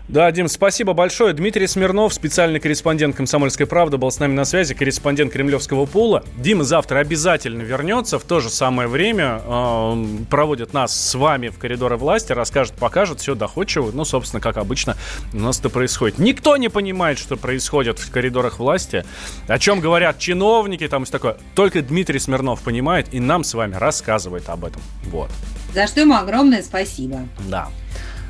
Да, 0.08 0.30
Дим, 0.30 0.48
спасибо 0.48 0.92
большое. 0.92 1.32
Дмитрий 1.32 1.66
Смирнов, 1.66 2.12
специальный 2.12 2.60
корреспондент 2.60 3.16
«Комсомольской 3.16 3.66
правды», 3.66 3.96
был 3.96 4.10
с 4.10 4.18
нами 4.18 4.34
на 4.34 4.44
связи, 4.44 4.74
корреспондент 4.74 5.32
Кремлевского 5.32 5.86
пула. 5.86 6.24
Дима 6.36 6.64
завтра 6.64 6.98
обязательно 6.98 7.62
вернется 7.62 8.18
в 8.18 8.24
то 8.24 8.40
же 8.40 8.50
самое 8.50 8.88
время, 8.88 9.40
э, 9.44 10.06
проводит 10.28 10.72
нас 10.72 10.94
с 10.94 11.14
вами 11.14 11.48
в 11.48 11.58
коридоры 11.58 11.96
власти, 11.96 12.32
расскажет, 12.32 12.74
покажет, 12.74 13.20
все 13.20 13.34
доходчиво. 13.34 13.90
Ну, 13.92 14.04
собственно, 14.04 14.40
как 14.40 14.56
обычно 14.56 14.96
у 15.32 15.38
нас 15.38 15.60
это 15.60 15.70
происходит. 15.70 16.18
Никто 16.18 16.56
не 16.56 16.68
понимает, 16.68 17.18
что 17.18 17.36
происходит 17.36 17.98
в 17.98 18.10
коридорах 18.10 18.58
власти, 18.58 19.04
о 19.46 19.58
чем 19.58 19.80
говорят 19.80 20.18
чиновники, 20.18 20.86
там 20.88 21.04
и 21.04 21.06
такое. 21.06 21.36
Только 21.54 21.80
Дмитрий 21.80 22.18
Смирнов 22.18 22.60
понимает 22.62 23.06
и 23.12 23.20
нам 23.20 23.44
с 23.44 23.54
вами 23.54 23.76
рассказывает 23.76 24.48
об 24.48 24.64
этом. 24.64 24.82
Вот. 25.04 25.30
За 25.72 25.86
что 25.86 26.00
ему 26.00 26.14
огромное 26.14 26.62
спасибо. 26.62 27.20
Да. 27.48 27.68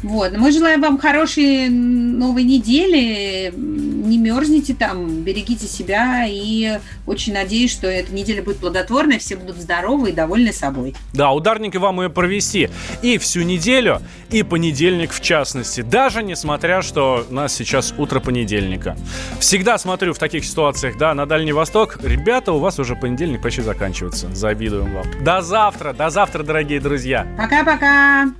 Вот. 0.02 0.32
Мы 0.36 0.50
желаем 0.50 0.80
вам 0.80 0.98
хорошей 0.98 1.68
новой 1.68 2.44
недели. 2.44 3.52
Не 3.56 4.18
мерзните 4.18 4.74
там, 4.74 5.22
берегите 5.22 5.66
себя. 5.66 6.26
И 6.28 6.78
очень 7.06 7.32
надеюсь, 7.32 7.70
что 7.70 7.86
эта 7.86 8.12
неделя 8.12 8.42
будет 8.42 8.58
плодотворной, 8.58 9.18
все 9.18 9.36
будут 9.36 9.56
здоровы 9.56 10.10
и 10.10 10.12
довольны 10.12 10.52
собой. 10.52 10.94
Да, 11.12 11.32
ударники 11.32 11.76
вам 11.76 12.00
ее 12.00 12.10
провести 12.10 12.68
и 13.02 13.18
всю 13.18 13.42
неделю, 13.42 14.02
и 14.30 14.42
понедельник 14.42 15.12
в 15.12 15.20
частности. 15.20 15.82
Даже 15.82 16.22
несмотря, 16.22 16.82
что 16.82 17.26
у 17.28 17.34
нас 17.34 17.54
сейчас 17.54 17.94
утро 17.96 18.20
понедельника. 18.20 18.96
Всегда 19.38 19.78
смотрю 19.78 20.14
в 20.14 20.18
таких 20.18 20.44
ситуациях, 20.44 20.98
да, 20.98 21.14
на 21.14 21.26
Дальний 21.26 21.52
Восток. 21.52 21.98
Ребята, 22.02 22.52
у 22.52 22.58
вас 22.58 22.78
уже 22.78 22.96
понедельник 22.96 23.42
почти 23.42 23.62
заканчивается. 23.62 24.32
Завидуем 24.34 24.92
вам. 24.94 25.06
До 25.24 25.42
завтра, 25.42 25.92
до 25.92 26.10
завтра, 26.10 26.42
дорогие 26.42 26.80
друзья. 26.80 27.26
Пока-пока 27.36 28.32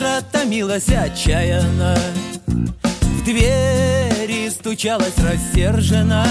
утро 0.00 0.22
томилась 0.32 0.88
отчаянно. 0.88 1.96
В 2.46 3.24
двери 3.24 4.48
стучалась 4.48 5.18
рассерженно. 5.18 6.26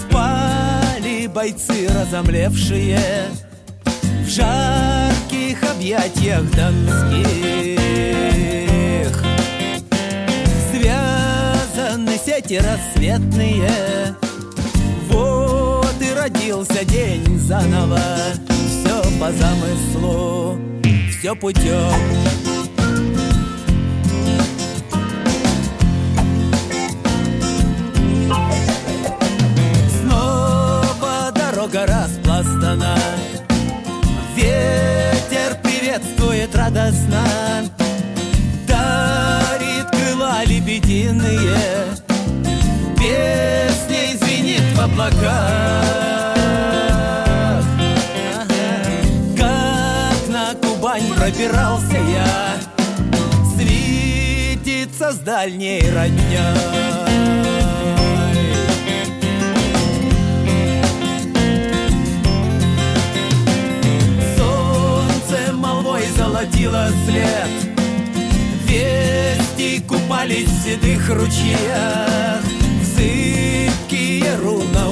Спали 0.00 1.26
бойцы 1.26 1.88
разомлевшие 1.88 3.00
В 4.24 4.28
жарких 4.28 5.62
объятиях 5.70 6.42
донских. 6.52 7.80
Связаны 10.70 12.18
сети 12.18 12.60
рассветные. 12.60 14.14
Вот 15.08 15.94
и 16.00 16.12
родился 16.12 16.84
день 16.84 17.38
заново. 17.38 18.00
Все 18.48 19.02
по 19.18 19.32
замыслу 19.32 20.58
все 21.24 21.34
путем. 21.34 21.94
Снова 30.02 31.32
дорога 31.34 31.86
распластана. 31.86 32.94
Ветер 34.36 35.56
приветствует 35.62 36.54
радостно. 36.54 37.24
Дарит 38.68 39.88
крыла 39.92 40.44
лебединые. 40.44 41.56
Песня 42.98 44.18
звенит 44.18 44.76
в 44.76 44.80
облаках 44.82 45.63
дальней 55.44 55.82
молвой 65.52 66.04
золотило 66.16 66.88
след. 67.06 67.50
Вести 68.66 69.80
купались 69.80 70.48
в 70.48 70.64
седых 70.64 71.10
ручьях. 71.10 72.40
Зыбкие 72.82 74.36
руна 74.36 74.83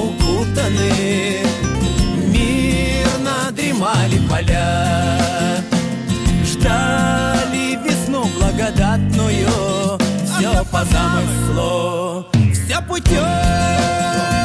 Замыслу, 10.85 12.25
все 12.51 12.81
путем 12.81 14.42